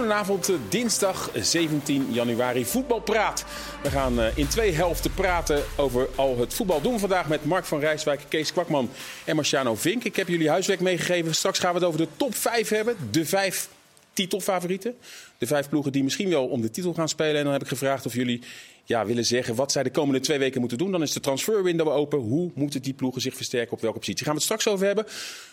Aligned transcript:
Goedenavond, 0.00 0.48
eh, 0.48 0.54
dinsdag 0.68 1.30
17 1.34 2.12
januari, 2.12 2.64
voetbalpraat. 2.64 3.44
We 3.82 3.90
gaan 3.90 4.20
eh, 4.20 4.36
in 4.38 4.48
twee 4.48 4.72
helften 4.72 5.14
praten 5.14 5.62
over 5.76 6.08
al 6.14 6.38
het 6.38 6.54
voetbal 6.54 6.80
doen 6.80 6.98
vandaag 6.98 7.28
met 7.28 7.44
Mark 7.44 7.64
van 7.64 7.80
Rijswijk, 7.80 8.20
Kees 8.28 8.52
Kwakman 8.52 8.90
en 9.24 9.36
Marciano 9.36 9.74
Vink. 9.74 10.04
Ik 10.04 10.16
heb 10.16 10.28
jullie 10.28 10.48
huiswerk 10.48 10.80
meegegeven. 10.80 11.34
Straks 11.34 11.58
gaan 11.58 11.72
we 11.72 11.78
het 11.78 11.86
over 11.86 12.00
de 12.00 12.08
top 12.16 12.34
5 12.34 12.68
hebben. 12.68 12.96
De 13.10 13.26
vijf 13.26 13.68
titelfavorieten. 14.12 14.94
De 15.38 15.46
vijf 15.46 15.68
ploegen 15.68 15.92
die 15.92 16.02
misschien 16.02 16.28
wel 16.28 16.46
om 16.46 16.60
de 16.60 16.70
titel 16.70 16.94
gaan 16.94 17.08
spelen. 17.08 17.36
En 17.36 17.44
dan 17.44 17.52
heb 17.52 17.62
ik 17.62 17.68
gevraagd 17.68 18.06
of 18.06 18.14
jullie 18.14 18.42
ja, 18.90 19.06
willen 19.06 19.24
zeggen 19.24 19.54
wat 19.54 19.72
zij 19.72 19.82
de 19.82 19.90
komende 19.90 20.20
twee 20.20 20.38
weken 20.38 20.60
moeten 20.60 20.78
doen. 20.78 20.92
Dan 20.92 21.02
is 21.02 21.12
de 21.12 21.20
transferwindow 21.20 21.88
open. 21.88 22.18
Hoe 22.18 22.50
moeten 22.54 22.82
die 22.82 22.92
ploegen 22.92 23.20
zich 23.20 23.34
versterken? 23.34 23.72
Op 23.72 23.80
welke 23.80 23.98
positie? 23.98 24.24
Gaan 24.24 24.34
we 24.34 24.40
het 24.40 24.48
straks 24.48 24.68
over 24.68 24.86
hebben. 24.86 25.06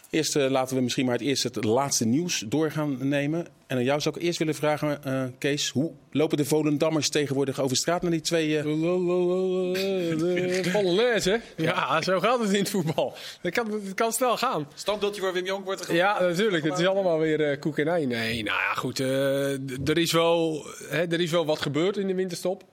Eerst 0.09 0.35
uh, 0.35 0.49
laten 0.49 0.75
we 0.75 0.81
misschien 0.81 1.05
maar 1.05 1.13
het 1.13 1.23
eerste, 1.23 1.47
het 1.47 1.63
laatste 1.63 2.05
nieuws 2.05 2.43
door 2.47 2.71
gaan 2.71 3.07
nemen. 3.07 3.47
En 3.67 3.77
aan 3.77 3.83
jou 3.83 4.01
zou 4.01 4.15
ik 4.15 4.21
eerst 4.21 4.39
willen 4.39 4.55
vragen, 4.55 4.99
uh, 5.07 5.23
Kees. 5.37 5.69
Hoe 5.69 5.91
lopen 6.11 6.37
de 6.37 6.45
Volendammers 6.45 7.09
tegenwoordig 7.09 7.59
over 7.59 7.77
straat 7.77 8.01
naar 8.01 8.11
die 8.11 8.21
twee... 8.21 8.45
Uh... 9.77 10.71
Polonaise, 10.71 11.29
hè? 11.29 11.63
Ja, 11.63 12.01
zo 12.01 12.19
gaat 12.19 12.39
het 12.39 12.49
in 12.49 12.59
het 12.59 12.69
voetbal. 12.69 13.13
Het 13.41 13.53
kan, 13.53 13.71
het 13.71 13.93
kan 13.93 14.11
snel 14.11 14.37
gaan. 14.37 14.67
Standbeeldje 14.75 15.21
voor 15.21 15.33
Wim 15.33 15.45
Jong 15.45 15.65
wordt 15.65 15.87
er 15.87 15.95
Ja, 15.95 16.21
natuurlijk. 16.21 16.63
Het 16.63 16.79
is 16.79 16.85
allemaal 16.85 17.19
weer 17.19 17.59
koek 17.59 17.77
en 17.77 17.87
ei. 17.87 18.05
Nee, 18.05 18.43
nou 18.43 18.59
ja, 18.59 18.73
goed. 18.73 18.99
er, 18.99 19.97
is 19.97 20.11
wel, 20.11 20.65
hè, 20.89 21.11
er 21.11 21.19
is 21.19 21.31
wel 21.31 21.45
wat 21.45 21.61
gebeurd 21.61 21.97
in 21.97 22.07
de 22.07 22.15
winterstop 22.15 22.63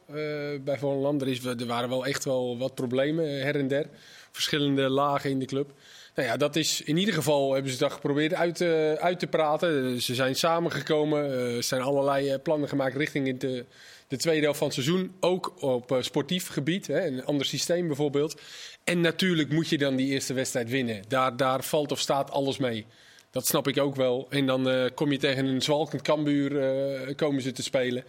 bij 0.60 0.78
Volendam. 0.78 1.20
Er, 1.20 1.28
is, 1.28 1.44
er 1.44 1.66
waren 1.66 1.88
wel 1.88 2.06
echt 2.06 2.24
wel 2.24 2.58
wat 2.58 2.74
problemen 2.74 3.40
her 3.40 3.56
en 3.56 3.68
der. 3.68 3.86
Verschillende 4.32 4.88
lagen 4.88 5.30
in 5.30 5.38
de 5.38 5.44
club. 5.44 5.72
Nou 6.14 6.28
ja, 6.28 6.36
dat 6.36 6.56
is 6.56 6.82
in 6.82 6.96
ieder 6.96 7.14
geval 7.14 7.52
hebben 7.52 7.72
ze 7.72 7.78
dat 7.78 7.92
geprobeerd 7.92 8.34
uit, 8.34 8.60
uh, 8.60 8.92
uit 8.92 9.18
te 9.18 9.26
praten. 9.26 10.02
Ze 10.02 10.14
zijn 10.14 10.34
samengekomen. 10.34 11.30
Er 11.56 11.62
zijn 11.62 11.82
allerlei 11.82 12.38
plannen 12.38 12.68
gemaakt 12.68 12.96
richting 12.96 13.38
de, 13.38 13.64
de 14.08 14.16
tweede 14.16 14.42
helft 14.42 14.58
van 14.58 14.66
het 14.66 14.76
seizoen. 14.76 15.12
Ook 15.20 15.62
op 15.62 15.98
sportief 16.00 16.48
gebied. 16.48 16.86
Hè, 16.86 17.06
een 17.06 17.24
ander 17.24 17.46
systeem 17.46 17.86
bijvoorbeeld. 17.86 18.40
En 18.84 19.00
natuurlijk 19.00 19.52
moet 19.52 19.68
je 19.68 19.78
dan 19.78 19.96
die 19.96 20.12
eerste 20.12 20.34
wedstrijd 20.34 20.70
winnen. 20.70 21.02
Daar, 21.08 21.36
daar 21.36 21.64
valt 21.64 21.92
of 21.92 22.00
staat 22.00 22.30
alles 22.30 22.58
mee. 22.58 22.86
Dat 23.30 23.46
snap 23.46 23.68
ik 23.68 23.78
ook 23.78 23.96
wel. 23.96 24.26
En 24.30 24.46
dan 24.46 24.90
kom 24.94 25.12
je 25.12 25.18
tegen 25.18 25.46
een 25.46 25.62
zwalkend 25.62 26.02
kambuur 26.02 27.14
komen 27.14 27.42
ze 27.42 27.52
te 27.52 27.62
spelen. 27.62 28.04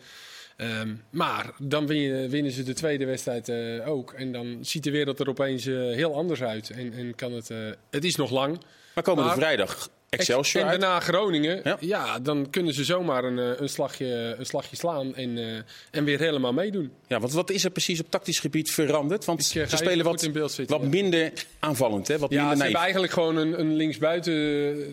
Um, 0.58 1.04
maar 1.10 1.52
dan 1.58 1.88
winnen, 1.88 2.30
winnen, 2.30 2.52
ze 2.52 2.64
de 2.64 2.74
tweede 2.74 3.06
wedstrijd 3.06 3.50
uh, 3.50 3.88
ook. 3.90 4.14
En 4.14 4.32
dan 4.32 4.58
ziet 4.62 4.84
de 4.84 4.92
wereld 4.92 5.20
er 5.20 5.30
opeens 5.30 5.66
uh, 5.66 5.96
heel 5.96 6.16
anders 6.16 6.44
uit. 6.44 6.70
En, 6.70 6.94
en 6.94 7.16
kan 7.16 7.34
het, 7.34 7.50
uh, 7.50 7.58
het 7.90 8.04
is 8.04 8.16
nog 8.16 8.32
lang. 8.32 8.62
Maar 8.94 9.04
komende 9.04 9.30
maar, 9.30 9.38
vrijdag 9.38 9.90
Excelsior 10.10 10.64
En 10.64 10.70
daarna 10.70 11.00
Groningen. 11.00 11.62
Ja. 11.64 11.78
ja. 11.80 12.20
dan 12.20 12.50
kunnen 12.50 12.74
ze 12.74 12.84
zomaar 12.84 13.24
een, 13.24 13.62
een, 13.62 13.70
slagje, 13.70 14.36
een 14.38 14.46
slagje 14.46 14.76
slaan 14.76 15.16
en, 15.16 15.64
en 15.92 16.04
weer 16.04 16.20
helemaal 16.20 16.54
meedoen. 16.54 16.92
Ja, 17.08 17.20
want 17.20 17.34
wat 17.34 17.50
is 17.50 17.64
er 17.64 17.72
precies 17.72 18.00
op 18.00 18.10
tactisch 18.12 18.40
gebied 18.40 18.72
veranderd? 18.72 19.26
Want 19.26 19.44
ze 19.46 19.66
spelen 19.68 20.06
wat, 20.06 20.22
zitten, 20.22 20.68
wat 20.68 20.84
minder 20.84 21.32
aanvallend, 21.60 22.08
hè? 22.08 22.18
Wat 22.18 22.32
ja, 22.32 22.40
minder 22.40 22.58
ze 22.58 22.64
hebben 22.64 22.82
eigenlijk 22.82 23.14
gewoon 23.14 23.38
een, 23.38 23.60
een 23.60 23.76
linksbuiten 23.76 24.34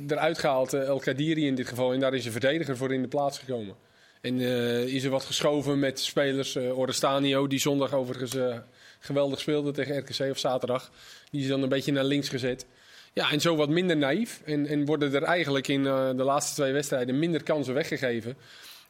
eruit 0.09 0.39
gehaald. 0.39 0.73
El 0.73 0.99
Kadiri 0.99 1.47
in 1.47 1.55
dit 1.55 1.69
geval. 1.69 1.93
En 1.93 2.01
daar 2.01 2.15
is 2.15 2.25
een 2.25 2.33
verdediger 2.33 2.77
voor 2.77 2.93
in 2.93 3.03
de 3.03 3.09
plaats 3.09 3.39
gekomen. 3.39 3.75
En 4.23 4.41
uh, 4.41 4.87
is 4.87 5.05
er 5.05 5.11
wat 5.11 5.25
geschoven 5.25 5.79
met 5.79 6.01
spelers. 6.01 6.57
Uh, 6.57 6.79
Orestanio, 6.79 7.47
die 7.47 7.59
zondag 7.59 7.93
overigens 7.93 8.35
uh, 8.35 8.57
geweldig 8.99 9.41
speelde 9.41 9.71
tegen 9.71 9.99
RKC 9.99 10.31
of 10.31 10.39
zaterdag. 10.39 10.91
Die 11.31 11.43
is 11.43 11.49
dan 11.49 11.63
een 11.63 11.69
beetje 11.69 11.93
naar 11.93 12.05
links 12.05 12.29
gezet. 12.29 12.67
Ja, 13.13 13.31
en 13.31 13.41
zo 13.41 13.57
wat 13.57 13.69
minder 13.69 13.97
naïef. 13.97 14.41
En, 14.45 14.67
en 14.67 14.85
worden 14.85 15.15
er 15.15 15.23
eigenlijk 15.23 15.69
in 15.69 15.83
de 15.83 16.23
laatste 16.25 16.55
twee 16.55 16.73
wedstrijden 16.73 17.19
minder 17.19 17.43
kansen 17.43 17.75
weggegeven. 17.75 18.37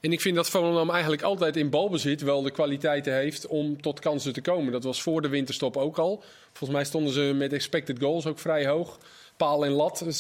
En 0.00 0.12
ik 0.12 0.20
vind 0.20 0.36
dat 0.36 0.50
Volendam 0.50 0.90
eigenlijk 0.90 1.22
altijd 1.22 1.56
in 1.56 1.70
balbezit 1.70 2.20
wel 2.20 2.42
de 2.42 2.50
kwaliteiten 2.50 3.14
heeft 3.14 3.46
om 3.46 3.82
tot 3.82 4.00
kansen 4.00 4.32
te 4.32 4.40
komen. 4.40 4.72
Dat 4.72 4.84
was 4.84 5.02
voor 5.02 5.22
de 5.22 5.28
winterstop 5.28 5.76
ook 5.76 5.98
al. 5.98 6.22
Volgens 6.52 6.78
mij 6.78 6.84
stonden 6.84 7.12
ze 7.12 7.32
met 7.34 7.52
expected 7.52 7.98
goals 7.98 8.26
ook 8.26 8.38
vrij 8.38 8.66
hoog. 8.66 8.98
Paal 9.36 9.64
en 9.64 9.70
lat 9.70 10.02
dus, 10.04 10.18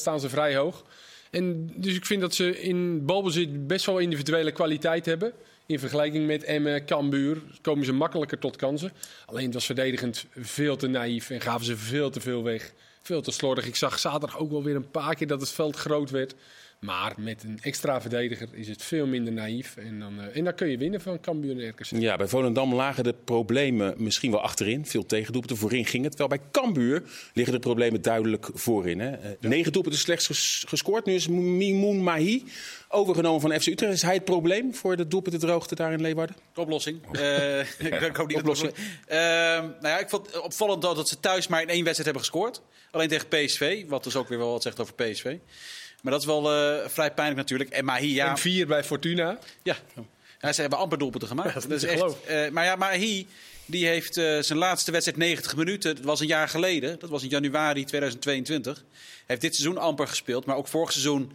staan 0.00 0.20
ze 0.20 0.28
vrij 0.28 0.56
hoog. 0.56 0.84
En 1.30 1.72
dus 1.74 1.94
ik 1.94 2.06
vind 2.06 2.20
dat 2.20 2.34
ze 2.34 2.60
in 2.60 3.04
balbezit 3.04 3.66
best 3.66 3.86
wel 3.86 3.98
individuele 3.98 4.52
kwaliteit 4.52 5.06
hebben. 5.06 5.32
In 5.66 5.78
vergelijking 5.78 6.26
met 6.26 6.44
Emmen, 6.44 6.84
Cambuur 6.84 7.42
komen 7.60 7.84
ze 7.84 7.92
makkelijker 7.92 8.38
tot 8.38 8.56
kansen. 8.56 8.92
Alleen 9.26 9.44
het 9.44 9.54
was 9.54 9.66
verdedigend 9.66 10.26
veel 10.36 10.76
te 10.76 10.86
naïef 10.86 11.30
en 11.30 11.40
gaven 11.40 11.66
ze 11.66 11.76
veel 11.76 12.10
te 12.10 12.20
veel 12.20 12.42
weg. 12.42 12.72
Veel 13.02 13.22
te 13.22 13.30
slordig. 13.30 13.66
Ik 13.66 13.76
zag 13.76 13.98
zaterdag 13.98 14.38
ook 14.38 14.50
wel 14.50 14.62
weer 14.62 14.76
een 14.76 14.90
paar 14.90 15.14
keer 15.14 15.26
dat 15.26 15.40
het 15.40 15.50
veld 15.50 15.76
groot 15.76 16.10
werd. 16.10 16.34
Maar 16.78 17.14
met 17.16 17.42
een 17.42 17.58
extra 17.62 18.00
verdediger 18.00 18.48
is 18.52 18.68
het 18.68 18.82
veel 18.82 19.06
minder 19.06 19.32
naïef. 19.32 19.76
En 19.76 19.98
dan, 19.98 20.18
uh, 20.18 20.36
en 20.36 20.44
dan 20.44 20.54
kun 20.54 20.68
je 20.68 20.78
winnen 20.78 21.00
van 21.00 21.20
Cambuur 21.20 21.50
en 21.50 21.68
RKC. 21.68 21.86
Ja, 21.90 22.16
bij 22.16 22.28
Volendam 22.28 22.74
lagen 22.74 23.04
de 23.04 23.14
problemen 23.24 23.94
misschien 23.96 24.30
wel 24.30 24.40
achterin. 24.40 24.86
Veel 24.86 25.06
tegendoelpunten, 25.06 25.58
voorin 25.58 25.84
ging 25.86 26.04
het. 26.04 26.16
Terwijl 26.16 26.40
bij 26.40 26.50
Cambuur 26.50 27.02
liggen 27.32 27.54
de 27.54 27.60
problemen 27.60 28.02
duidelijk 28.02 28.50
voorin. 28.54 29.00
Hè. 29.00 29.10
Uh, 29.10 29.30
ja. 29.40 29.48
Negen 29.48 29.72
doelpunten 29.72 30.00
slechts 30.00 30.26
ges 30.26 30.64
gescoord. 30.68 31.04
Nu 31.04 31.14
is 31.14 31.28
Mimoun 31.28 32.02
Mahi 32.02 32.44
overgenomen 32.88 33.40
van 33.40 33.60
FC 33.60 33.66
Utrecht. 33.66 33.92
Is 33.92 34.02
hij 34.02 34.14
het 34.14 34.24
probleem 34.24 34.74
voor 34.74 34.96
de 34.96 35.08
doelpuntendroogte 35.08 35.74
daar 35.74 35.92
in 35.92 36.00
Leeuwarden? 36.00 36.36
De 36.54 36.60
oplossing. 36.60 37.00
uh, 37.12 37.58
ik 38.08 38.16
hoop 38.16 38.28
niet 38.28 38.38
oplossing. 38.46 38.72
nou 39.08 39.72
ja, 39.82 39.98
ik 39.98 40.08
vond 40.08 40.26
het 40.26 40.40
opvallend 40.40 40.82
dat 40.82 41.08
ze 41.08 41.20
thuis 41.20 41.46
maar 41.46 41.62
in 41.62 41.68
één 41.68 41.84
wedstrijd 41.84 42.04
hebben 42.04 42.22
gescoord. 42.22 42.62
Alleen 42.90 43.08
tegen 43.08 43.28
PSV, 43.28 43.84
wat 43.88 44.04
dus 44.04 44.16
ook 44.16 44.28
weer 44.28 44.38
wel 44.38 44.52
wat 44.52 44.62
zegt 44.62 44.80
over 44.80 44.94
PSV. 44.94 45.36
Maar 46.02 46.12
dat 46.12 46.20
is 46.20 46.26
wel 46.26 46.52
uh, 46.52 46.88
vrij 46.88 47.12
pijnlijk 47.12 47.38
natuurlijk. 47.40 47.70
En 47.70 47.84
Mahi, 47.84 48.14
ja... 48.14 48.30
En 48.30 48.38
vier 48.38 48.66
bij 48.66 48.84
Fortuna. 48.84 49.38
Ja. 49.62 49.76
ja 50.40 50.52
ze 50.52 50.60
hebben 50.60 50.78
amper 50.78 50.98
doelpunten 50.98 51.28
gemaakt. 51.28 51.54
Ja, 51.54 51.60
dat, 51.68 51.82
is 51.82 51.84
echt, 51.84 52.14
uh, 52.30 52.48
maar 52.48 52.64
ja, 52.64 52.76
Mahi 52.76 53.26
die 53.66 53.86
heeft 53.86 54.16
uh, 54.16 54.38
zijn 54.40 54.58
laatste 54.58 54.90
wedstrijd 54.90 55.18
90 55.18 55.56
minuten. 55.56 55.96
Dat 55.96 56.04
was 56.04 56.20
een 56.20 56.26
jaar 56.26 56.48
geleden. 56.48 56.98
Dat 56.98 57.10
was 57.10 57.22
in 57.22 57.28
januari 57.28 57.84
2022. 57.84 58.84
heeft 59.26 59.40
dit 59.40 59.54
seizoen 59.54 59.78
amper 59.78 60.08
gespeeld. 60.08 60.44
Maar 60.44 60.56
ook 60.56 60.68
vorig 60.68 60.92
seizoen 60.92 61.32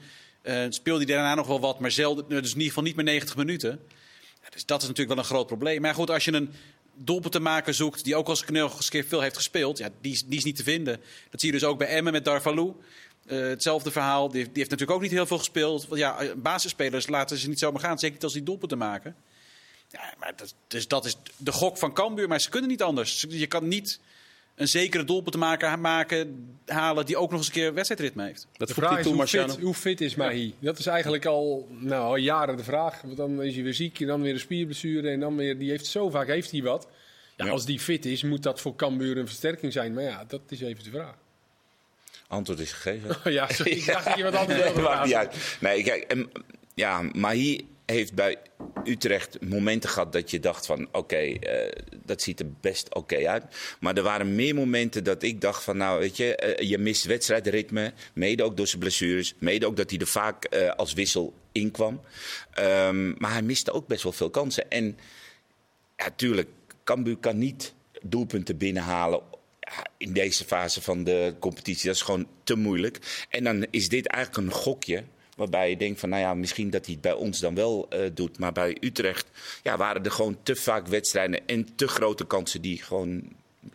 speelde 0.70 1.06
hij 1.06 1.14
daarna 1.14 1.36
nog 1.36 1.48
wel 1.48 1.60
wat. 1.60 1.80
Maar 1.80 1.92
zelden, 1.92 2.30
dus 2.30 2.38
in 2.38 2.58
ieder 2.58 2.68
geval 2.68 2.84
niet 2.84 2.96
meer 2.96 3.06
90 3.06 3.36
minuten. 3.36 3.80
Ja, 4.44 4.50
dus 4.50 4.66
dat 4.66 4.82
is 4.82 4.88
natuurlijk 4.88 5.16
wel 5.16 5.24
een 5.24 5.32
groot 5.32 5.48
probleem. 5.48 5.82
Maar 5.82 5.94
goed, 5.94 6.10
als 6.10 6.26
je 6.26 6.34
een 6.34 6.54
doelpunt 6.96 7.32
te 7.32 7.40
maken 7.40 7.74
zoekt 7.74 8.04
die 8.04 8.16
ook 8.16 8.28
als 8.28 8.46
knul 8.46 8.70
veel 8.90 9.22
heeft 9.22 9.36
gespeeld, 9.36 9.78
ja, 9.78 9.90
die, 10.02 10.22
die 10.26 10.38
is 10.38 10.44
niet 10.44 10.56
te 10.56 10.64
vinden. 10.64 11.02
Dat 11.30 11.40
zie 11.40 11.52
je 11.52 11.60
dus 11.60 11.68
ook 11.68 11.78
bij 11.78 11.88
Emmen 11.88 12.14
met 12.14 12.26
Darvalou. 12.26 12.74
Uh, 13.26 13.48
hetzelfde 13.48 13.92
verhaal. 13.92 14.30
Die, 14.30 14.44
die, 14.44 14.52
heeft 14.54 14.70
natuurlijk 14.70 14.98
ook 14.98 15.02
niet 15.02 15.12
heel 15.12 15.26
veel 15.26 15.38
gespeeld. 15.38 15.88
Want 15.88 16.00
ja, 16.00 16.36
basisspelers 16.36 17.08
laten 17.08 17.38
ze 17.38 17.50
niet 17.50 17.60
zomaar 17.60 17.82
gaan. 17.82 18.00
Zeker 18.00 18.14
niet 18.14 18.24
als 18.24 18.34
die 18.34 18.44
doelpunten 18.44 18.78
maken. 18.78 19.16
Ja, 19.90 20.14
maar 20.20 20.34
dat, 20.36 20.54
dus 20.68 20.88
dat 20.88 21.06
is 21.06 21.18
de 21.38 21.52
gok 21.52 21.78
van 21.78 21.94
Cambuur. 21.94 22.28
Maar 22.28 22.42
ze 22.42 22.50
kunnen 22.50 22.70
niet 22.70 22.82
anders. 22.82 23.26
Je 23.30 23.48
kan 23.48 23.68
niet 23.68 24.00
een 24.56 24.68
zekere 24.68 25.04
doelpunt 25.04 25.32
te 25.32 25.38
maken, 25.38 25.82
maken, 25.82 26.58
halen 26.66 27.06
die 27.06 27.18
ook 27.18 27.30
nog 27.30 27.40
eens 27.40 27.48
een 27.48 27.54
keer 27.54 27.74
wedstrijdritme 27.74 28.24
heeft. 28.24 28.48
Dat 28.58 28.68
de 28.68 28.74
vraag 28.74 29.00
is 29.00 29.06
hoe 29.06 29.28
fit, 29.28 29.60
hoe 29.60 29.74
fit, 29.74 30.02
is 30.02 30.16
Mahi? 30.16 30.46
Ja. 30.46 30.54
Dat 30.60 30.80
is 30.80 30.86
eigenlijk 30.86 31.26
al, 31.26 31.68
nou, 31.70 32.04
al 32.04 32.16
jaren 32.16 32.58
de 32.58 32.64
vraag. 32.64 33.02
Want 33.02 33.18
dan 33.18 33.42
is 33.42 33.54
hij 33.54 33.64
weer 33.64 33.74
ziek 33.74 34.00
en 34.00 34.08
dan 34.08 34.22
weer 34.22 34.34
een 34.34 34.40
spierblessure 34.40 35.10
en 35.10 35.20
dan 35.20 35.36
weer, 35.36 35.58
die 35.58 35.70
heeft 35.70 35.86
zo 35.86 36.10
vaak 36.10 36.28
heeft 36.28 36.52
hij 36.52 36.62
wat. 36.62 36.88
Ja, 37.38 37.46
ja. 37.46 37.52
Als 37.52 37.66
die 37.66 37.80
fit 37.80 38.06
is, 38.06 38.24
moet 38.24 38.44
dat 38.44 38.62
voor 38.62 38.76
Cambuur 38.76 39.18
een 39.18 39.28
versterking 39.28 39.74
zijn. 39.74 39.94
Maar 39.94 40.04
ja, 40.04 40.26
dat 40.28 40.42
is 40.50 40.62
even 40.62 40.84
de 40.84 40.90
vraag. 40.90 41.16
Antwoord 42.28 42.60
is 42.60 42.72
gegeven. 42.72 43.10
Oh, 43.10 43.32
ja, 43.40 43.48
sorry, 43.52 43.72
ik 43.72 43.86
dacht 43.86 44.06
dat 44.06 44.18
je 44.18 44.24
wat 44.24 44.36
anders 44.36 44.60
wilde 44.74 45.30
nee, 45.60 45.84
kijk, 45.84 46.04
en, 46.04 46.32
ja, 46.74 47.02
Mahi 47.14 47.68
heeft 47.86 48.14
bij 48.14 48.38
Utrecht 48.84 49.42
momenten 49.42 49.90
gehad 49.90 50.12
dat 50.12 50.32
je 50.32 50.40
dacht 50.40 50.66
van 50.66 50.88
oké, 50.88 50.98
okay, 50.98 51.40
uh, 51.42 51.72
dat 52.06 52.22
ziet 52.22 52.40
er 52.40 52.46
best 52.62 52.88
oké 52.90 52.98
okay 52.98 53.28
uit. 53.28 53.44
Maar 53.80 53.98
er 53.98 54.04
waren 54.04 54.36
meer 54.36 54.56
momenten 54.56 55.04
dat 55.04 55.24
ik 55.24 55.42
dacht 55.42 55.64
van 55.64 55.78
nou 55.78 56.00
weet 56.00 56.18
je, 56.18 56.56
uh, 56.60 56.70
je 56.70 56.78
mist 56.78 57.06
wedstrijdritme. 57.06 57.94
Mede 58.14 58.44
ook 58.44 58.58
door 58.58 58.68
zijn 58.68 58.80
blessures. 58.80 59.34
Mede 59.38 59.66
ook 59.66 59.78
dat 59.78 59.90
hij 59.90 60.00
er 60.00 60.08
vaak 60.08 60.56
uh, 60.56 60.70
als 60.70 60.94
wissel 60.94 61.34
inkwam. 61.52 62.02
Um, 62.60 63.16
maar 63.18 63.32
hij 63.32 63.42
miste 63.42 63.72
ook 63.72 63.88
best 63.88 64.04
wel 64.04 64.12
veel 64.12 64.30
kansen. 64.30 64.70
En 64.70 64.98
ja, 65.98 66.10
tuurlijk, 66.16 66.50
Cambuur 66.84 67.18
kan 67.18 67.38
niet 67.38 67.74
doelpunten 68.02 68.58
binnenhalen 68.58 69.22
in 69.98 70.14
deze 70.14 70.46
fase 70.46 70.82
van 70.82 71.04
de 71.04 71.34
competitie. 71.40 71.88
Dat 71.88 71.96
is 71.96 72.02
gewoon 72.02 72.28
te 72.44 72.56
moeilijk. 72.56 73.26
En 73.30 73.44
dan 73.44 73.66
is 73.70 73.90
dit 73.90 74.08
eigenlijk 74.08 74.48
een 74.48 74.54
gokje. 74.54 75.04
Waarbij 75.36 75.70
je 75.70 75.78
denkt 75.78 76.00
van, 76.00 76.10
nou 76.10 76.22
ja, 76.22 76.34
misschien 76.34 76.70
dat 76.70 76.86
hij 76.86 76.94
het 76.94 77.04
bij 77.04 77.14
ons 77.14 77.40
dan 77.40 77.56
wel 77.56 77.88
uh, 77.94 78.00
doet. 78.14 78.40
Maar 78.40 78.52
bij 78.52 78.78
Utrecht 78.80 79.28
ja, 79.64 79.78
waren 79.78 80.04
er 80.04 80.12
gewoon 80.12 80.38
te 80.44 80.56
vaak 80.56 80.88
wedstrijden 80.88 81.48
en 81.48 81.76
te 81.76 81.88
grote 81.88 82.26
kansen 82.26 82.62
die 82.62 82.84
gewoon 82.84 83.32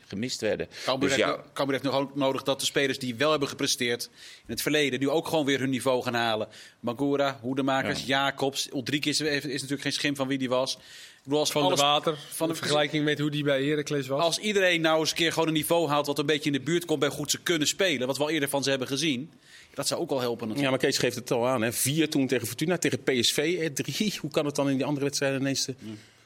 gemist 0.07 0.41
werden. 0.41 0.69
Cambuur 0.85 1.09
Dus 1.09 1.19
ja, 1.19 1.45
heeft 1.55 1.83
nog 1.83 1.95
ook 1.95 2.15
nodig 2.15 2.43
dat 2.43 2.61
de 2.61 2.67
spelers 2.67 2.99
die 2.99 3.15
wel 3.15 3.31
hebben 3.31 3.49
gepresteerd 3.49 4.11
in 4.47 4.53
het 4.53 4.63
verleden, 4.63 5.01
nu 5.01 5.09
ook 5.09 5.29
gewoon 5.29 5.45
weer 5.45 5.59
hun 5.59 5.71
niveau 5.71 6.03
gaan 6.03 6.15
halen. 6.15 6.49
Magura, 6.81 7.39
Hoedemakers, 7.41 8.05
Jacobs, 8.05 8.69
Ulrike 8.73 9.09
is, 9.09 9.21
is 9.21 9.43
natuurlijk 9.43 9.83
geen 9.83 9.93
schim 9.93 10.17
van 10.17 10.29
wie 10.29 10.39
die 10.39 10.49
was. 10.49 10.79
Bedoel, 11.29 11.39
als 11.43 11.51
Van 11.53 11.63
alles- 11.63 11.79
de 11.79 11.85
water, 11.85 12.17
van 12.29 12.49
de- 12.49 12.55
vergelijking 12.55 13.05
met 13.05 13.19
hoe 13.19 13.31
die 13.31 13.45
bij 13.45 13.65
Heracles 13.65 14.07
was. 14.07 14.23
Als 14.23 14.39
iedereen 14.39 14.81
nou 14.81 15.01
eens 15.01 15.11
een 15.11 15.17
keer 15.17 15.33
gewoon 15.33 15.49
een 15.49 15.55
niveau 15.55 15.89
haalt 15.89 16.07
wat 16.07 16.19
een 16.19 16.27
beetje 16.27 16.51
in 16.51 16.53
de 16.53 16.61
buurt 16.61 16.85
komt 16.85 17.01
bij 17.01 17.09
goed 17.09 17.31
ze 17.31 17.39
kunnen 17.43 17.69
spelen, 17.69 18.07
wat 18.07 18.17
we 18.17 18.23
al 18.23 18.31
eerder 18.31 18.49
van 18.49 18.63
ze 18.63 18.71
hebben 18.71 18.89
gezien, 18.89 19.31
dat 19.75 19.87
zou 19.87 20.01
ook 20.01 20.09
wel 20.09 20.21
helpen 20.21 20.49
natuurlijk. 20.49 20.65
Ja, 20.65 20.71
maar 20.71 20.79
Kees 20.79 20.99
geeft 20.99 21.15
het 21.17 21.31
al 21.31 21.47
aan. 21.49 21.63
Hè. 21.63 21.73
Vier 21.73 22.11
toen 22.11 22.27
tegen 22.27 22.47
Fortuna, 22.47 22.79
tegen 22.79 23.03
PSV. 23.03 23.57
eh, 23.61 23.67
Drie. 23.71 24.15
Hoe 24.21 24.31
kan 24.31 24.47
het 24.47 24.55
dan 24.55 24.69
in 24.71 24.77
die 24.77 24.85
andere 24.85 25.05
wedstrijden 25.05 25.41
ineens 25.41 25.69
eh, 25.69 25.75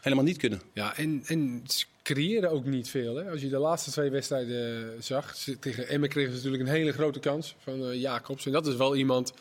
helemaal 0.01 0.25
niet 0.25 0.37
kunnen? 0.37 0.63
Ja, 0.73 0.97
en, 0.97 1.23
en 1.27 1.63
ze 1.67 1.85
creëren 2.03 2.51
ook 2.51 2.65
niet 2.65 2.89
veel. 2.91 3.17
Hè. 3.17 3.31
Als 3.31 3.41
je 3.41 3.49
de 3.49 3.59
laatste 3.59 3.91
twee 3.91 4.11
wedstrijden 4.11 4.93
zag, 5.03 5.37
ze- 5.37 5.59
tegen 5.59 5.89
Emmen 5.89 6.09
kregen 6.09 6.31
ze 6.31 6.37
natuurlijk 6.37 6.63
een 6.63 6.75
hele 6.77 6.93
grote 6.93 7.19
kans 7.21 7.55
van 7.63 7.87
eh, 7.91 8.01
Jacobs. 8.01 8.47
En 8.47 8.53
dat 8.53 8.67
is 8.67 8.77
wel 8.77 8.97
iemand 8.97 9.33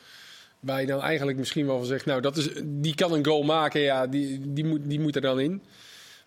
waar 0.62 0.82
je 0.82 0.88
dan 0.88 1.02
eigenlijk 1.02 1.38
misschien 1.38 1.66
wel 1.66 1.78
van 1.78 1.86
zegt, 1.86 2.06
nou, 2.06 2.22
dat 2.22 2.38
is, 2.38 2.50
die 2.64 2.96
kan 2.96 3.14
een 3.14 3.26
goal 3.26 3.44
maken, 3.44 3.82
ja, 3.82 4.08
die, 4.08 4.54
die, 4.54 4.66
moet, 4.66 4.80
die 4.84 5.00
moet 5.00 5.16
er 5.16 5.22
dan 5.22 5.40
in. 5.40 5.62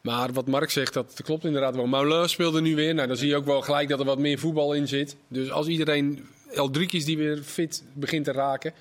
Maar 0.00 0.32
wat 0.32 0.46
Mark 0.46 0.70
zegt, 0.70 0.94
dat 0.94 1.20
klopt 1.24 1.44
inderdaad 1.44 1.76
wel. 1.76 1.86
Maulin 1.86 2.28
speelde 2.28 2.60
nu 2.60 2.74
weer. 2.74 2.94
Nou, 2.94 3.08
dan 3.08 3.16
zie 3.16 3.28
je 3.28 3.36
ook 3.36 3.44
wel 3.44 3.60
gelijk 3.60 3.88
dat 3.88 3.98
er 3.98 4.04
wat 4.04 4.18
meer 4.18 4.38
voetbal 4.38 4.72
in 4.72 4.88
zit. 4.88 5.16
Dus 5.28 5.50
als 5.50 5.66
iedereen, 5.66 6.26
Eldriekjes 6.50 7.04
die 7.04 7.16
weer 7.16 7.42
fit 7.42 7.84
begint 7.94 8.24
te 8.24 8.32
raken... 8.32 8.72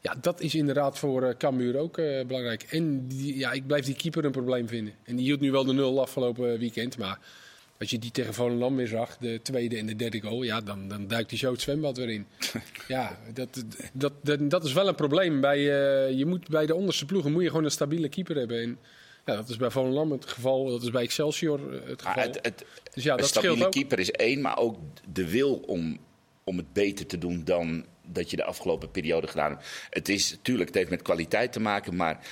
Ja, 0.00 0.14
dat 0.20 0.40
is 0.40 0.54
inderdaad 0.54 0.98
voor 0.98 1.36
Cambuur 1.36 1.78
ook 1.78 1.98
eh, 1.98 2.26
belangrijk. 2.26 2.62
En 2.62 3.06
ja, 3.16 3.52
ik 3.52 3.66
blijf 3.66 3.84
die 3.84 3.94
keeper 3.94 4.24
een 4.24 4.30
probleem 4.30 4.68
vinden. 4.68 4.94
En 5.04 5.16
die 5.16 5.24
hield 5.24 5.40
nu 5.40 5.50
wel 5.50 5.64
de 5.64 5.72
nul 5.72 6.00
afgelopen 6.00 6.58
weekend. 6.58 6.98
Maar 6.98 7.18
als 7.78 7.90
je 7.90 7.98
die 7.98 8.10
tegen 8.10 8.34
Volendam 8.34 8.76
weer 8.76 8.86
zag, 8.86 9.16
de 9.16 9.40
tweede 9.42 9.76
en 9.76 9.86
de 9.86 9.96
derde 9.96 10.20
goal... 10.20 10.42
Ja, 10.42 10.60
dan, 10.60 10.88
dan 10.88 11.06
duikt 11.06 11.30
hij 11.30 11.38
zo 11.38 11.52
het 11.52 11.60
zwembad 11.60 11.96
weer 11.96 12.08
in. 12.08 12.26
ja, 12.88 13.18
dat, 13.32 13.64
dat, 13.92 14.12
dat, 14.22 14.50
dat 14.50 14.64
is 14.64 14.72
wel 14.72 14.88
een 14.88 14.94
probleem. 14.94 15.40
Bij, 15.40 15.58
eh, 15.58 16.18
je 16.18 16.26
moet, 16.26 16.48
bij 16.48 16.66
de 16.66 16.74
onderste 16.74 17.06
ploegen 17.06 17.32
moet 17.32 17.42
je 17.42 17.48
gewoon 17.48 17.64
een 17.64 17.70
stabiele 17.70 18.08
keeper 18.08 18.36
hebben. 18.36 18.62
En, 18.62 18.78
ja, 19.24 19.34
dat 19.34 19.48
is 19.48 19.56
bij 19.56 19.70
Volendam 19.70 20.10
het 20.10 20.26
geval. 20.26 20.66
Dat 20.66 20.82
is 20.82 20.90
bij 20.90 21.02
Excelsior 21.02 21.74
eh, 21.74 21.88
het 21.88 22.02
geval. 22.02 22.22
het, 22.22 22.38
het, 22.42 22.64
dus 22.94 23.04
ja, 23.04 23.12
een 23.12 23.18
dat 23.18 23.28
stabiele 23.28 23.68
keeper 23.68 23.98
is 23.98 24.10
één, 24.10 24.40
maar 24.40 24.58
ook 24.58 24.78
de 25.12 25.30
wil 25.30 25.54
om, 25.54 25.98
om 26.44 26.56
het 26.56 26.72
beter 26.72 27.06
te 27.06 27.18
doen 27.18 27.44
dan 27.44 27.86
dat 28.02 28.30
je 28.30 28.36
de 28.36 28.44
afgelopen 28.44 28.90
periode 28.90 29.26
gedaan 29.26 29.50
hebt. 29.50 29.64
Het 29.90 30.08
is 30.08 30.30
natuurlijk, 30.30 30.68
het 30.68 30.78
heeft 30.78 30.90
met 30.90 31.02
kwaliteit 31.02 31.52
te 31.52 31.60
maken, 31.60 31.96
maar 31.96 32.26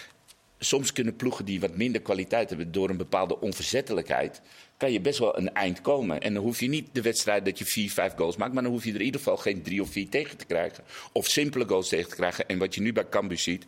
soms 0.58 0.92
kunnen 0.92 1.16
ploegen 1.16 1.44
die 1.44 1.60
wat 1.60 1.76
minder 1.76 2.00
kwaliteit 2.00 2.48
hebben 2.48 2.72
door 2.72 2.90
een 2.90 2.96
bepaalde 2.96 3.40
onverzettelijkheid, 3.40 4.40
kan 4.76 4.92
je 4.92 5.00
best 5.00 5.18
wel 5.18 5.38
een 5.38 5.54
eind 5.54 5.80
komen. 5.80 6.20
En 6.20 6.34
dan 6.34 6.42
hoef 6.42 6.60
je 6.60 6.68
niet 6.68 6.88
de 6.92 7.02
wedstrijd 7.02 7.44
dat 7.44 7.58
je 7.58 7.64
vier, 7.64 7.90
vijf 7.90 8.12
goals 8.16 8.36
maakt, 8.36 8.52
maar 8.52 8.62
dan 8.62 8.72
hoef 8.72 8.84
je 8.84 8.90
er 8.90 8.98
in 8.98 9.04
ieder 9.04 9.20
geval 9.20 9.36
geen 9.36 9.62
drie 9.62 9.82
of 9.82 9.90
vier 9.90 10.08
tegen 10.08 10.36
te 10.36 10.44
krijgen. 10.44 10.84
Of 11.12 11.28
simpele 11.28 11.66
goals 11.66 11.88
tegen 11.88 12.08
te 12.08 12.16
krijgen. 12.16 12.48
En 12.48 12.58
wat 12.58 12.74
je 12.74 12.80
nu 12.80 12.92
bij 12.92 13.08
Cambuur 13.08 13.38
ziet, 13.38 13.66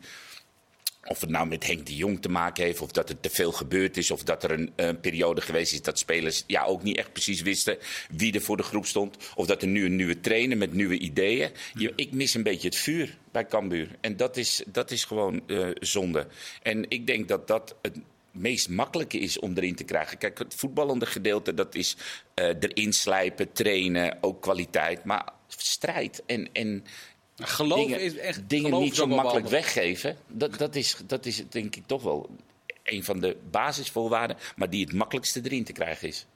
of 1.06 1.20
het 1.20 1.30
nou 1.30 1.46
met 1.46 1.66
Henk 1.66 1.86
de 1.86 1.96
Jong 1.96 2.22
te 2.22 2.28
maken 2.28 2.64
heeft, 2.64 2.80
of 2.80 2.90
dat 2.90 3.08
er 3.08 3.20
te 3.20 3.30
veel 3.30 3.52
gebeurd 3.52 3.96
is, 3.96 4.10
of 4.10 4.22
dat 4.22 4.44
er 4.44 4.50
een, 4.50 4.72
een 4.76 5.00
periode 5.00 5.40
geweest 5.40 5.72
is 5.72 5.82
dat 5.82 5.98
spelers 5.98 6.44
ja, 6.46 6.64
ook 6.64 6.82
niet 6.82 6.96
echt 6.96 7.12
precies 7.12 7.42
wisten 7.42 7.78
wie 8.10 8.34
er 8.34 8.40
voor 8.40 8.56
de 8.56 8.62
groep 8.62 8.86
stond. 8.86 9.16
Of 9.34 9.46
dat 9.46 9.62
er 9.62 9.68
nu 9.68 9.84
een 9.84 9.96
nieuwe 9.96 10.20
trainer 10.20 10.56
met 10.56 10.72
nieuwe 10.72 10.98
ideeën. 10.98 11.50
Je, 11.74 11.92
ik 11.96 12.12
mis 12.12 12.34
een 12.34 12.42
beetje 12.42 12.68
het 12.68 12.76
vuur 12.76 13.16
bij 13.32 13.46
Cambuur. 13.46 13.88
En 14.00 14.16
dat 14.16 14.36
is, 14.36 14.62
dat 14.66 14.90
is 14.90 15.04
gewoon 15.04 15.42
eh, 15.46 15.68
zonde. 15.74 16.26
En 16.62 16.84
ik 16.88 17.06
denk 17.06 17.28
dat 17.28 17.46
dat 17.46 17.76
het 17.82 17.96
meest 18.38 18.68
makkelijke 18.68 19.18
is 19.18 19.38
om 19.38 19.52
erin 19.56 19.74
te 19.74 19.84
krijgen. 19.84 20.18
Kijk, 20.18 20.38
het 20.38 20.54
voetballende 20.54 21.06
gedeelte, 21.06 21.54
dat 21.54 21.74
is 21.74 21.96
eh, 22.34 22.46
erin 22.60 22.92
slijpen, 22.92 23.52
trainen, 23.52 24.18
ook 24.20 24.42
kwaliteit. 24.42 25.04
Maar 25.04 25.32
strijd 25.48 26.22
en, 26.26 26.48
en 26.52 26.84
Geloof 27.38 27.78
dingen, 27.78 28.00
is 28.00 28.16
echt 28.16 28.48
dingen 28.48 28.66
geloof 28.66 28.82
niet 28.82 28.94
zo 28.94 29.06
makkelijk 29.06 29.48
weggeven. 29.48 30.16
Dat, 30.26 30.58
dat, 30.58 30.74
is, 30.74 30.96
dat 31.06 31.26
is 31.26 31.42
denk 31.48 31.76
ik 31.76 31.86
toch 31.86 32.02
wel 32.02 32.30
een 32.82 33.04
van 33.04 33.20
de 33.20 33.36
basisvoorwaarden. 33.50 34.36
Maar 34.56 34.70
die 34.70 34.84
het 34.84 34.94
makkelijkste 34.94 35.40
erin 35.44 35.64
te 35.64 35.72
krijgen 35.72 36.08
is. 36.08 36.26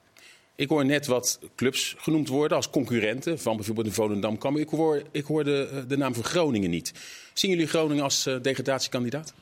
Ik 0.55 0.69
hoor 0.69 0.85
net 0.85 1.05
wat 1.05 1.39
clubs 1.55 1.95
genoemd 1.97 2.27
worden 2.27 2.57
als 2.57 2.69
concurrenten 2.69 3.39
van 3.39 3.55
bijvoorbeeld 3.55 3.87
de 3.87 3.93
Volendam 3.93 4.37
Cambuur. 4.37 4.63
Ik 4.63 4.69
hoor, 4.69 5.03
ik 5.11 5.25
hoor 5.25 5.43
de, 5.43 5.69
eh, 5.71 5.81
de 5.87 5.97
naam 5.97 6.13
van 6.13 6.23
Groningen 6.23 6.69
niet. 6.69 6.93
Zien 7.33 7.51
jullie 7.51 7.67
Groningen 7.67 8.03
als 8.03 8.25
eh, 8.25 8.35
degradatiekandidaat? 8.41 9.33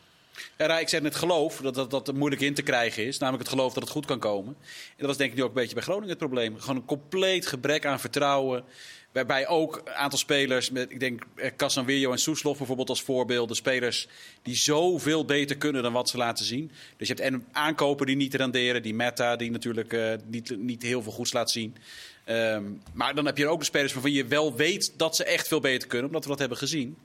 Ja, 0.58 0.80
ik 0.80 0.90
zeg 0.90 1.02
net 1.02 1.16
geloof 1.16 1.58
dat, 1.58 1.76
dat 1.76 1.92
dat 1.92 2.14
moeilijk 2.14 2.42
in 2.42 2.54
te 2.54 2.62
krijgen 2.62 3.06
is. 3.06 3.18
Namelijk 3.18 3.44
het 3.44 3.54
geloof 3.54 3.74
dat 3.74 3.84
het 3.84 3.92
goed 3.92 4.06
kan 4.06 4.20
komen. 4.20 4.56
En 4.60 4.96
dat 4.98 5.08
was 5.08 5.18
denk 5.18 5.32
ik 5.32 5.38
nu 5.38 5.44
ook 5.44 5.50
een 5.50 5.56
beetje 5.56 5.74
bij 5.74 5.84
Groningen 5.84 6.10
het 6.10 6.18
probleem. 6.18 6.60
Gewoon 6.60 6.76
een 6.76 6.86
compleet 6.86 7.48
gebrek 7.48 7.86
aan 7.86 8.00
vertrouwen. 8.00 8.64
Waarbij 9.12 9.48
ook 9.48 9.82
een 9.86 9.94
aantal 9.94 10.20
spelers, 10.20 10.70
met, 10.70 10.92
ik 10.92 11.00
denk 11.00 11.24
eh, 11.36 11.52
Casanvillo 11.58 12.12
en 12.12 12.18
Soeslof 12.18 12.58
bijvoorbeeld 12.58 12.90
als 12.90 13.02
voorbeelden. 13.02 13.56
Spelers 13.56 14.08
die 14.42 14.56
zoveel 14.56 15.26
beter 15.26 15.58
kunnen 15.58 15.84
dan 15.84 15.94
wat 15.94 16.10
ze 16.10 16.18
laten 16.18 16.46
zien. 16.46 16.72
Dus 16.98 17.08
je 17.08 17.14
hebt 17.14 17.26
en 17.26 17.46
aankopen 17.52 18.06
die 18.06 18.16
niet 18.16 18.34
renderen. 18.34 18.82
Die 18.82 18.94
Meta 18.94 19.36
die 19.36 19.52
natuurlijk 19.52 19.94
eh, 19.94 20.14
niet, 20.26 20.58
niet 20.58 20.84
heel 20.84 21.02
veel 21.02 21.12
goeds 21.12 21.34
laat 21.34 21.52
zien. 21.52 21.76
Ehm, 22.24 22.64
maar 22.94 23.16
dan 23.16 23.26
heb 23.26 23.38
je 23.38 23.48
ook 23.48 23.60
de 23.60 23.66
spelers 23.66 23.94
waarvan 23.94 24.12
je 24.12 24.26
wel 24.26 24.56
weet 24.56 24.94
dat 24.98 25.16
ze 25.16 25.24
echt 25.24 25.48
veel 25.48 25.60
beter 25.60 25.88
kunnen. 25.88 26.08
Omdat 26.08 26.24
we 26.24 26.30
dat 26.30 26.40
hebben 26.40 26.58
gezien. 26.58 26.98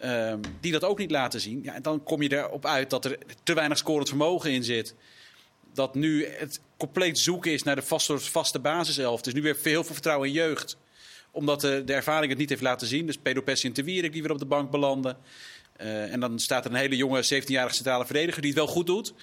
Ehm, 0.00 0.40
die 0.60 0.72
dat 0.72 0.84
ook 0.84 0.98
niet 0.98 1.10
laten 1.10 1.40
zien. 1.40 1.60
Ja, 1.62 1.74
en 1.74 1.82
dan 1.82 2.02
kom 2.02 2.22
je 2.22 2.32
erop 2.32 2.66
uit 2.66 2.90
dat 2.90 3.04
er 3.04 3.18
te 3.42 3.54
weinig 3.54 3.78
scorend 3.78 4.08
vermogen 4.08 4.50
in 4.50 4.64
zit. 4.64 4.94
Dat 5.74 5.94
nu 5.94 6.26
het 6.26 6.60
compleet 6.76 7.18
zoeken 7.18 7.52
is 7.52 7.62
naar 7.62 7.76
de 7.76 7.82
vaste, 7.82 8.18
vaste 8.18 8.58
basiself. 8.58 9.20
Dus 9.20 9.32
nu 9.32 9.42
weer 9.42 9.56
veel 9.56 9.84
vertrouwen 9.84 10.28
in 10.28 10.34
jeugd. 10.34 10.76
Omdat 11.30 11.60
de, 11.60 11.82
de 11.84 11.92
ervaring 11.92 12.30
het 12.30 12.38
niet 12.38 12.48
heeft 12.48 12.62
laten 12.62 12.86
zien. 12.86 13.06
Dus 13.06 13.16
Pedro 13.16 13.42
Pessi 13.42 13.66
en 13.66 13.72
Te 13.72 13.82
Wierik 13.82 14.12
die 14.12 14.22
weer 14.22 14.30
op 14.30 14.38
de 14.38 14.44
bank 14.44 14.70
belanden. 14.70 15.16
Eh, 15.76 16.12
en 16.12 16.20
dan 16.20 16.38
staat 16.38 16.64
er 16.64 16.70
een 16.70 16.76
hele 16.76 16.96
jonge 16.96 17.24
17-jarige 17.24 17.74
centrale 17.74 18.06
verdediger 18.06 18.42
die 18.42 18.50
het 18.50 18.60
wel 18.60 18.68
goed 18.68 18.86
doet. 18.86 19.14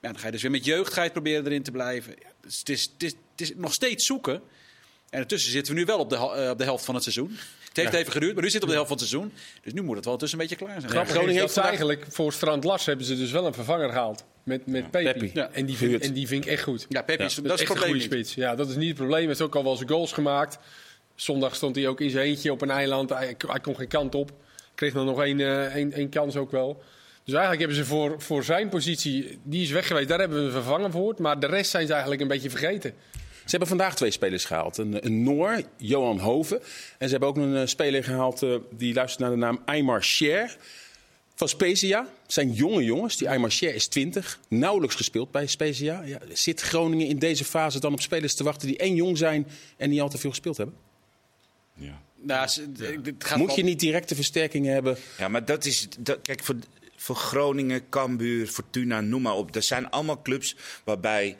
Ja, 0.00 0.08
dan 0.12 0.18
ga 0.18 0.26
je 0.26 0.32
dus 0.32 0.42
weer 0.42 0.50
met 0.50 0.64
jeugd 0.64 1.12
proberen 1.12 1.46
erin 1.46 1.62
te 1.62 1.70
blijven. 1.70 2.14
Ja, 2.18 2.28
dus 2.40 2.58
het, 2.58 2.68
is, 2.68 2.82
het, 2.98 3.02
is, 3.02 3.14
is 3.36 3.52
nog 3.56 3.72
steeds 3.72 4.06
zoeken. 4.06 4.42
En 5.10 5.20
intussen 5.20 5.52
zitten 5.52 5.74
we 5.74 5.78
nu 5.78 5.86
wel 5.86 5.98
op 5.98 6.10
de, 6.10 6.16
eh, 6.16 6.50
op 6.50 6.58
de 6.58 6.64
helft 6.64 6.84
van 6.84 6.94
het 6.94 7.02
seizoen. 7.02 7.38
Het 7.76 7.84
heeft 7.84 7.92
Ja. 7.92 7.98
even 8.00 8.12
geduurd, 8.12 8.34
maar 8.34 8.42
nu 8.44 8.50
zitten 8.50 8.68
we 8.70 8.76
op 8.76 8.80
de 8.80 8.86
helft 8.86 9.02
van 9.04 9.20
het 9.22 9.32
seizoen. 9.32 9.60
Dus 9.62 9.72
nu 9.72 9.82
moet 9.82 9.96
het 9.96 10.04
wel 10.04 10.14
intussen 10.14 10.40
een 10.40 10.46
beetje 10.48 10.64
klaar 10.64 10.80
zijn. 10.80 10.92
Grappig 10.92 11.10
Groningen 11.10 11.34
is 11.34 11.40
heeft 11.40 11.52
vandaag- 11.52 11.70
eigenlijk 11.72 12.06
voor 12.08 12.32
Strand 12.32 12.64
Lars 12.64 12.86
hebben 12.86 13.06
ze 13.06 13.16
dus 13.16 13.30
wel 13.30 13.46
een 13.46 13.54
vervanger 13.54 13.88
gehaald. 13.88 14.24
Met, 14.42 14.66
met 14.66 14.90
Pepi. 14.90 15.12
Pepi. 15.12 15.30
Ja. 15.34 15.48
En, 15.52 15.66
die 15.66 15.76
vind, 15.76 16.02
en 16.02 16.12
die 16.12 16.26
vind 16.26 16.44
ik 16.44 16.50
echt 16.50 16.62
goed. 16.62 16.86
Ja, 16.88 17.06
is, 17.06 17.16
dat, 17.16 17.44
is 17.44 17.50
echt 17.50 17.60
het 17.60 17.70
een 17.70 17.76
goede 17.76 17.92
niet. 17.92 18.02
spits. 18.02 18.34
Ja, 18.34 18.54
dat 18.54 18.68
is 18.68 18.76
niet 18.76 18.88
het 18.88 18.96
probleem. 18.96 19.18
Hij 19.18 19.26
heeft 19.28 19.40
ook 19.40 19.54
al 19.56 19.64
wel 19.64 19.76
zijn 19.76 19.88
goals 19.88 20.12
gemaakt. 20.12 20.58
Zondag 21.14 21.54
stond 21.54 21.76
hij 21.76 21.88
ook 21.88 22.00
in 22.00 22.10
zijn 22.10 22.26
eentje 22.26 22.52
op 22.52 22.62
een 22.62 22.70
eiland. 22.70 23.10
Hij, 23.10 23.34
hij 23.46 23.60
kon 23.60 23.76
geen 23.76 23.88
kant 23.88 24.14
op. 24.14 24.30
Kreeg 24.74 24.92
dan 24.92 25.06
nog 25.06 25.22
één, 25.22 25.40
eh, 25.40 25.74
één, 25.74 25.92
één 25.92 26.08
kans 26.08 26.36
ook 26.36 26.50
wel. 26.50 26.82
Dus 27.24 27.34
eigenlijk 27.34 27.58
hebben 27.58 27.76
ze 27.76 27.84
voor, 27.84 28.14
voor 28.22 28.44
zijn 28.44 28.68
positie, 28.68 29.38
die 29.42 29.62
is 29.62 29.70
weg 29.70 29.86
geweest, 29.86 30.08
daar 30.08 30.18
hebben 30.18 30.38
we 30.38 30.44
een 30.44 30.52
vervanger 30.52 30.90
voor. 30.90 31.14
Maar 31.18 31.40
de 31.40 31.46
rest 31.46 31.70
zijn 31.70 31.86
ze 31.86 31.92
eigenlijk 31.92 32.22
een 32.22 32.28
beetje 32.28 32.50
vergeten. 32.50 32.94
Ze 33.46 33.52
hebben 33.56 33.68
vandaag 33.68 33.96
twee 33.96 34.10
spelers 34.10 34.44
gehaald. 34.44 34.78
Een, 34.78 35.06
een 35.06 35.22
Noor, 35.22 35.62
Johan 35.76 36.18
Hoven. 36.18 36.60
En 36.98 37.06
ze 37.06 37.10
hebben 37.10 37.28
ook 37.28 37.36
een 37.36 37.56
eh, 37.56 37.66
speler 37.66 38.04
gehaald 38.04 38.42
eh, 38.42 38.54
die 38.70 38.94
luistert 38.94 39.20
naar 39.20 39.30
de 39.30 39.36
naam 39.36 39.62
Aymar 39.64 40.04
Scher. 40.04 40.56
Van 41.34 41.48
Spezia. 41.48 42.00
Het 42.22 42.32
zijn 42.32 42.52
jonge 42.52 42.84
jongens. 42.84 43.16
Die 43.16 43.28
Aymar 43.28 43.52
Scher 43.52 43.74
is 43.74 43.86
20. 43.86 44.40
Nauwelijks 44.48 44.94
gespeeld 44.94 45.30
bij 45.30 45.46
Spezia. 45.46 46.02
Ja, 46.02 46.18
zit 46.32 46.60
Groningen 46.60 47.06
in 47.06 47.18
deze 47.18 47.44
fase 47.44 47.80
dan 47.80 47.92
op 47.92 48.00
spelers 48.00 48.34
te 48.34 48.44
wachten 48.44 48.68
die 48.68 48.76
één 48.76 48.94
jong 48.94 49.18
zijn 49.18 49.46
en 49.76 49.90
niet 49.90 50.00
al 50.00 50.08
te 50.08 50.18
veel 50.18 50.30
gespeeld 50.30 50.56
hebben? 50.56 50.76
Ja. 51.74 52.00
Nou, 52.14 52.48
gaat 53.18 53.38
Moet 53.38 53.54
je 53.54 53.62
niet 53.62 53.80
directe 53.80 54.14
versterkingen 54.14 54.72
hebben? 54.72 54.96
Ja, 55.18 55.28
maar 55.28 55.44
dat 55.44 55.64
is. 55.64 55.88
Dat, 55.98 56.18
kijk, 56.22 56.44
voor, 56.44 56.56
voor 56.96 57.16
Groningen, 57.16 57.88
Cambuur, 57.88 58.46
Fortuna, 58.46 59.00
noem 59.00 59.22
maar 59.22 59.34
op. 59.34 59.52
Dat 59.52 59.64
zijn 59.64 59.90
allemaal 59.90 60.22
clubs 60.22 60.56
waarbij 60.84 61.36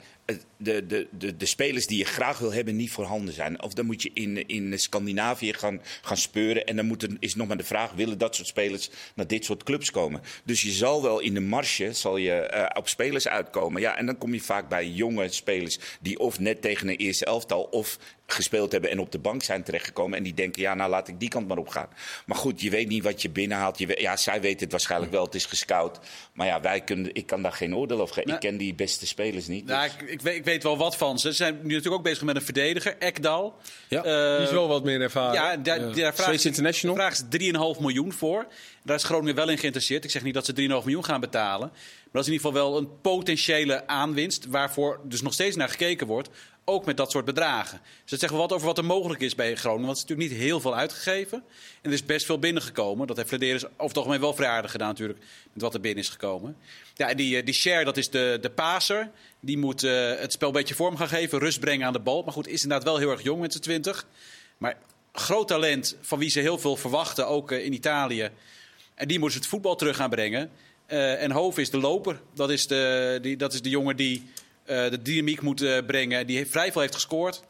de, 0.57 0.85
de, 0.87 1.07
de, 1.11 1.37
de 1.37 1.45
spelers 1.45 1.87
die 1.87 1.97
je 1.97 2.05
graag 2.05 2.37
wil 2.37 2.53
hebben 2.53 2.75
niet 2.75 2.91
voorhanden 2.91 3.33
zijn. 3.33 3.61
Of 3.61 3.73
dan 3.73 3.85
moet 3.85 4.01
je 4.01 4.11
in, 4.13 4.47
in 4.47 4.79
Scandinavië 4.79 5.53
gaan, 5.53 5.81
gaan 6.01 6.17
speuren. 6.17 6.65
En 6.65 6.75
dan 6.75 6.85
moet 6.85 7.03
er, 7.03 7.09
is 7.19 7.35
nog 7.35 7.47
maar 7.47 7.57
de 7.57 7.63
vraag: 7.63 7.91
willen 7.91 8.17
dat 8.17 8.35
soort 8.35 8.47
spelers 8.47 8.89
naar 9.15 9.27
dit 9.27 9.45
soort 9.45 9.63
clubs 9.63 9.91
komen? 9.91 10.21
Dus 10.43 10.61
je 10.61 10.71
zal 10.71 11.01
wel 11.01 11.19
in 11.19 11.33
de 11.33 11.39
marge 11.39 11.93
zal 11.93 12.17
je, 12.17 12.31
eh, 12.31 12.77
op 12.77 12.87
spelers 12.87 13.27
uitkomen. 13.27 13.81
Ja, 13.81 13.97
en 13.97 14.05
dan 14.05 14.17
kom 14.17 14.33
je 14.33 14.41
vaak 14.41 14.69
bij 14.69 14.87
jonge 14.87 15.29
spelers 15.29 15.79
die 16.01 16.19
of 16.19 16.39
net 16.39 16.61
tegen 16.61 16.87
een 16.87 16.95
eerste 16.95 17.25
elftal 17.25 17.63
of 17.63 17.97
gespeeld 18.27 18.71
hebben 18.71 18.89
en 18.89 18.99
op 18.99 19.11
de 19.11 19.19
bank 19.19 19.43
zijn 19.43 19.63
terechtgekomen. 19.63 20.17
En 20.17 20.23
die 20.23 20.33
denken, 20.33 20.61
ja, 20.61 20.73
nou 20.73 20.89
laat 20.89 21.07
ik 21.07 21.19
die 21.19 21.29
kant 21.29 21.47
maar 21.47 21.57
op 21.57 21.67
gaan. 21.67 21.87
Maar 22.25 22.37
goed, 22.37 22.61
je 22.61 22.69
weet 22.69 22.87
niet 22.87 23.03
wat 23.03 23.21
je 23.21 23.29
binnenhaalt. 23.29 23.77
Je 23.77 23.85
weet, 23.85 23.99
ja, 23.99 24.17
zij 24.17 24.41
weten 24.41 24.59
het 24.59 24.71
waarschijnlijk 24.71 25.11
wel, 25.11 25.23
het 25.23 25.35
is 25.35 25.45
gescout. 25.45 25.99
Maar 26.33 26.47
ja, 26.47 26.61
wij 26.61 26.81
kunnen, 26.81 27.13
ik 27.13 27.25
kan 27.25 27.41
daar 27.41 27.51
geen 27.51 27.75
oordeel 27.75 28.01
over 28.01 28.13
geven. 28.13 28.29
Nou, 28.29 28.41
ik 28.43 28.49
ken 28.49 28.57
die 28.57 28.73
beste 28.73 29.07
spelers 29.07 29.47
niet. 29.47 29.65
Nou, 29.65 29.89
dus- 29.99 30.09
ik, 30.09 30.16
ik, 30.19 30.23
weet, 30.23 30.35
ik 30.35 30.45
weet 30.45 30.63
wel 30.63 30.77
wat 30.77 30.97
van 30.97 31.19
ze. 31.19 31.29
Ze 31.29 31.35
zijn 31.35 31.53
nu 31.55 31.61
natuurlijk 31.73 31.95
ook 31.95 32.03
bezig 32.03 32.23
met 32.23 32.35
een 32.35 32.41
verdediger, 32.41 32.95
Ekdal. 32.99 33.55
Ja, 33.87 34.03
Eh, 34.03 34.35
Die 34.37 34.45
is 34.45 34.51
wel 34.51 34.67
wat 34.67 34.83
meer 34.83 35.01
ervaren. 35.01 35.33
Ja, 35.33 35.55
daar, 35.57 35.79
Ja. 35.79 35.93
daar 35.93 36.15
vraagt 36.15 36.45
International. 36.45 36.95
vraagt 36.95 37.17
ze 37.17 37.27
3,5 37.27 37.79
miljoen 37.79 38.13
voor. 38.13 38.47
Daar 38.87 38.95
is 38.95 39.03
Groningen 39.03 39.35
wel 39.35 39.49
in 39.49 39.57
geïnteresseerd. 39.57 40.03
Ik 40.03 40.11
zeg 40.11 40.23
niet 40.23 40.33
dat 40.33 40.45
ze 40.45 40.53
3,5 40.55 40.67
miljoen 40.67 41.05
gaan 41.05 41.19
betalen. 41.19 41.69
Maar 41.69 42.11
dat 42.11 42.21
is 42.21 42.27
in 42.27 42.33
ieder 42.33 42.47
geval 42.47 42.69
wel 42.69 42.77
een 42.77 43.01
potentiële 43.01 43.87
aanwinst. 43.87 44.45
Waarvoor 44.45 44.99
dus 45.03 45.21
nog 45.21 45.33
steeds 45.33 45.55
naar 45.55 45.69
gekeken 45.69 46.07
wordt. 46.07 46.29
Ook 46.65 46.85
met 46.85 46.97
dat 46.97 47.11
soort 47.11 47.25
bedragen. 47.25 47.81
Dus 48.01 48.09
dat 48.09 48.19
zegt 48.19 48.31
wel 48.31 48.41
wat 48.41 48.53
over 48.53 48.65
wat 48.65 48.77
er 48.77 48.85
mogelijk 48.85 49.21
is 49.21 49.35
bij 49.35 49.55
Groningen. 49.55 49.85
Want 49.85 49.97
het 49.97 50.09
is 50.09 50.15
natuurlijk 50.15 50.39
niet 50.39 50.49
heel 50.49 50.59
veel 50.59 50.75
uitgegeven. 50.75 51.43
En 51.81 51.89
er 51.89 51.91
is 51.91 52.05
best 52.05 52.25
veel 52.25 52.39
binnengekomen. 52.39 53.07
Dat 53.07 53.17
heeft 53.17 53.29
Flederis 53.29 53.65
over 53.65 53.87
het 53.87 53.97
algemeen 53.97 54.19
wel 54.19 54.33
vrij 54.33 54.49
aardig 54.49 54.71
gedaan 54.71 54.87
natuurlijk. 54.87 55.19
Met 55.53 55.61
wat 55.61 55.73
er 55.73 55.81
binnen 55.81 56.03
is 56.03 56.09
gekomen. 56.09 56.57
Ja, 56.95 57.13
die, 57.13 57.43
die 57.43 57.53
share, 57.53 57.85
dat 57.85 57.97
is 57.97 58.09
de, 58.09 58.37
de 58.41 58.49
paser. 58.49 59.11
Die 59.39 59.57
moet 59.57 59.83
uh, 59.83 60.15
het 60.15 60.31
spel 60.31 60.47
een 60.47 60.53
beetje 60.53 60.75
vorm 60.75 60.97
gaan 60.97 61.07
geven. 61.07 61.39
Rust 61.39 61.59
brengen 61.59 61.87
aan 61.87 61.93
de 61.93 61.99
bal. 61.99 62.23
Maar 62.23 62.33
goed, 62.33 62.47
is 62.47 62.63
inderdaad 62.63 62.87
wel 62.87 62.97
heel 62.97 63.11
erg 63.11 63.23
jong 63.23 63.41
met 63.41 63.53
z'n 63.53 63.59
twintig. 63.59 64.07
Maar 64.57 64.77
groot 65.11 65.47
talent 65.47 65.97
van 66.01 66.19
wie 66.19 66.29
ze 66.29 66.39
heel 66.39 66.57
veel 66.57 66.75
verwachten. 66.75 67.27
Ook 67.27 67.51
uh, 67.51 67.65
in 67.65 67.73
Italië. 67.73 68.31
En 68.97 69.07
die 69.07 69.19
moet 69.19 69.33
het 69.33 69.47
voetbal 69.47 69.75
terug 69.75 69.95
gaan 69.95 70.09
brengen. 70.09 70.49
Uh, 70.87 71.23
en 71.23 71.31
Hoven 71.31 71.61
is 71.61 71.69
de 71.69 71.77
loper. 71.77 72.21
Dat 72.33 72.49
is 72.49 72.67
de, 72.67 73.19
die, 73.21 73.37
dat 73.37 73.53
is 73.53 73.61
de 73.61 73.69
jongen 73.69 73.95
die 73.95 74.23
uh, 74.69 74.89
de 74.89 75.01
dynamiek 75.01 75.41
moet 75.41 75.61
uh, 75.61 75.77
brengen. 75.87 76.27
Die 76.27 76.37
heeft, 76.37 76.51
vrij 76.51 76.71
veel 76.71 76.81
heeft 76.81 76.93
gescoord 76.93 77.43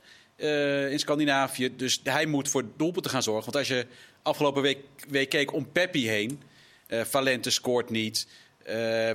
in 0.90 1.00
Scandinavië. 1.00 1.76
Dus 1.76 2.00
hij 2.04 2.26
moet 2.26 2.50
voor 2.50 2.64
doelpunten 2.78 3.12
gaan 3.12 3.24
zorgen. 3.24 3.44
Want 3.44 3.56
als 3.56 3.68
je 3.68 3.86
afgelopen 4.22 4.62
week, 4.62 4.78
week 5.10 5.30
keek 5.30 5.54
om 5.54 5.72
Peppi 5.72 6.08
heen. 6.08 6.42
Valente 6.88 7.50
scoort 7.50 7.90
niet. 7.90 8.28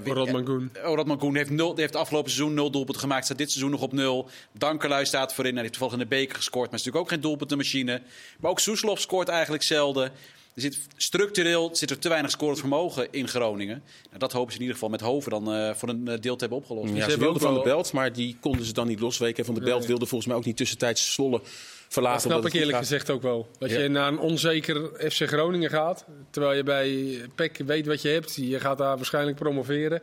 Orad 0.04 0.32
Mangoen. 0.32 0.70
Orad 0.84 1.06
Mangoen 1.06 1.36
heeft, 1.36 1.50
nul, 1.50 1.76
heeft 1.76 1.96
afgelopen 1.96 2.30
seizoen 2.30 2.54
nul 2.54 2.70
doelpunten 2.70 3.02
gemaakt. 3.02 3.24
Staat 3.24 3.38
dit 3.38 3.50
seizoen 3.50 3.70
nog 3.70 3.82
op 3.82 3.92
nul. 3.92 4.28
Dankerlui 4.52 5.06
staat 5.06 5.34
voorin. 5.34 5.52
Hij 5.52 5.60
heeft 5.60 5.74
toevallig 5.74 6.02
in 6.02 6.08
de 6.08 6.16
beker 6.16 6.36
gescoord. 6.36 6.70
Maar 6.70 6.78
is 6.78 6.84
natuurlijk 6.84 7.04
ook 7.04 7.12
geen 7.12 7.28
doelpuntenmachine. 7.28 8.02
Maar 8.40 8.50
ook 8.50 8.60
Soeslof 8.60 9.00
scoort 9.00 9.28
eigenlijk 9.28 9.62
zelden. 9.62 10.12
Er 10.54 10.60
zit 10.60 10.78
structureel 10.96 11.70
zit 11.72 11.90
er 11.90 11.98
te 11.98 12.08
weinig 12.08 12.30
scorend 12.30 12.58
vermogen 12.58 13.08
in 13.10 13.28
Groningen. 13.28 13.82
Nou, 14.06 14.18
dat 14.18 14.32
hopen 14.32 14.52
ze 14.52 14.54
in 14.54 14.60
ieder 14.60 14.74
geval 14.74 14.90
met 14.90 15.00
Hoven 15.00 15.30
dan 15.30 15.54
uh, 15.54 15.74
voor 15.74 15.88
een 15.88 16.04
deel 16.04 16.20
te 16.20 16.40
hebben 16.40 16.58
opgelost. 16.58 16.94
Ja, 16.94 17.04
ze, 17.04 17.10
ze 17.10 17.18
wilden 17.18 17.42
van 17.42 17.54
de 17.54 17.62
Belt, 17.62 17.92
maar 17.92 18.12
die 18.12 18.36
konden 18.40 18.64
ze 18.64 18.72
dan 18.72 18.86
niet 18.86 19.00
losweken. 19.00 19.44
Van 19.44 19.54
de 19.54 19.60
Belt 19.60 19.78
nee. 19.78 19.88
wilde 19.88 20.06
volgens 20.06 20.28
mij 20.28 20.38
ook 20.38 20.44
niet 20.44 20.56
tussentijds 20.56 21.12
Zwolle 21.12 21.40
verlaten. 21.88 22.28
Dat 22.28 22.38
snap 22.38 22.54
ik 22.54 22.60
eerlijk 22.60 22.78
gezegd 22.78 23.10
ook 23.10 23.22
wel. 23.22 23.48
Dat 23.58 23.70
ja. 23.70 23.78
je 23.80 23.88
naar 23.88 24.08
een 24.08 24.18
onzeker 24.18 24.90
FC 25.10 25.28
Groningen 25.28 25.70
gaat, 25.70 26.04
terwijl 26.30 26.56
je 26.56 26.62
bij 26.62 27.20
PEC 27.34 27.62
weet 27.66 27.86
wat 27.86 28.02
je 28.02 28.08
hebt. 28.08 28.34
Je 28.34 28.60
gaat 28.60 28.78
daar 28.78 28.96
waarschijnlijk 28.96 29.36
promoveren. 29.36 30.02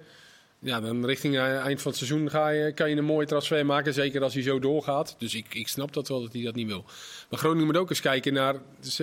Ja, 0.61 0.79
dan 0.81 1.05
richting 1.05 1.37
eind 1.37 1.81
van 1.81 1.91
het 1.91 1.99
seizoen 1.99 2.29
ga 2.29 2.49
je, 2.49 2.73
kan 2.73 2.89
je 2.89 2.95
een 2.95 3.05
mooie 3.05 3.27
transfer 3.27 3.65
maken. 3.65 3.93
Zeker 3.93 4.23
als 4.23 4.33
hij 4.33 4.43
zo 4.43 4.59
doorgaat. 4.59 5.15
Dus 5.17 5.35
ik, 5.35 5.53
ik 5.53 5.67
snap 5.67 5.93
dat 5.93 6.07
wel 6.07 6.21
dat 6.21 6.33
hij 6.33 6.43
dat 6.43 6.55
niet 6.55 6.67
wil. 6.67 6.85
Maar 7.29 7.39
Groningen 7.39 7.65
moet 7.65 7.77
ook 7.77 7.89
eens 7.89 8.01
kijken 8.01 8.33
naar. 8.33 8.55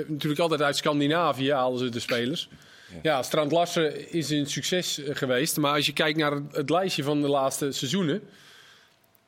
Natuurlijk 0.06 0.40
altijd 0.40 0.62
uit 0.62 0.76
Scandinavië 0.76 1.52
halen 1.52 1.78
ze 1.78 1.88
de 1.88 2.00
spelers. 2.00 2.48
Ja, 2.90 2.98
ja 3.02 3.22
Strand 3.22 3.52
Larsen 3.52 4.12
is 4.12 4.30
een 4.30 4.46
succes 4.46 5.00
geweest. 5.04 5.56
Maar 5.56 5.74
als 5.74 5.86
je 5.86 5.92
kijkt 5.92 6.18
naar 6.18 6.40
het 6.50 6.70
lijstje 6.70 7.02
van 7.02 7.20
de 7.20 7.28
laatste 7.28 7.72
seizoenen. 7.72 8.22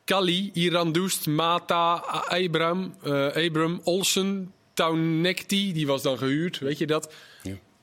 Kali, 0.05 0.51
Irandoest, 0.55 1.27
Mata, 1.27 1.95
Abram, 2.29 2.95
uh, 3.05 3.27
Abram 3.27 3.81
Olsen, 3.85 4.53
Taunekti, 4.75 5.73
die 5.73 5.87
was 5.87 6.03
dan 6.03 6.19
gehuurd. 6.19 6.59
Weet 6.59 6.79
je 6.79 6.87
dat? 6.87 7.13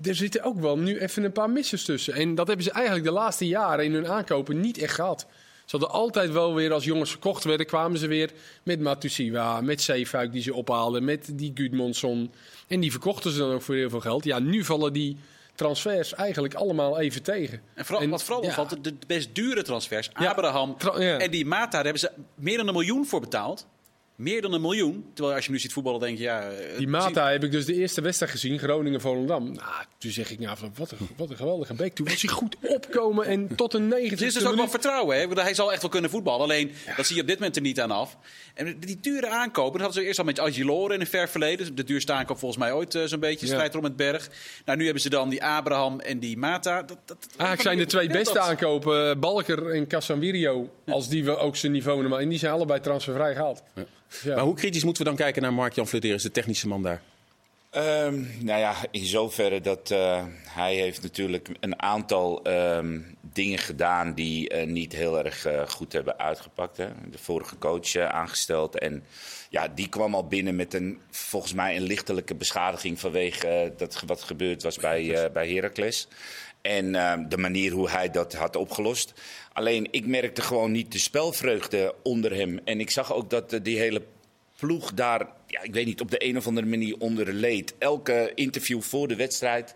Er 0.01 0.15
zitten 0.15 0.43
ook 0.43 0.59
wel 0.59 0.77
nu 0.77 0.99
even 0.99 1.23
een 1.23 1.31
paar 1.31 1.49
missers 1.49 1.85
tussen. 1.85 2.13
En 2.13 2.35
dat 2.35 2.47
hebben 2.47 2.65
ze 2.65 2.71
eigenlijk 2.71 3.05
de 3.05 3.11
laatste 3.11 3.47
jaren 3.47 3.85
in 3.85 3.93
hun 3.93 4.07
aankopen 4.07 4.59
niet 4.59 4.77
echt 4.77 4.93
gehad. 4.93 5.25
Ze 5.65 5.77
hadden 5.77 5.89
altijd 5.89 6.31
wel 6.31 6.55
weer, 6.55 6.73
als 6.73 6.83
jongens 6.83 7.09
verkocht 7.09 7.43
werden, 7.43 7.65
kwamen 7.65 7.99
ze 7.99 8.07
weer 8.07 8.31
met 8.63 8.79
Matusiwa, 8.79 9.61
met 9.61 9.81
Zeefuik 9.81 10.31
die 10.31 10.41
ze 10.41 10.53
ophaalden, 10.53 11.03
met 11.03 11.29
die 11.33 11.51
Gudmundsson. 11.55 12.31
En 12.67 12.79
die 12.79 12.91
verkochten 12.91 13.31
ze 13.31 13.37
dan 13.37 13.53
ook 13.53 13.61
voor 13.61 13.75
heel 13.75 13.89
veel 13.89 13.99
geld. 13.99 14.23
Ja, 14.23 14.39
nu 14.39 14.63
vallen 14.63 14.93
die 14.93 15.17
transfers 15.55 16.13
eigenlijk 16.13 16.53
allemaal 16.53 16.99
even 16.99 17.23
tegen. 17.23 17.61
En, 17.73 17.85
vooral, 17.85 18.03
en 18.03 18.09
wat 18.09 18.23
vooral 18.23 18.43
opvalt, 18.43 18.69
ja. 18.69 18.77
de 18.81 18.93
best 19.07 19.35
dure 19.35 19.61
transfers, 19.61 20.09
Abraham 20.13 20.75
ja, 20.77 21.01
ja. 21.01 21.17
en 21.17 21.31
die 21.31 21.45
Mata, 21.45 21.71
daar 21.71 21.83
hebben 21.83 22.01
ze 22.01 22.11
meer 22.35 22.57
dan 22.57 22.67
een 22.67 22.73
miljoen 22.73 23.05
voor 23.05 23.19
betaald. 23.19 23.67
Meer 24.15 24.41
dan 24.41 24.53
een 24.53 24.61
miljoen. 24.61 25.05
Terwijl 25.13 25.35
als 25.35 25.45
je 25.45 25.51
nu 25.51 25.59
ziet 25.59 25.73
voetballen, 25.73 25.99
denk 25.99 26.17
je 26.17 26.23
ja. 26.23 26.49
Die 26.77 26.87
Mata 26.87 27.29
heb 27.31 27.43
ik 27.43 27.51
dus 27.51 27.65
de 27.65 27.73
eerste 27.73 28.01
wedstrijd 28.01 28.31
gezien, 28.31 28.59
Groningen-Volendam. 28.59 29.43
Nou, 29.43 29.85
toen 29.97 30.11
zeg 30.11 30.31
ik 30.31 30.39
nou 30.39 30.57
van 30.57 30.73
wat 30.75 30.91
een, 30.91 30.97
wat 31.17 31.29
een 31.29 31.35
geweldige 31.35 31.73
beek. 31.73 31.95
Toen 31.95 32.05
was 32.05 32.21
hij 32.21 32.31
goed 32.31 32.55
opkomen 32.61 33.25
en 33.25 33.55
tot 33.55 33.73
een 33.73 33.87
90. 33.87 34.19
Het 34.19 34.27
is 34.27 34.33
dus 34.33 34.45
ook 34.45 34.55
wel 34.55 34.67
vertrouwen. 34.67 35.17
Hè? 35.17 35.41
Hij 35.41 35.53
zal 35.53 35.71
echt 35.71 35.81
wel 35.81 35.91
kunnen 35.91 36.09
voetballen. 36.09 36.41
Alleen 36.41 36.71
ja. 36.85 36.95
dat 36.95 37.05
zie 37.05 37.15
je 37.15 37.21
op 37.21 37.27
dit 37.27 37.37
moment 37.37 37.55
er 37.55 37.61
niet 37.61 37.79
aan 37.79 37.91
af. 37.91 38.17
En 38.53 38.79
die 38.79 38.99
dure 38.99 39.27
aankopen, 39.27 39.71
dat 39.71 39.81
hadden 39.81 40.01
ze 40.01 40.07
eerst 40.07 40.19
al 40.19 40.25
met 40.25 40.39
Agilore 40.39 40.93
in 40.93 40.99
een 40.99 41.07
ver 41.07 41.29
verleden. 41.29 41.75
De 41.75 41.83
duurste 41.83 42.13
aankoop 42.13 42.39
volgens 42.39 42.61
mij 42.61 42.73
ooit 42.73 42.95
uh, 42.95 43.03
zo'n 43.03 43.19
beetje. 43.19 43.45
Strijd 43.45 43.73
ja. 43.73 43.79
om 43.79 43.85
het 43.85 43.95
berg. 43.95 44.29
Nou, 44.65 44.77
nu 44.77 44.83
hebben 44.83 45.01
ze 45.01 45.09
dan 45.09 45.29
die 45.29 45.43
Abraham 45.43 45.99
en 45.99 46.19
die 46.19 46.37
Mata. 46.37 46.83
Dat, 46.83 46.97
dat, 47.05 47.27
ah, 47.37 47.59
zijn 47.59 47.77
de 47.77 47.85
twee 47.85 48.07
beste 48.07 48.33
dat... 48.33 48.43
aankopen, 48.43 49.19
Balker 49.19 49.71
en 49.71 49.87
Casanvirio. 49.87 50.69
Als 50.85 51.09
die 51.09 51.25
we 51.25 51.37
ook 51.37 51.55
zijn 51.55 51.71
niveau 51.71 52.01
nemen. 52.01 52.19
En 52.19 52.29
die 52.29 52.39
zijn 52.39 52.53
allebei 52.53 52.79
transfervrij 52.79 53.33
gehaald. 53.33 53.63
Ja. 53.75 53.85
Maar 54.25 54.39
hoe 54.39 54.55
kritisch 54.55 54.83
moeten 54.83 55.03
we 55.03 55.09
dan 55.09 55.17
kijken 55.17 55.41
naar 55.41 55.53
Mark-Jan 55.53 55.87
Flederis, 55.87 56.23
de 56.23 56.31
technische 56.31 56.67
man 56.67 56.83
daar? 56.83 57.01
Um, 57.77 58.29
nou 58.39 58.59
ja, 58.59 58.75
in 58.91 59.05
zoverre 59.05 59.61
dat 59.61 59.89
uh, 59.91 60.25
hij 60.43 60.75
heeft 60.75 61.01
natuurlijk 61.01 61.49
een 61.59 61.81
aantal 61.81 62.47
um, 62.47 63.17
dingen 63.21 63.57
gedaan 63.57 64.13
die 64.13 64.53
uh, 64.53 64.67
niet 64.67 64.93
heel 64.93 65.25
erg 65.25 65.47
uh, 65.47 65.67
goed 65.67 65.93
hebben 65.93 66.19
uitgepakt. 66.19 66.77
Hè. 66.77 66.87
De 67.11 67.17
vorige 67.17 67.57
coach 67.57 67.95
aangesteld 67.95 68.79
en 68.79 69.03
ja, 69.49 69.67
die 69.67 69.89
kwam 69.89 70.15
al 70.15 70.27
binnen 70.27 70.55
met 70.55 70.73
een 70.73 70.99
volgens 71.11 71.53
mij 71.53 71.75
een 71.75 71.83
lichtelijke 71.83 72.35
beschadiging 72.35 72.99
vanwege 72.99 73.73
dat 73.77 74.03
wat 74.05 74.21
gebeurd 74.21 74.63
was 74.63 74.77
bij, 74.77 75.31
bij 75.33 75.49
Heracles. 75.49 76.07
En 76.65 76.91
de 77.29 77.37
manier 77.37 77.71
hoe 77.71 77.89
hij 77.89 78.11
dat 78.11 78.33
had 78.33 78.55
opgelost. 78.55 79.13
Alleen 79.53 79.87
ik 79.91 80.05
merkte 80.05 80.41
gewoon 80.41 80.71
niet 80.71 80.91
de 80.91 80.99
spelvreugde 80.99 81.95
onder 82.03 82.35
hem. 82.35 82.59
En 82.63 82.79
ik 82.79 82.91
zag 82.91 83.13
ook 83.13 83.29
dat 83.29 83.59
die 83.61 83.77
hele 83.77 84.01
ploeg 84.57 84.93
daar, 84.93 85.27
ja, 85.47 85.61
ik 85.61 85.73
weet 85.73 85.85
niet, 85.85 86.01
op 86.01 86.11
de 86.11 86.25
een 86.25 86.37
of 86.37 86.47
andere 86.47 86.67
manier 86.67 86.95
onder 86.99 87.33
leed. 87.33 87.73
Elke 87.77 88.31
interview 88.35 88.81
voor 88.81 89.07
de 89.07 89.15
wedstrijd 89.15 89.75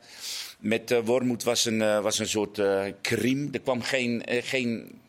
met 0.59 0.91
uh, 0.91 0.99
Wormoed 1.03 1.43
was 1.43 1.65
een, 1.65 1.79
uh, 1.79 2.01
was 2.01 2.19
een 2.19 2.27
soort 2.27 2.61
crime. 3.01 3.47
Er 3.51 3.61
kwam 3.61 3.81
geen, 3.81 4.23
geen 4.27 4.99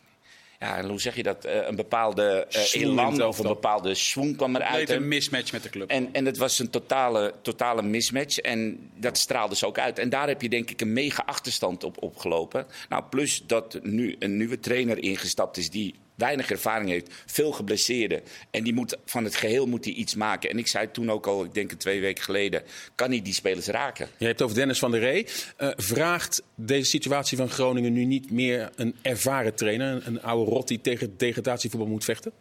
ja, 0.61 0.87
hoe 0.87 1.01
zeg 1.01 1.17
je 1.17 1.23
dat? 1.23 1.47
Uh, 1.47 1.67
een 1.67 1.77
bepaalde 1.77 2.47
uh, 2.57 2.83
elan 2.83 3.23
of 3.23 3.39
een 3.39 3.47
bepaalde 3.47 3.95
swing 3.95 4.37
kwam 4.37 4.57
eruit. 4.57 4.91
een 4.91 5.09
mismatch 5.09 5.53
met 5.53 5.63
de 5.63 5.71
club. 5.71 5.91
En, 5.91 6.09
en 6.13 6.27
het 6.27 6.37
was 6.37 6.59
een 6.59 6.71
totale, 6.71 7.35
totale 7.43 7.83
mismatch. 7.83 8.39
En 8.39 8.91
dat 8.97 9.19
straalde 9.19 9.57
ze 9.57 9.67
ook 9.67 9.79
uit. 9.79 9.99
En 9.99 10.09
daar 10.09 10.29
heb 10.29 10.43
je 10.43 10.49
denk 10.49 10.71
ik 10.71 10.81
een 10.81 10.93
mega 10.93 11.23
achterstand 11.27 11.85
op 11.85 12.03
opgelopen. 12.03 12.67
Nou, 12.89 13.05
plus 13.11 13.43
dat 13.47 13.79
nu 13.83 14.17
een 14.19 14.37
nieuwe 14.37 14.59
trainer 14.59 15.03
ingestapt 15.03 15.57
is 15.57 15.71
die 15.71 15.95
weinig 16.21 16.51
ervaring 16.51 16.91
heeft, 16.91 17.15
veel 17.27 17.53
geblesseerden. 17.53 18.21
En 18.51 18.65
die 18.65 18.75
moet, 18.75 18.97
van 19.05 19.25
het 19.25 19.35
geheel 19.35 19.67
moet 19.67 19.85
hij 19.85 19.95
iets 19.95 20.15
maken. 20.15 20.51
En 20.51 20.59
ik 20.59 20.67
zei 20.67 20.91
toen 20.91 21.11
ook 21.11 21.27
al, 21.27 21.45
ik 21.45 21.55
denk 21.55 21.73
twee 21.73 22.01
weken 22.01 22.25
geleden, 22.25 22.63
kan 22.95 23.11
hij 23.11 23.23
die 23.23 23.35
spelers 23.35 23.67
raken? 23.67 24.09
Je 24.19 24.27
hebt 24.27 24.43
over 24.43 24.57
Dennis 24.57 24.79
van 24.79 24.91
der 24.91 25.01
Ree. 25.01 25.27
Uh, 25.59 25.69
vraagt 25.77 26.43
deze 26.55 26.89
situatie 26.89 27.37
van 27.37 27.51
Groningen 27.51 27.93
nu 27.93 28.05
niet 28.05 28.31
meer 28.31 28.71
een 28.77 28.95
ervaren 29.03 29.55
trainer, 29.55 30.03
een 30.07 30.23
oude 30.23 30.51
rot 30.51 30.69
die 30.69 30.81
tegen 30.81 31.15
degradatievoetbal 31.17 31.89
moet 31.89 32.05
vechten? 32.05 32.33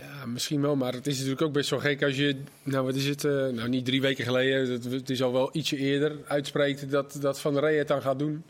Ja, 0.00 0.26
misschien 0.26 0.60
wel, 0.60 0.76
maar 0.76 0.92
het 0.92 1.06
is 1.06 1.14
natuurlijk 1.14 1.42
ook 1.42 1.52
best 1.52 1.70
wel 1.70 1.78
gek 1.78 2.02
als 2.02 2.16
je, 2.16 2.36
nou 2.62 2.84
wat 2.84 2.94
is 2.94 3.06
het, 3.06 3.24
uh, 3.24 3.32
nou 3.32 3.68
niet 3.68 3.84
drie 3.84 4.00
weken 4.00 4.24
geleden, 4.24 4.70
het, 4.70 4.84
het 4.84 5.10
is 5.10 5.22
al 5.22 5.32
wel 5.32 5.50
ietsje 5.52 5.76
eerder, 5.76 6.16
uitspreekt 6.26 6.90
dat, 6.90 7.16
dat 7.20 7.40
Van 7.40 7.52
der 7.52 7.62
Rey 7.62 7.78
het 7.78 7.88
dan 7.88 8.02
gaat 8.02 8.18
doen. 8.18 8.44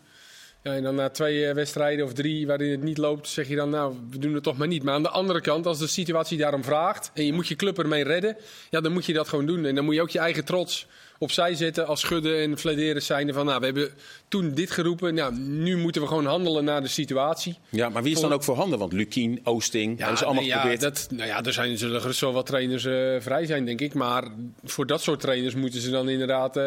Ja, 0.63 0.75
en 0.75 0.83
dan 0.83 0.95
na 0.95 1.09
twee 1.09 1.55
wedstrijden 1.55 2.05
of 2.05 2.13
drie 2.13 2.47
waarin 2.47 2.71
het 2.71 2.83
niet 2.83 2.99
loopt, 2.99 3.29
zeg 3.29 3.49
je 3.49 3.57
dan, 3.57 3.71
nou, 3.71 3.95
we 4.11 4.19
doen 4.19 4.35
het 4.35 4.43
toch 4.43 4.57
maar 4.57 4.67
niet. 4.67 4.83
Maar 4.83 4.95
aan 4.95 5.03
de 5.03 5.09
andere 5.09 5.41
kant, 5.41 5.67
als 5.67 5.79
de 5.79 5.87
situatie 5.87 6.39
daarom 6.39 6.65
vraagt 6.65 7.11
en 7.15 7.25
je 7.25 7.33
moet 7.33 7.49
je 7.49 7.57
club 7.57 7.79
ermee 7.79 8.05
redden, 8.05 8.37
ja, 8.71 8.81
dan 8.81 8.93
moet 8.93 9.07
je 9.07 9.13
dat 9.13 9.29
gewoon 9.29 9.47
doen. 9.47 9.65
En 9.65 9.75
dan 9.75 9.85
moet 9.85 9.95
je 9.95 10.03
ook 10.03 10.11
je 10.11 10.19
eigen 10.19 10.45
trots 10.45 10.87
opzij 11.23 11.55
zetten 11.55 11.87
als 11.87 12.01
schudden 12.01 12.39
en 12.39 12.59
flederen 12.59 13.03
zijnde 13.03 13.33
van, 13.33 13.47
nou, 13.47 13.59
we 13.61 13.65
hebben 13.65 13.91
toen 14.29 14.55
dit 14.55 14.71
geroepen, 14.71 15.15
nou, 15.15 15.35
nu 15.39 15.77
moeten 15.77 16.03
we 16.03 16.09
gewoon 16.09 16.27
handelen 16.27 16.65
naar 16.65 16.83
de 16.83 16.89
situatie. 16.89 17.59
Ja, 17.69 17.89
maar 17.89 18.03
wie 18.03 18.15
is 18.15 18.21
dan 18.21 18.33
ook 18.33 18.43
voor 18.43 18.57
handen? 18.57 18.79
Want 18.79 18.93
Lukien, 18.93 19.41
Oosting, 19.45 19.93
ja, 19.93 19.99
hebben 19.99 20.19
ze 20.19 20.25
allemaal 20.25 20.43
nee, 20.43 20.53
geprobeerd. 20.53 20.81
Ja, 20.81 20.89
dat, 20.89 21.09
nou 21.11 21.29
ja, 21.29 21.43
er 21.43 21.53
zijn, 21.53 21.79
zullen 21.79 22.01
gerust 22.01 22.21
wel 22.21 22.33
wat 22.33 22.47
trainers 22.47 22.85
uh, 22.85 23.21
vrij 23.21 23.47
zijn, 23.47 23.65
denk 23.65 23.81
ik. 23.81 23.95
Maar 23.95 24.25
voor 24.65 24.87
dat 24.87 25.03
soort 25.03 25.21
trainers 25.21 25.55
moeten 25.55 25.81
ze 25.81 25.91
dan 25.91 26.09
inderdaad 26.09 26.57
uh, 26.57 26.65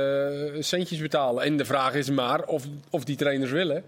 centjes 0.60 1.00
betalen. 1.00 1.44
En 1.44 1.58
de 1.58 1.66
vraag 1.66 1.94
is 1.94 2.10
maar 2.10 2.44
of, 2.44 2.64
of 2.90 3.04
die 3.04 3.16
trainers 3.16 3.52
willen. 3.52 3.84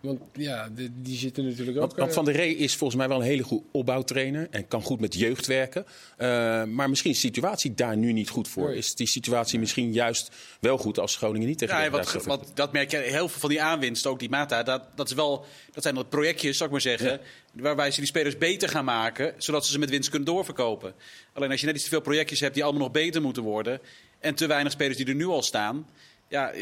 Want 0.00 0.20
ja, 0.32 0.68
die, 0.74 0.90
die 0.94 1.16
zitten 1.16 1.44
natuurlijk 1.44 1.76
ook... 1.76 1.82
Want, 1.82 1.94
want 1.96 2.12
Van 2.12 2.24
der 2.24 2.34
Rey 2.34 2.50
is 2.50 2.76
volgens 2.76 2.98
mij 2.98 3.08
wel 3.08 3.18
een 3.18 3.26
hele 3.26 3.42
goed 3.42 3.62
opbouwtrainer. 3.72 4.46
En 4.50 4.68
kan 4.68 4.82
goed 4.82 5.00
met 5.00 5.14
jeugd 5.14 5.46
werken. 5.46 5.84
Uh, 6.18 6.28
maar 6.64 6.88
misschien 6.88 7.10
is 7.10 7.20
de 7.20 7.26
situatie 7.26 7.74
daar 7.74 7.96
nu 7.96 8.12
niet 8.12 8.28
goed 8.28 8.48
voor. 8.48 8.68
Nee. 8.68 8.76
Is 8.76 8.94
die 8.94 9.06
situatie 9.06 9.58
misschien 9.58 9.92
juist 9.92 10.30
wel 10.60 10.78
goed 10.78 10.98
als 10.98 11.16
Groningen 11.16 11.48
niet 11.48 11.58
tegen 11.58 11.82
ja, 11.82 11.90
wat, 11.90 12.24
wat, 12.24 12.50
Dat 12.54 12.72
merk 12.72 12.90
je 12.90 12.96
heel 12.96 13.28
veel 13.28 13.40
van 13.40 13.48
die 13.48 13.62
aanwinst, 13.62 14.06
ook 14.06 14.18
die 14.18 14.30
Mata. 14.30 14.62
Dat, 14.62 14.82
dat, 14.94 15.08
is 15.08 15.14
wel, 15.14 15.44
dat 15.72 15.82
zijn 15.82 15.94
dat 15.94 16.08
projectjes, 16.08 16.56
zou 16.56 16.64
ik 16.64 16.72
maar 16.72 16.96
zeggen. 16.98 17.10
Ja. 17.10 17.62
Waarbij 17.62 17.90
ze 17.90 17.98
die 17.98 18.08
spelers 18.08 18.38
beter 18.38 18.68
gaan 18.68 18.84
maken. 18.84 19.34
Zodat 19.38 19.66
ze 19.66 19.72
ze 19.72 19.78
met 19.78 19.90
winst 19.90 20.08
kunnen 20.10 20.28
doorverkopen. 20.28 20.94
Alleen 21.32 21.50
als 21.50 21.60
je 21.60 21.66
net 21.66 21.74
iets 21.74 21.84
te 21.84 21.90
veel 21.90 22.00
projectjes 22.00 22.40
hebt 22.40 22.54
die 22.54 22.62
allemaal 22.64 22.82
nog 22.82 22.92
beter 22.92 23.22
moeten 23.22 23.42
worden. 23.42 23.80
En 24.18 24.34
te 24.34 24.46
weinig 24.46 24.72
spelers 24.72 24.96
die 24.96 25.06
er 25.06 25.14
nu 25.14 25.26
al 25.26 25.42
staan 25.42 25.86
Ja, 26.28 26.52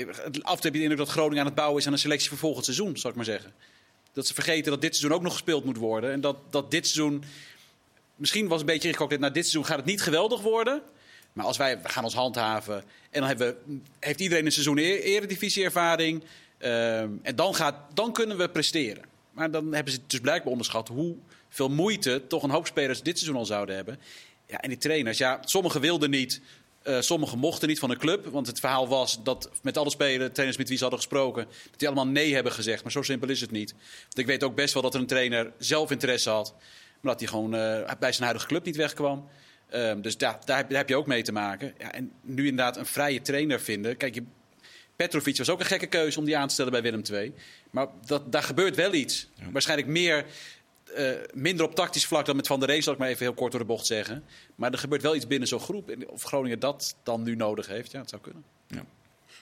af 0.42 0.62
heb 0.62 0.72
je 0.72 0.78
de 0.78 0.80
indruk 0.80 0.98
dat 0.98 1.08
Groningen 1.08 1.38
aan 1.38 1.46
het 1.46 1.54
bouwen 1.54 1.80
is 1.80 1.86
aan 1.86 1.92
een 1.92 1.98
selectie 1.98 2.28
voor 2.28 2.38
volgend 2.38 2.64
seizoen, 2.64 2.96
zal 2.96 3.10
ik 3.10 3.16
maar 3.16 3.24
zeggen. 3.24 3.52
Dat 4.12 4.26
ze 4.26 4.34
vergeten 4.34 4.70
dat 4.70 4.80
dit 4.80 4.96
seizoen 4.96 5.16
ook 5.16 5.24
nog 5.24 5.32
gespeeld 5.32 5.64
moet 5.64 5.76
worden. 5.76 6.12
En 6.12 6.20
dat, 6.20 6.36
dat 6.50 6.70
dit 6.70 6.86
seizoen. 6.86 7.24
Misschien 8.16 8.48
was 8.48 8.60
een 8.60 8.66
beetje 8.66 8.88
ingekookt. 8.88 9.18
Na 9.18 9.30
dit 9.30 9.42
seizoen 9.42 9.64
gaat 9.64 9.76
het 9.76 9.86
niet 9.86 10.02
geweldig 10.02 10.40
worden. 10.40 10.82
Maar 11.32 11.44
als 11.46 11.56
wij 11.56 11.82
we 11.82 11.88
gaan 11.88 12.04
ons 12.04 12.14
handhaven. 12.14 12.76
En 13.10 13.20
dan 13.20 13.28
hebben 13.28 13.56
we, 13.66 13.78
heeft 13.98 14.20
iedereen 14.20 14.46
een 14.46 14.52
seizoen 14.52 14.78
e- 14.78 14.98
eredivisie-ervaring. 14.98 16.24
Ehm, 16.58 17.10
en 17.22 17.36
dan, 17.36 17.54
gaat, 17.54 17.74
dan 17.94 18.12
kunnen 18.12 18.36
we 18.36 18.48
presteren. 18.48 19.04
Maar 19.30 19.50
dan 19.50 19.74
hebben 19.74 19.92
ze 19.92 20.00
dus 20.06 20.20
blijkbaar 20.20 20.52
onderschat 20.52 20.88
hoeveel 20.88 21.68
moeite 21.68 22.22
toch 22.28 22.42
een 22.42 22.50
hoop 22.50 22.66
spelers 22.66 23.02
dit 23.02 23.18
seizoen 23.18 23.40
al 23.40 23.46
zouden 23.46 23.74
hebben. 23.74 23.98
Ja, 24.46 24.60
en 24.60 24.68
die 24.68 24.78
trainers, 24.78 25.18
ja, 25.18 25.40
sommigen 25.44 25.80
wilden 25.80 26.10
niet. 26.10 26.40
Uh, 26.84 27.00
sommigen 27.00 27.38
mochten 27.38 27.68
niet 27.68 27.78
van 27.78 27.88
de 27.88 27.96
club. 27.96 28.26
Want 28.26 28.46
het 28.46 28.60
verhaal 28.60 28.88
was 28.88 29.22
dat 29.22 29.50
met 29.62 29.76
alle 29.76 29.90
spelers, 29.90 30.32
trainers 30.32 30.58
met 30.58 30.68
wie 30.68 30.76
ze 30.76 30.82
hadden 30.82 31.02
gesproken, 31.02 31.44
dat 31.70 31.78
die 31.78 31.88
allemaal 31.88 32.06
nee 32.06 32.34
hebben 32.34 32.52
gezegd. 32.52 32.82
Maar 32.82 32.92
zo 32.92 33.02
simpel 33.02 33.28
is 33.28 33.40
het 33.40 33.50
niet. 33.50 33.74
Want 34.02 34.18
ik 34.18 34.26
weet 34.26 34.44
ook 34.44 34.54
best 34.54 34.74
wel 34.74 34.82
dat 34.82 34.94
er 34.94 35.00
een 35.00 35.06
trainer 35.06 35.52
zelf 35.58 35.90
interesse 35.90 36.30
had. 36.30 36.54
Maar 37.00 37.12
dat 37.12 37.20
hij 37.20 37.28
gewoon 37.28 37.54
uh, 37.54 37.90
bij 37.98 38.12
zijn 38.12 38.22
huidige 38.22 38.46
club 38.46 38.64
niet 38.64 38.76
wegkwam. 38.76 39.28
Uh, 39.74 39.92
dus 39.96 40.16
daar, 40.16 40.38
daar, 40.44 40.64
heb 40.68 40.88
je 40.88 40.96
ook 40.96 41.06
mee 41.06 41.22
te 41.22 41.32
maken. 41.32 41.74
Ja, 41.78 41.92
en 41.92 42.12
nu 42.20 42.46
inderdaad 42.46 42.76
een 42.76 42.86
vrije 42.86 43.22
trainer 43.22 43.60
vinden. 43.60 43.96
Kijk, 43.96 44.14
je, 44.14 44.22
Petrovic 44.96 45.36
was 45.36 45.50
ook 45.50 45.60
een 45.60 45.66
gekke 45.66 45.86
keuze 45.86 46.18
om 46.18 46.24
die 46.24 46.36
aan 46.36 46.48
te 46.48 46.54
stellen 46.54 46.72
bij 46.72 46.82
Willem 46.82 47.02
II. 47.10 47.32
Maar 47.70 47.86
dat, 48.06 48.32
daar 48.32 48.42
gebeurt 48.42 48.76
wel 48.76 48.94
iets. 48.94 49.28
Ja. 49.34 49.50
Waarschijnlijk 49.50 49.88
meer 49.88 50.24
uh, 50.98 51.10
minder 51.32 51.66
op 51.66 51.74
tactisch 51.74 52.06
vlak 52.06 52.26
dan 52.26 52.36
met 52.36 52.46
Van 52.46 52.60
der 52.60 52.68
Rees, 52.68 52.84
zal 52.84 52.92
ik 52.92 52.98
maar 52.98 53.08
even 53.08 53.24
heel 53.24 53.34
kort 53.34 53.50
door 53.50 53.60
de 53.60 53.66
bocht 53.66 53.86
zeggen. 53.86 54.24
Maar 54.54 54.72
er 54.72 54.78
gebeurt 54.78 55.02
wel 55.02 55.14
iets 55.14 55.26
binnen 55.26 55.48
zo'n 55.48 55.60
groep. 55.60 55.96
Of 56.06 56.22
Groningen 56.22 56.58
dat 56.58 56.96
dan 57.02 57.22
nu 57.22 57.36
nodig 57.36 57.66
heeft, 57.66 57.90
ja, 57.90 58.00
het 58.00 58.08
zou 58.08 58.22
kunnen. 58.22 58.44
Ja. 58.66 58.84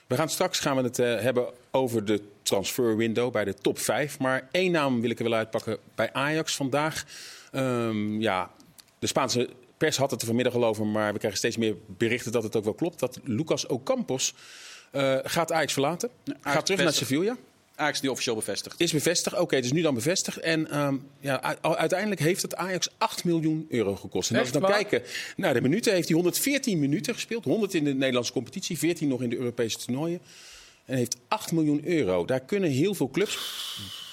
We 0.07 0.15
gaan 0.15 0.29
straks 0.29 0.59
gaan 0.59 0.75
we 0.75 0.83
het 0.83 0.99
uh, 0.99 1.19
hebben 1.19 1.53
over 1.71 2.05
de 2.05 2.21
transfer 2.41 2.97
window 2.97 3.31
bij 3.31 3.43
de 3.43 3.53
top 3.53 3.79
5. 3.79 4.19
Maar 4.19 4.47
één 4.51 4.71
naam 4.71 5.01
wil 5.01 5.09
ik 5.09 5.17
er 5.19 5.23
wel 5.23 5.33
uitpakken 5.33 5.77
bij 5.95 6.13
Ajax 6.13 6.55
vandaag. 6.55 7.05
Um, 7.51 8.21
ja, 8.21 8.51
de 8.99 9.07
Spaanse 9.07 9.49
pers 9.77 9.97
had 9.97 10.11
het 10.11 10.21
er 10.21 10.27
vanmiddag 10.27 10.53
al 10.53 10.65
over, 10.65 10.85
maar 10.85 11.11
we 11.11 11.17
krijgen 11.17 11.39
steeds 11.39 11.57
meer 11.57 11.75
berichten 11.87 12.31
dat 12.31 12.43
het 12.43 12.55
ook 12.55 12.63
wel 12.63 12.73
klopt. 12.73 12.99
Dat 12.99 13.19
Lucas 13.23 13.65
Ocampos 13.65 14.33
uh, 14.91 15.17
gaat 15.23 15.51
Ajax 15.51 15.73
verlaten. 15.73 16.09
Ja, 16.23 16.33
Ajax 16.33 16.55
gaat 16.55 16.65
terug 16.65 16.83
naar 16.83 16.93
Sevilla. 16.93 17.37
Ajax 17.75 18.01
nu 18.01 18.09
officieel 18.09 18.35
bevestigd. 18.35 18.79
Is 18.79 18.91
bevestigd, 18.91 19.35
oké, 19.35 19.43
okay, 19.43 19.61
dus 19.61 19.71
nu 19.71 19.81
dan 19.81 19.93
bevestigd. 19.93 20.37
En 20.37 20.79
um, 20.79 21.07
ja, 21.19 21.57
uiteindelijk 21.61 22.21
heeft 22.21 22.41
het 22.41 22.55
Ajax 22.55 22.89
8 22.97 23.23
miljoen 23.23 23.65
euro 23.69 23.95
gekost. 23.95 24.31
En 24.31 24.37
als 24.37 24.47
we 24.47 24.53
dan 24.53 24.61
waar? 24.61 24.71
kijken 24.71 25.01
naar 25.35 25.53
de 25.53 25.61
minuten, 25.61 25.93
heeft 25.93 26.07
hij 26.07 26.15
114 26.15 26.79
minuten 26.79 27.13
gespeeld. 27.13 27.43
100 27.43 27.73
in 27.73 27.83
de 27.83 27.93
Nederlandse 27.93 28.33
competitie, 28.33 28.77
14 28.77 29.07
nog 29.07 29.21
in 29.21 29.29
de 29.29 29.37
Europese 29.37 29.77
toernooien. 29.77 30.19
En 30.85 30.97
heeft 30.97 31.17
8 31.27 31.51
miljoen 31.51 31.81
euro. 31.85 32.25
Daar 32.25 32.39
kunnen 32.39 32.69
heel 32.69 32.93
veel 32.93 33.09
clubs, 33.09 33.35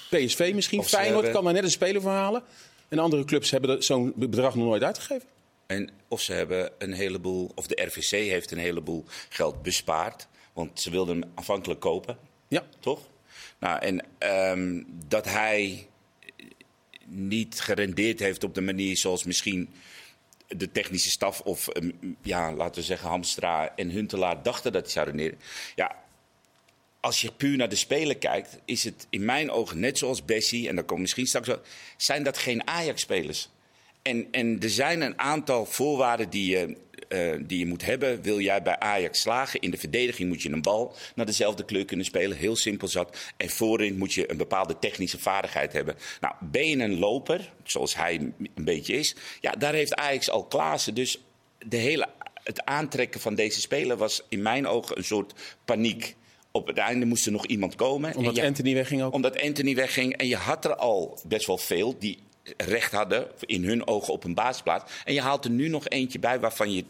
PSV 0.09 0.51
misschien, 0.55 0.79
of 0.79 0.87
Feyenoord 0.87 1.13
hebben... 1.13 1.31
kan 1.31 1.43
daar 1.43 1.53
net 1.53 1.63
een 1.63 1.71
speler 1.71 2.01
van 2.01 2.11
halen. 2.11 2.43
En 2.87 2.99
andere 2.99 3.25
clubs 3.25 3.51
hebben 3.51 3.83
zo'n 3.83 4.13
bedrag 4.15 4.55
nog 4.55 4.65
nooit 4.65 4.83
uitgegeven. 4.83 5.27
En 5.67 5.89
of 6.07 6.21
ze 6.21 6.33
hebben 6.33 6.71
een 6.77 6.93
heleboel, 6.93 7.51
of 7.55 7.67
de 7.67 7.83
RVC 7.83 8.09
heeft 8.09 8.51
een 8.51 8.57
heleboel 8.57 9.05
geld 9.29 9.61
bespaard. 9.61 10.27
Want 10.53 10.79
ze 10.79 10.89
wilden 10.89 11.19
hem 11.19 11.31
afhankelijk 11.35 11.79
kopen. 11.79 12.17
Ja. 12.47 12.63
Toch? 12.79 12.99
Nou, 13.61 13.79
en 13.79 14.05
um, 14.51 14.85
dat 15.07 15.25
hij 15.25 15.87
niet 17.05 17.59
gerendeerd 17.59 18.19
heeft 18.19 18.43
op 18.43 18.55
de 18.55 18.61
manier 18.61 18.97
zoals 18.97 19.23
misschien 19.23 19.69
de 20.47 20.71
technische 20.71 21.09
staf 21.09 21.41
of 21.41 21.67
um, 21.75 22.17
ja, 22.21 22.53
laten 22.53 22.75
we 22.75 22.87
zeggen 22.87 23.09
Hamstra 23.09 23.75
en 23.75 23.89
Huntelaar 23.89 24.43
dachten 24.43 24.71
dat 24.71 24.81
hij 24.81 24.91
zou 24.91 25.05
renderen. 25.05 25.39
Ja, 25.75 25.95
als 26.99 27.21
je 27.21 27.31
puur 27.31 27.57
naar 27.57 27.69
de 27.69 27.75
spelen 27.75 28.19
kijkt, 28.19 28.59
is 28.65 28.83
het 28.83 29.07
in 29.09 29.25
mijn 29.25 29.51
ogen 29.51 29.79
net 29.79 29.97
zoals 29.97 30.25
Bessie, 30.25 30.67
en 30.67 30.75
dan 30.75 30.85
komt 30.85 30.99
misschien 30.99 31.27
straks 31.27 31.47
wel, 31.47 31.61
zijn 31.97 32.23
dat 32.23 32.37
geen 32.37 32.67
Ajax-spelers. 32.67 33.49
En, 34.01 34.27
en 34.31 34.59
er 34.59 34.69
zijn 34.69 35.01
een 35.01 35.19
aantal 35.19 35.65
voorwaarden 35.65 36.29
die 36.29 36.49
je 36.49 36.77
uh, 37.13 37.43
die 37.47 37.59
je 37.59 37.65
moet 37.65 37.85
hebben, 37.85 38.21
wil 38.21 38.39
jij 38.39 38.61
bij 38.61 38.79
Ajax 38.79 39.21
slagen. 39.21 39.59
In 39.59 39.71
de 39.71 39.77
verdediging 39.77 40.29
moet 40.29 40.41
je 40.41 40.51
een 40.51 40.61
bal 40.61 40.95
naar 41.15 41.25
dezelfde 41.25 41.65
kleur 41.65 41.85
kunnen 41.85 42.05
spelen. 42.05 42.37
Heel 42.37 42.55
simpel 42.55 42.87
zat. 42.87 43.17
En 43.37 43.49
voorin 43.49 43.97
moet 43.97 44.13
je 44.13 44.31
een 44.31 44.37
bepaalde 44.37 44.79
technische 44.79 45.19
vaardigheid 45.19 45.73
hebben. 45.73 45.95
Nou, 46.19 46.33
ben 46.39 46.67
je 46.67 46.77
een 46.77 46.99
loper, 46.99 47.53
zoals 47.63 47.95
hij 47.95 48.33
een 48.55 48.63
beetje 48.63 48.93
is, 48.93 49.15
ja, 49.39 49.51
daar 49.51 49.73
heeft 49.73 49.95
Ajax 49.95 50.29
al 50.29 50.45
Klaassen. 50.45 50.93
Dus 50.93 51.21
de 51.67 51.77
hele, 51.77 52.07
het 52.43 52.65
aantrekken 52.65 53.19
van 53.19 53.35
deze 53.35 53.61
speler 53.61 53.97
was 53.97 54.23
in 54.29 54.41
mijn 54.41 54.67
ogen 54.67 54.97
een 54.97 55.03
soort 55.03 55.33
paniek 55.65 56.15
op 56.51 56.67
het 56.67 56.77
einde 56.77 57.05
moest 57.05 57.25
er 57.25 57.31
nog 57.31 57.45
iemand 57.45 57.75
komen. 57.75 58.15
Omdat 58.15 58.35
je, 58.35 58.43
Anthony 58.43 58.73
wegging 58.73 59.03
ook? 59.03 59.13
Omdat 59.13 59.41
Anthony 59.41 59.75
wegging. 59.75 60.17
En 60.17 60.27
je 60.27 60.35
had 60.35 60.65
er 60.65 60.75
al 60.75 61.19
best 61.27 61.45
wel 61.45 61.57
veel 61.57 61.95
die 61.99 62.19
recht 62.57 62.91
hadden, 62.91 63.27
in 63.39 63.65
hun 63.65 63.87
ogen, 63.87 64.13
op 64.13 64.23
een 64.23 64.33
basisplaats. 64.33 64.91
En 65.05 65.13
je 65.13 65.21
haalt 65.21 65.45
er 65.45 65.51
nu 65.51 65.67
nog 65.67 65.87
eentje 65.87 66.19
bij 66.19 66.39
waarvan 66.39 66.73
je 66.73 66.85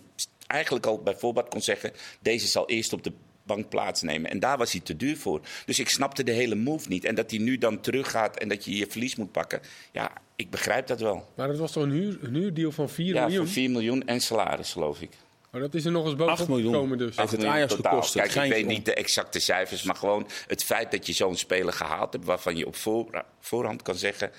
eigenlijk 0.47 0.85
al 0.85 1.01
bijvoorbeeld 1.01 1.49
kon 1.49 1.61
zeggen... 1.61 1.91
deze 2.19 2.47
zal 2.47 2.69
eerst 2.69 2.93
op 2.93 3.03
de 3.03 3.11
bank 3.43 3.69
plaatsnemen. 3.69 4.31
En 4.31 4.39
daar 4.39 4.57
was 4.57 4.71
hij 4.71 4.81
te 4.81 4.95
duur 4.95 5.17
voor. 5.17 5.41
Dus 5.65 5.79
ik 5.79 5.89
snapte 5.89 6.23
de 6.23 6.31
hele 6.31 6.55
move 6.55 6.87
niet. 6.87 7.05
En 7.05 7.15
dat 7.15 7.31
hij 7.31 7.39
nu 7.39 7.57
dan 7.57 7.81
teruggaat 7.81 8.37
en 8.37 8.47
dat 8.47 8.65
je 8.65 8.75
je 8.75 8.87
verlies 8.89 9.15
moet 9.15 9.31
pakken... 9.31 9.61
ja, 9.91 10.11
ik 10.35 10.49
begrijp 10.49 10.87
dat 10.87 10.99
wel. 10.99 11.29
Maar 11.35 11.47
het 11.47 11.57
was 11.57 11.71
toch 11.71 11.83
een, 11.83 11.91
huur, 11.91 12.17
een 12.21 12.35
huurdeal 12.35 12.71
van 12.71 12.89
4 12.89 13.05
ja, 13.05 13.11
miljoen? 13.11 13.31
Ja, 13.31 13.37
van 13.37 13.47
4 13.47 13.69
miljoen 13.69 14.07
en 14.07 14.21
salaris, 14.21 14.71
geloof 14.71 15.01
ik. 15.01 15.11
Maar 15.51 15.61
dat 15.61 15.73
is 15.73 15.85
er 15.85 15.91
nog 15.91 16.05
eens 16.05 16.15
bovenop 16.15 16.65
gekomen 16.65 16.97
dus. 16.97 17.15
Heeft 17.17 17.31
het 17.31 17.45
Ajax 17.45 17.73
gekost? 17.73 18.13
Kijk, 18.13 18.35
ik 18.35 18.51
weet 18.51 18.65
niet 18.67 18.85
de 18.85 18.93
exacte 18.93 19.39
cijfers, 19.39 19.83
maar 19.83 19.95
gewoon 19.95 20.27
het 20.47 20.63
feit 20.63 20.91
dat 20.91 21.07
je 21.07 21.13
zo'n 21.13 21.35
speler 21.35 21.73
gehaald 21.73 22.13
hebt... 22.13 22.25
waarvan 22.25 22.57
je 22.57 22.65
op 22.65 22.75
voor, 22.75 23.23
voorhand 23.39 23.81
kan 23.81 23.95
zeggen 23.95 24.31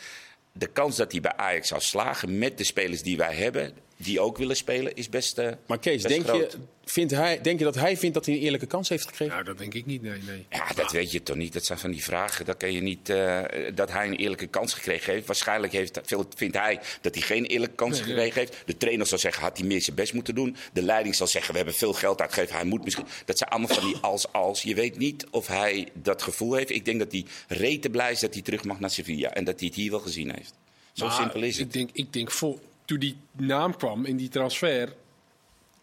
de 0.52 0.66
kans 0.66 0.96
dat 0.96 1.12
hij 1.12 1.20
bij 1.20 1.36
Ajax 1.36 1.68
zou 1.68 1.80
slagen 1.80 2.38
met 2.38 2.58
de 2.58 2.64
spelers 2.64 3.02
die 3.02 3.16
wij 3.16 3.34
hebben, 3.34 3.76
die 4.02 4.20
ook 4.20 4.38
willen 4.38 4.56
spelen, 4.56 4.94
is 4.94 5.08
best. 5.08 5.38
Uh, 5.38 5.48
maar 5.66 5.78
Kees, 5.78 6.02
best 6.02 6.14
denk, 6.14 6.26
groot. 6.26 6.52
je, 6.52 6.58
vindt 6.84 7.12
hij, 7.12 7.40
denk 7.40 7.58
je 7.58 7.64
dat 7.64 7.74
hij 7.74 7.96
vindt 7.96 8.14
dat 8.14 8.26
hij 8.26 8.34
een 8.34 8.40
eerlijke 8.40 8.66
kans 8.66 8.88
heeft 8.88 9.06
gekregen? 9.06 9.34
Nou, 9.34 9.44
dat 9.44 9.58
denk 9.58 9.74
ik 9.74 9.86
niet, 9.86 10.02
nee. 10.02 10.20
nee. 10.26 10.46
Ja, 10.50 10.66
dat 10.74 10.92
weet 10.92 11.12
je 11.12 11.22
toch 11.22 11.36
niet. 11.36 11.52
Dat 11.52 11.64
zijn 11.64 11.78
van 11.78 11.90
die 11.90 12.02
vragen. 12.02 12.44
Dat 12.44 12.56
kan 12.56 12.72
je 12.72 12.80
niet. 12.80 13.08
Uh, 13.08 13.40
dat 13.74 13.92
hij 13.92 14.06
een 14.06 14.16
eerlijke 14.16 14.46
kans 14.46 14.74
gekregen 14.74 15.12
heeft. 15.12 15.26
Waarschijnlijk 15.26 15.72
heeft, 15.72 16.00
vindt 16.36 16.56
hij 16.56 16.80
dat 17.00 17.14
hij 17.14 17.22
geen 17.22 17.44
eerlijke 17.44 17.74
kans 17.74 17.92
nee, 17.92 18.02
gekregen 18.02 18.36
nee. 18.36 18.46
heeft. 18.46 18.62
De 18.66 18.76
trainer 18.76 19.06
zal 19.06 19.18
zeggen, 19.18 19.42
had 19.42 19.58
hij 19.58 19.66
meer 19.66 19.82
zijn 19.82 19.96
best 19.96 20.12
moeten 20.12 20.34
doen. 20.34 20.56
De 20.72 20.82
leiding 20.82 21.14
zal 21.14 21.26
zeggen, 21.26 21.50
we 21.50 21.56
hebben 21.56 21.76
veel 21.76 21.92
geld 21.92 22.20
uitgegeven. 22.20 22.54
Hij 22.54 22.64
moet 22.64 22.84
misschien. 22.84 23.06
Dat 23.24 23.38
zijn 23.38 23.50
allemaal 23.50 23.76
van 23.76 23.84
die 23.84 23.96
als-als. 24.10 24.62
Je 24.62 24.74
weet 24.74 24.98
niet 24.98 25.26
of 25.30 25.46
hij 25.46 25.88
dat 25.94 26.22
gevoel 26.22 26.54
heeft. 26.54 26.70
Ik 26.70 26.84
denk 26.84 26.98
dat 26.98 27.12
hij 27.12 27.24
rete 27.48 27.90
blij 27.90 28.12
is 28.12 28.20
dat 28.20 28.34
hij 28.34 28.42
terug 28.42 28.64
mag 28.64 28.80
naar 28.80 28.90
Sevilla. 28.90 29.32
En 29.32 29.44
dat 29.44 29.58
hij 29.58 29.68
het 29.68 29.76
hier 29.76 29.90
wel 29.90 30.00
gezien 30.00 30.30
heeft. 30.34 30.54
Zo 30.92 31.06
maar 31.06 31.14
simpel 31.14 31.42
is 31.42 31.56
het. 31.56 31.66
Ik 31.66 31.72
denk, 31.72 31.90
ik 31.92 32.12
denk 32.12 32.30
voor, 32.30 32.58
toen 32.92 33.00
die 33.00 33.46
naam 33.46 33.76
kwam 33.76 34.04
in 34.04 34.16
die 34.16 34.28
transfer, 34.28 34.94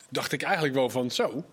dacht 0.09 0.31
ik 0.31 0.41
eigenlijk 0.41 0.73
wel 0.73 0.89
van 0.89 1.11
zo. 1.11 1.43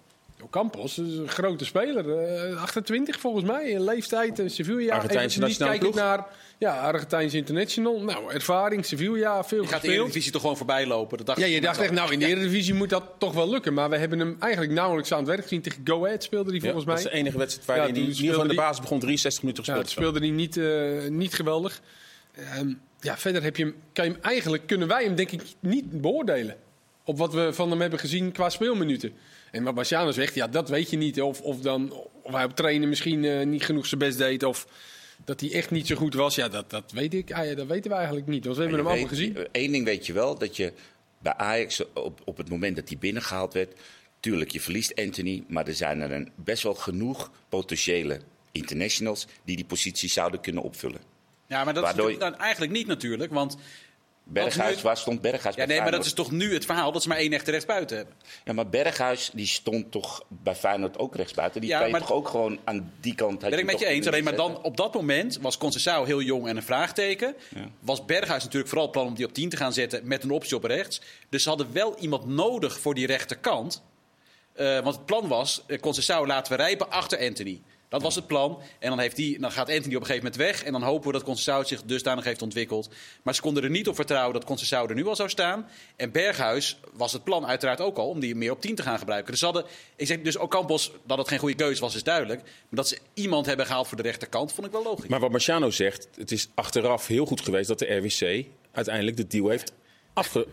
Campos 0.50 0.98
is 0.98 1.16
een 1.16 1.28
grote 1.28 1.64
speler. 1.64 2.06
Uh, 2.50 2.62
28 2.62 3.20
volgens 3.20 3.44
mij, 3.44 3.68
in 3.68 3.84
leeftijd. 3.84 4.38
Uh, 4.38 4.48
Sevilla. 4.48 4.94
Argentijnse 4.94 5.44
niet 5.44 5.56
kijken 5.56 5.94
naar 5.94 6.26
ja, 6.58 6.80
Argentijns 6.80 7.34
International. 7.34 8.00
Nou, 8.00 8.32
ervaring, 8.32 8.84
Sevilla, 8.84 9.44
veel 9.44 9.62
Je 9.62 9.68
gaat 9.68 9.82
de 9.82 9.92
Eredivisie 9.92 10.32
toch 10.32 10.40
gewoon 10.40 10.56
voorbij 10.56 10.86
lopen? 10.86 11.16
Dat 11.16 11.26
dacht 11.26 11.38
ja, 11.38 11.46
je 11.46 11.60
dacht 11.60 11.80
echt, 11.80 11.92
nou 11.92 12.12
in 12.12 12.18
de 12.18 12.26
Eredivisie 12.26 12.74
moet 12.74 12.90
dat 12.90 13.04
toch 13.18 13.32
wel 13.32 13.50
lukken. 13.50 13.74
Maar 13.74 13.90
we 13.90 13.96
hebben 13.96 14.18
hem 14.18 14.36
eigenlijk 14.38 14.72
nauwelijks 14.72 15.12
aan 15.12 15.18
het 15.18 15.28
werk 15.28 15.42
gezien. 15.42 15.62
Tegen 15.62 15.80
Go 15.84 16.04
Ahead 16.04 16.22
speelde 16.22 16.50
hij 16.50 16.60
volgens 16.60 16.84
ja, 16.84 16.92
mij. 16.92 17.02
Dat 17.02 17.04
is 17.04 17.12
de 17.12 17.18
enige 17.18 17.38
wedstrijd 17.38 17.66
waar 17.66 17.76
ja, 17.76 17.82
hij 17.82 18.02
in 18.02 18.08
ieder 18.08 18.32
geval 18.32 18.48
de 18.48 18.54
basis 18.54 18.80
begon 18.80 19.00
63 19.00 19.42
minuten 19.42 19.64
gespeeld. 19.64 19.86
Ja, 19.86 19.92
speelde 19.92 20.18
hij 20.18 20.30
niet, 20.30 20.56
uh, 20.56 21.10
niet 21.10 21.34
geweldig. 21.34 21.80
Um, 22.58 22.80
ja, 23.00 23.18
verder 23.18 23.42
heb 23.42 23.56
je 23.56 23.64
hem, 23.64 23.74
kan 23.92 24.04
je 24.04 24.10
hem 24.10 24.20
eigenlijk, 24.22 24.66
kunnen 24.66 24.88
wij 24.88 25.04
hem 25.04 25.14
denk 25.14 25.30
ik 25.30 25.42
niet 25.60 26.00
beoordelen. 26.00 26.56
Op 27.04 27.18
wat 27.18 27.32
we 27.34 27.52
van 27.52 27.70
hem 27.70 27.80
hebben 27.80 27.98
gezien 27.98 28.32
qua 28.32 28.50
speelminuten. 28.50 29.12
En 29.50 29.62
wat 29.62 29.74
Marciano 29.74 30.10
zegt, 30.10 30.34
ja, 30.34 30.48
dat 30.48 30.68
weet 30.68 30.90
je 30.90 30.96
niet. 30.96 31.20
Of, 31.20 31.40
of, 31.40 31.60
dan, 31.60 31.92
of 32.22 32.32
hij 32.32 32.44
op 32.44 32.56
trainen 32.56 32.88
misschien 32.88 33.22
uh, 33.22 33.46
niet 33.46 33.64
genoeg 33.64 33.86
zijn 33.86 34.00
best 34.00 34.18
deed. 34.18 34.42
Of 34.42 34.66
dat 35.24 35.40
hij 35.40 35.52
echt 35.52 35.70
niet 35.70 35.86
zo 35.86 35.96
goed 35.96 36.14
was. 36.14 36.34
Ja, 36.34 36.48
dat, 36.48 36.70
dat, 36.70 36.92
weet 36.92 37.14
ik, 37.14 37.32
ah, 37.32 37.46
ja, 37.46 37.54
dat 37.54 37.66
weten 37.66 37.90
we 37.90 37.96
eigenlijk 37.96 38.26
niet. 38.26 38.44
Want 38.44 38.56
we 38.56 38.62
hebben 38.62 38.80
hem 38.80 38.88
allemaal 38.88 39.08
gezien. 39.08 39.36
Eén 39.52 39.72
ding 39.72 39.84
weet 39.84 40.06
je 40.06 40.12
wel, 40.12 40.38
dat 40.38 40.56
je 40.56 40.72
bij 41.18 41.34
Ajax 41.34 41.82
op, 41.94 42.20
op 42.24 42.36
het 42.36 42.50
moment 42.50 42.76
dat 42.76 42.88
hij 42.88 42.98
binnengehaald 42.98 43.52
werd... 43.52 43.72
Tuurlijk, 44.20 44.50
je 44.50 44.60
verliest 44.60 44.94
Anthony, 44.94 45.44
maar 45.48 45.66
er 45.66 45.74
zijn 45.74 46.00
er 46.00 46.12
een 46.12 46.30
best 46.34 46.62
wel 46.62 46.74
genoeg 46.74 47.30
potentiële 47.48 48.20
internationals... 48.52 49.26
die 49.44 49.56
die 49.56 49.64
positie 49.64 50.08
zouden 50.08 50.40
kunnen 50.40 50.62
opvullen. 50.62 51.15
Ja, 51.46 51.64
maar 51.64 51.74
dat 51.74 51.82
Waardoor... 51.82 52.10
is 52.10 52.18
dan 52.18 52.38
eigenlijk 52.38 52.72
niet 52.72 52.86
natuurlijk, 52.86 53.32
want... 53.32 53.56
Berghuis, 54.28 54.82
waar 54.82 54.96
stond 54.96 55.20
Berghuis? 55.20 55.54
Ja, 55.54 55.64
nee, 55.64 55.80
maar 55.80 55.90
dat 55.90 56.04
is 56.04 56.12
toch 56.12 56.30
nu 56.30 56.54
het 56.54 56.64
verhaal 56.64 56.92
dat 56.92 57.02
ze 57.02 57.08
maar 57.08 57.16
één 57.16 57.32
echte 57.32 57.50
rechtsbuiten 57.50 57.96
hebben. 57.96 58.14
Ja, 58.44 58.52
maar 58.52 58.68
Berghuis 58.68 59.30
die 59.34 59.46
stond 59.46 59.90
toch 59.90 60.24
bij 60.28 60.54
Feyenoord 60.54 60.98
ook 60.98 61.16
rechtsbuiten. 61.16 61.60
Die 61.60 61.70
ja, 61.70 61.78
kan 61.78 61.88
je 61.88 61.98
toch 61.98 62.12
ook 62.12 62.28
gewoon 62.28 62.58
aan 62.64 62.92
die 63.00 63.14
kant... 63.14 63.38
Ben 63.38 63.58
ik 63.58 63.64
met 63.64 63.78
je 63.78 63.86
eens, 63.86 64.06
alleen 64.06 64.24
maar 64.24 64.36
dan 64.36 64.62
op 64.62 64.76
dat 64.76 64.94
moment 64.94 65.38
was 65.40 65.58
Conceição 65.58 66.06
heel 66.06 66.22
jong 66.22 66.48
en 66.48 66.56
een 66.56 66.62
vraagteken. 66.62 67.34
Ja. 67.54 67.68
Was 67.80 68.04
Berghuis 68.04 68.42
natuurlijk 68.42 68.70
vooral 68.70 68.90
plan 68.90 69.06
om 69.06 69.14
die 69.14 69.26
op 69.26 69.32
10 69.32 69.48
te 69.48 69.56
gaan 69.56 69.72
zetten 69.72 70.00
met 70.04 70.22
een 70.22 70.30
optie 70.30 70.56
op 70.56 70.64
rechts. 70.64 71.00
Dus 71.28 71.42
ze 71.42 71.48
hadden 71.48 71.72
wel 71.72 71.98
iemand 71.98 72.26
nodig 72.26 72.80
voor 72.80 72.94
die 72.94 73.06
rechterkant. 73.06 73.82
Uh, 74.56 74.80
want 74.80 74.96
het 74.96 75.06
plan 75.06 75.28
was, 75.28 75.62
uh, 75.66 76.22
laten 76.24 76.56
we 76.56 76.62
rijpen 76.62 76.90
achter 76.90 77.18
Anthony. 77.18 77.62
Dat 77.88 78.02
was 78.02 78.14
het 78.14 78.26
plan. 78.26 78.62
En 78.78 78.88
dan, 78.88 78.98
heeft 78.98 79.16
die, 79.16 79.38
dan 79.38 79.52
gaat 79.52 79.70
Anthony 79.70 79.94
op 79.94 80.00
een 80.00 80.06
gegeven 80.06 80.30
moment 80.30 80.36
weg. 80.36 80.62
En 80.62 80.72
dan 80.72 80.82
hopen 80.82 81.06
we 81.06 81.12
dat 81.12 81.22
Conceição 81.22 81.66
zich 81.66 81.82
dusdanig 81.82 82.24
heeft 82.24 82.42
ontwikkeld. 82.42 82.88
Maar 83.22 83.34
ze 83.34 83.40
konden 83.40 83.62
er 83.62 83.70
niet 83.70 83.88
op 83.88 83.94
vertrouwen 83.94 84.40
dat 84.40 84.44
Conceição 84.44 84.88
er 84.88 84.94
nu 84.94 85.06
al 85.06 85.16
zou 85.16 85.28
staan. 85.28 85.68
En 85.96 86.12
Berghuis 86.12 86.78
was 86.92 87.12
het 87.12 87.24
plan 87.24 87.46
uiteraard 87.46 87.80
ook 87.80 87.96
al 87.96 88.08
om 88.08 88.20
die 88.20 88.34
meer 88.34 88.50
op 88.50 88.60
10 88.60 88.74
te 88.74 88.82
gaan 88.82 88.98
gebruiken. 88.98 89.32
Dus, 89.32 89.40
hadden, 89.40 89.64
ik 89.96 90.06
zeg, 90.06 90.20
dus 90.20 90.36
Ocampos, 90.36 90.92
dat 91.04 91.18
het 91.18 91.28
geen 91.28 91.38
goede 91.38 91.54
keuze 91.54 91.80
was, 91.80 91.94
is 91.94 92.02
duidelijk. 92.02 92.42
Maar 92.42 92.52
dat 92.70 92.88
ze 92.88 92.98
iemand 93.14 93.46
hebben 93.46 93.66
gehaald 93.66 93.88
voor 93.88 93.96
de 93.96 94.02
rechterkant, 94.02 94.52
vond 94.52 94.66
ik 94.66 94.72
wel 94.72 94.82
logisch. 94.82 95.08
Maar 95.08 95.20
wat 95.20 95.30
Marciano 95.30 95.70
zegt, 95.70 96.08
het 96.16 96.32
is 96.32 96.48
achteraf 96.54 97.06
heel 97.06 97.26
goed 97.26 97.40
geweest 97.40 97.68
dat 97.68 97.78
de 97.78 97.96
RWC 97.96 98.46
uiteindelijk 98.72 99.16
de 99.16 99.26
deal 99.26 99.48
heeft 99.48 99.72
afge... 100.12 100.46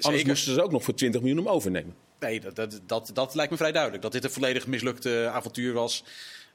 Anders 0.00 0.24
moesten 0.24 0.54
ze 0.54 0.62
ook 0.62 0.70
nog 0.70 0.84
voor 0.84 0.94
20 0.94 1.20
miljoen 1.20 1.38
om 1.38 1.48
overnemen. 1.48 1.94
Nee, 2.20 2.40
dat, 2.40 2.56
dat, 2.56 2.80
dat, 2.86 3.10
dat 3.14 3.34
lijkt 3.34 3.50
me 3.50 3.56
vrij 3.56 3.72
duidelijk. 3.72 4.02
Dat 4.02 4.12
dit 4.12 4.24
een 4.24 4.30
volledig 4.30 4.66
mislukte 4.66 5.30
avontuur 5.32 5.72
was. 5.72 6.04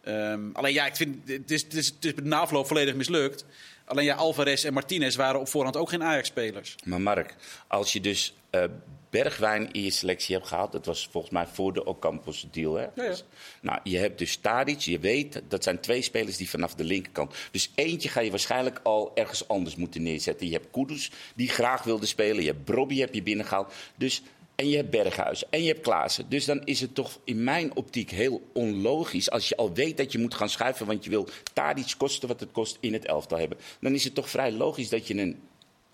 Um, 0.08 0.50
alleen 0.54 0.74
ja, 0.74 0.86
ik 0.86 0.96
vind 0.96 1.30
het 1.30 1.52
is, 1.52 1.64
het 1.64 1.74
is, 1.74 1.88
het 1.88 2.06
is 2.06 2.14
na 2.24 2.40
afloop 2.40 2.68
volledig 2.68 2.96
mislukt. 2.96 3.46
Alleen 3.86 4.06
ja, 4.06 4.16
Alvarez 4.16 4.66
en 4.66 4.74
Martinez 4.74 5.16
waren 5.16 5.40
op 5.40 5.48
voorhand 5.48 5.78
ook 5.78 5.90
geen 5.90 6.04
Ajax-spelers. 6.04 6.76
Maar 6.84 7.02
Mark, 7.02 7.36
als 7.68 7.94
je 7.94 8.02
dus 8.02 8.34
uh, 8.52 8.64
Bergwijn 9.10 9.72
in 9.72 9.84
je 9.84 9.92
selectie 9.92 10.36
hebt 10.36 10.48
gehaald, 10.48 10.72
dat 10.72 10.86
was 10.86 11.08
volgens 11.12 11.34
mij 11.34 11.48
voor 11.48 11.74
de 11.74 11.86
Ocampos 11.86 12.48
deal. 12.52 12.76
Hè? 12.76 12.82
Ja, 12.82 12.92
ja. 12.96 13.08
Dus, 13.08 13.24
nou, 13.62 13.80
je 13.84 13.98
hebt 13.98 14.18
dus 14.18 14.36
Tadic, 14.36 14.80
je 14.80 15.00
weet, 15.00 15.42
dat 15.48 15.64
zijn 15.64 15.80
twee 15.80 16.02
spelers 16.02 16.38
die 16.38 16.50
vanaf 16.50 16.76
de 16.76 16.84
linkerkant. 16.84 17.36
Dus 17.52 17.72
eentje 17.76 18.10
ga 18.10 18.20
je 18.20 18.30
waarschijnlijk 18.30 18.80
al 18.84 19.12
ergens 19.16 19.48
anders 19.48 19.76
moeten 19.76 20.04
neerzetten. 20.04 20.48
Je 20.48 20.54
hebt 20.54 20.72
Kudus, 20.72 21.12
die 21.36 21.50
graag 21.50 21.84
wilde 21.84 22.06
spelen. 22.06 22.44
Je 22.44 22.50
hebt 22.50 22.64
Brobby, 22.64 23.00
heb 23.00 23.14
je 23.14 23.24
binnengehaald. 23.24 23.74
Dus 23.96 24.22
en 24.56 24.70
je 24.70 24.76
hebt 24.76 24.90
Berghuis 24.90 25.50
en 25.50 25.62
je 25.62 25.68
hebt 25.68 25.82
Klaassen. 25.82 26.30
Dus 26.30 26.46
dan 26.46 26.62
is 26.66 26.82
het 26.82 26.96
toch 26.96 27.20
in 27.24 27.44
mijn 27.44 27.76
optiek 27.76 28.10
heel 28.10 28.42
onlogisch. 28.54 29.32
Als 29.32 29.50
je 29.50 29.56
al 29.56 29.74
weet 29.74 29.98
dat 29.98 30.12
je 30.12 30.20
moet 30.20 30.34
gaan 30.34 30.50
schuiven. 30.50 30.86
want 30.86 31.04
je 31.04 31.10
wil 31.10 31.28
Tadic 31.54 31.94
kosten 31.98 32.28
wat 32.28 32.40
het 32.40 32.52
kost 32.52 32.78
in 32.80 32.94
het 32.94 33.06
elftal 33.06 33.38
hebben. 33.38 33.58
Dan 33.80 33.94
is 33.94 34.04
het 34.04 34.16
toch 34.16 34.30
vrij 34.30 34.52
logisch 34.52 34.90
dat 34.90 35.08
je 35.08 35.18
een 35.18 35.40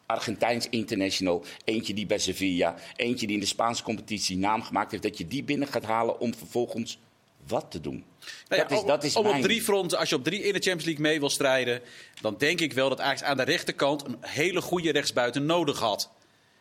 Argentijns 0.06 0.68
international. 0.70 1.44
Eentje 1.64 1.94
die 1.94 2.06
bij 2.06 2.18
Sevilla. 2.18 2.76
Eentje 2.96 3.26
die 3.26 3.36
in 3.36 3.42
de 3.42 3.48
Spaanse 3.48 3.84
competitie 3.84 4.38
naam 4.38 4.62
gemaakt 4.62 4.92
heeft. 4.92 5.04
dat 5.04 5.18
je 5.18 5.28
die 5.28 5.44
binnen 5.44 5.68
gaat 5.68 5.86
halen 5.86 6.20
om 6.20 6.34
vervolgens 6.34 7.00
wat 7.48 7.72
te 7.72 7.82
doen. 7.82 8.04
Nou 8.48 8.62
ja, 8.62 8.68
dat 8.68 8.78
is, 8.78 8.86
dat 8.86 9.04
is 9.04 9.16
om 9.16 9.28
op 9.28 9.42
drie 9.42 9.62
fronten, 9.62 9.98
als 9.98 10.10
je 10.10 10.16
op 10.16 10.24
drie 10.24 10.44
in 10.44 10.54
de 10.54 10.60
Champions 10.60 10.86
League 10.86 11.04
mee 11.04 11.20
wil 11.20 11.30
strijden. 11.30 11.82
dan 12.22 12.36
denk 12.38 12.60
ik 12.60 12.74
wel 12.74 12.90
dat 12.90 13.00
Ajax 13.00 13.24
aan 13.24 13.38
de 13.38 13.44
rechterkant 13.44 14.06
een 14.06 14.18
hele 14.22 14.62
goede 14.62 14.92
rechtsbuiten 14.92 15.46
nodig 15.46 15.80
had. 15.80 16.12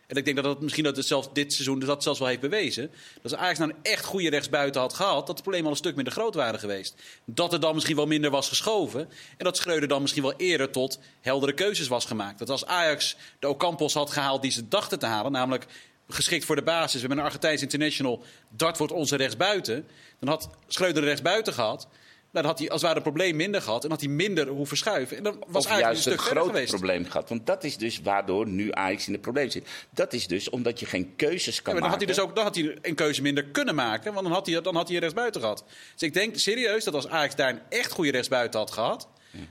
En 0.09 0.17
ik 0.17 0.25
denk 0.25 0.37
dat 0.37 0.45
dat 0.45 0.61
misschien 0.61 0.85
dat 0.85 0.97
het 0.97 1.07
zelfs 1.07 1.29
dit 1.33 1.53
seizoen 1.53 1.79
dat 1.79 2.03
zelfs 2.03 2.19
wel 2.19 2.29
heeft 2.29 2.41
bewezen. 2.41 2.91
Dat 3.23 3.33
als 3.33 3.41
Ajax 3.41 3.59
nou 3.59 3.71
een 3.71 3.77
echt 3.83 4.05
goede 4.05 4.31
rechtsbuiten 4.31 4.81
had 4.81 4.95
gehad, 4.95 5.27
dat 5.27 5.37
de 5.37 5.43
problemen 5.43 5.67
al 5.67 5.73
een 5.73 5.79
stuk 5.79 5.95
minder 5.95 6.13
groot 6.13 6.35
waren 6.35 6.61
geweest. 6.61 6.95
Dat 7.25 7.53
er 7.53 7.61
dan 7.61 7.75
misschien 7.75 7.97
wel 7.97 8.07
minder 8.07 8.31
was 8.31 8.49
geschoven. 8.49 9.01
En 9.37 9.45
dat 9.45 9.57
Schreuder 9.57 9.89
dan 9.89 10.01
misschien 10.01 10.23
wel 10.23 10.35
eerder 10.37 10.71
tot 10.71 10.99
heldere 11.21 11.53
keuzes 11.53 11.89
was 11.89 12.05
gemaakt. 12.05 12.39
Dat 12.39 12.51
als 12.51 12.67
Ajax 12.67 13.17
de 13.39 13.49
Ocampos 13.49 13.95
had 13.95 14.11
gehaald 14.11 14.43
die 14.43 14.51
ze 14.51 14.69
dachten 14.69 14.99
te 14.99 15.07
halen, 15.07 15.33
namelijk 15.33 15.67
geschikt 16.09 16.45
voor 16.45 16.57
de 16.57 16.63
basis. 16.63 16.93
We 16.93 16.99
hebben 16.99 17.19
een 17.19 17.25
Argentijns 17.25 17.63
international, 17.63 18.23
dat 18.49 18.79
wordt 18.79 18.93
onze 18.93 19.17
rechtsbuiten. 19.17 19.87
Dan 20.19 20.29
had 20.29 20.51
Schreuder 20.67 21.03
de 21.03 21.09
rechtsbuiten 21.09 21.53
gehad. 21.53 21.89
Nou, 22.31 22.45
dan 22.45 22.53
had 22.53 22.59
hij 22.59 22.69
als 22.71 22.81
het 22.81 22.91
ware 22.91 22.97
een 22.97 23.13
probleem 23.13 23.37
minder 23.37 23.63
gehad 23.63 23.85
en 23.85 23.91
had 23.91 24.01
hij 24.01 24.09
minder 24.09 24.47
hoeven 24.47 24.67
verschuiven. 24.67 25.17
En 25.17 25.23
dan 25.23 25.33
was 25.33 25.65
of 25.65 25.71
eigenlijk 25.71 25.83
juist 25.83 26.07
een 26.07 26.13
stuk 26.13 26.25
een 26.27 26.37
groot 26.37 26.47
geweest. 26.47 26.71
probleem 26.71 27.05
gehad. 27.05 27.29
Want 27.29 27.47
dat 27.47 27.65
is 27.65 27.77
dus 27.77 28.01
waardoor 28.01 28.49
nu 28.49 28.73
Ajax 28.73 29.07
in 29.07 29.13
het 29.13 29.23
probleem 29.23 29.51
zit. 29.51 29.69
Dat 29.91 30.13
is 30.13 30.27
dus 30.27 30.51
omdat 30.51 30.81
je 30.81 30.87
geen 30.87 31.17
keuzes 31.17 31.63
kan 31.63 31.75
Ja, 31.75 31.81
maar 31.81 31.91
dan 31.91 31.99
had 31.99 32.01
maken. 32.01 32.07
hij 32.07 32.15
dus 32.15 32.25
ook 32.25 32.35
dan 32.35 32.45
had 32.45 32.55
hij 32.55 32.79
een 32.91 32.95
keuze 32.95 33.23
minder 33.23 33.45
kunnen 33.45 33.75
maken, 33.75 34.13
want 34.13 34.25
dan 34.27 34.35
had 34.35 34.47
hij, 34.47 34.61
dan 34.61 34.75
had 34.75 34.87
hij 34.87 34.95
een 34.95 35.01
rechtsbuiten 35.01 35.41
gehad. 35.41 35.65
Dus 35.93 36.03
ik 36.09 36.15
denk 36.15 36.37
serieus 36.39 36.85
dat 36.85 36.95
als 36.95 37.09
Ajax 37.09 37.35
daar 37.35 37.51
een 37.51 37.61
echt 37.69 37.93
goede 37.93 38.11
rechtsbuiten 38.11 38.61
had 38.61 38.71
gehad, 38.71 39.09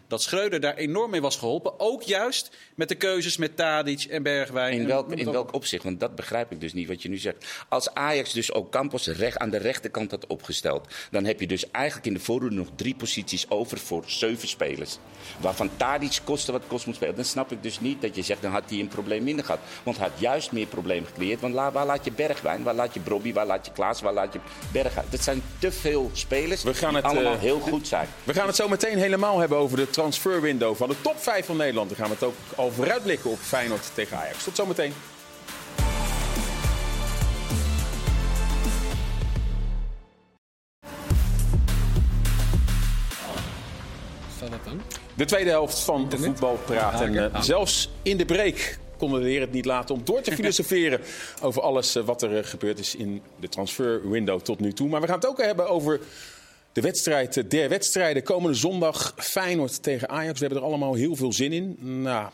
dat 0.07 0.21
Schreuder 0.21 0.59
daar 0.59 0.75
enorm 0.75 1.11
mee 1.11 1.21
was 1.21 1.37
geholpen. 1.37 1.79
Ook 1.79 2.01
juist 2.03 2.55
met 2.77 2.89
de 2.89 2.95
keuzes 2.95 3.37
met 3.37 3.55
Tadic 3.55 4.03
en 4.03 4.23
Bergwijn. 4.23 4.73
In 4.73 4.87
welk, 4.87 5.11
in 5.11 5.31
welk 5.31 5.47
op. 5.47 5.53
opzicht? 5.53 5.83
Want 5.83 5.99
dat 5.99 6.15
begrijp 6.15 6.51
ik 6.51 6.61
dus 6.61 6.73
niet 6.73 6.87
wat 6.87 7.01
je 7.01 7.09
nu 7.09 7.17
zegt. 7.17 7.45
Als 7.69 7.93
Ajax 7.93 8.33
dus 8.33 8.53
ook 8.53 8.71
Campos 8.71 9.07
recht, 9.07 9.37
aan 9.37 9.49
de 9.49 9.57
rechterkant 9.57 10.11
had 10.11 10.27
opgesteld... 10.27 10.87
dan 11.11 11.25
heb 11.25 11.39
je 11.39 11.47
dus 11.47 11.71
eigenlijk 11.71 12.05
in 12.05 12.13
de 12.13 12.19
voorhoede 12.19 12.55
nog 12.55 12.67
drie 12.75 12.95
posities 12.95 13.49
over 13.49 13.77
voor 13.77 14.03
zeven 14.05 14.47
spelers. 14.47 14.97
Waarvan 15.39 15.69
Tadic 15.77 16.19
kosten 16.23 16.53
wat 16.53 16.63
kost 16.67 16.85
moet 16.85 16.95
spelen. 16.95 17.15
Dan 17.15 17.25
snap 17.25 17.51
ik 17.51 17.63
dus 17.63 17.79
niet 17.79 18.01
dat 18.01 18.15
je 18.15 18.21
zegt, 18.21 18.41
dan 18.41 18.51
had 18.51 18.69
hij 18.69 18.79
een 18.79 18.87
probleem 18.87 19.23
minder 19.23 19.45
gehad. 19.45 19.61
Want 19.83 19.97
hij 19.97 20.07
had 20.07 20.19
juist 20.19 20.51
meer 20.51 20.65
problemen 20.65 21.07
gecreëerd. 21.07 21.41
Want 21.41 21.53
waar 21.53 21.85
laat 21.85 22.05
je 22.05 22.11
Bergwijn, 22.11 22.63
waar 22.63 22.75
laat 22.75 22.93
je 22.93 22.99
Brobby, 22.99 23.33
waar 23.33 23.45
laat 23.45 23.65
je 23.65 23.71
Klaas, 23.71 24.01
waar 24.01 24.13
laat 24.13 24.33
je 24.33 24.39
Berghuis? 24.71 25.07
Dat 25.09 25.23
zijn 25.23 25.41
te 25.59 25.71
veel 25.71 26.09
spelers 26.13 26.63
We 26.63 26.73
gaan 26.73 26.93
die 26.93 26.97
het, 26.97 27.05
allemaal 27.05 27.33
eh, 27.33 27.39
heel 27.39 27.59
goed 27.59 27.87
zijn. 27.87 28.07
We 28.23 28.33
gaan 28.33 28.47
het 28.47 28.55
zo 28.55 28.67
meteen 28.67 28.97
helemaal 28.97 29.39
hebben 29.39 29.57
over 29.57 29.77
de 29.77 29.89
transferwindow 29.89 30.75
van 30.75 30.89
de 30.89 30.95
top 31.01 31.19
5 31.19 31.45
van 31.45 31.57
Nederland. 31.57 31.89
Dan 31.89 31.97
gaan 31.97 32.07
we 32.07 32.13
het 32.13 32.23
ook 32.23 32.35
al 32.55 32.66
vooruitblikken 32.71 33.30
op 33.30 33.39
Feyenoord 33.39 33.89
tegen 33.93 34.17
Ajax. 34.17 34.43
Tot 34.43 34.56
zometeen. 34.56 34.93
Staat 44.36 44.49
dat 44.51 44.60
dan? 44.63 44.82
De 45.13 45.25
tweede 45.25 45.49
helft 45.49 45.80
van 45.80 46.10
de 46.10 46.17
voetbalpraat. 46.17 46.93
Ah, 46.93 47.01
En 47.01 47.10
oké. 47.10 47.25
eh, 47.25 47.34
Ah. 47.34 47.41
zelfs 47.41 47.89
in 48.01 48.17
de 48.17 48.25
break 48.25 48.77
konden 48.97 49.21
de 49.21 49.27
heren 49.27 49.41
het 49.45 49.51
niet 49.53 49.65
laten 49.65 49.95
om 49.95 50.01
door 50.06 50.21
te 50.21 50.32
filosoferen 50.36 50.99
over 51.41 51.62
alles 51.62 51.95
eh, 51.95 52.03
wat 52.03 52.21
er 52.21 52.38
eh, 52.38 52.43
gebeurd 52.43 52.80
is 52.80 52.95
in 52.95 53.21
de 53.39 53.49
transferwindow 53.49 54.41
tot 54.41 54.60
nu 54.60 54.73
toe. 54.73 54.88
Maar 54.89 55.01
we 55.01 55.08
gaan 55.08 55.15
het 55.15 55.27
ook 55.27 55.41
hebben 55.41 55.69
over 55.69 55.99
de 56.71 56.82
wedstrijd 56.82 57.38
eh, 57.38 57.43
der 57.47 57.69
wedstrijden. 57.69 58.23
Komende 58.23 58.58
zondag 58.58 59.13
Feyenoord 59.17 59.84
tegen 59.84 60.10
Ajax. 60.10 60.39
We 60.39 60.45
hebben 60.45 60.63
er 60.63 60.69
allemaal 60.69 60.93
heel 60.93 61.15
veel 61.15 61.34
zin 61.34 61.51
in. 61.53 61.77
Nou, 62.01 62.30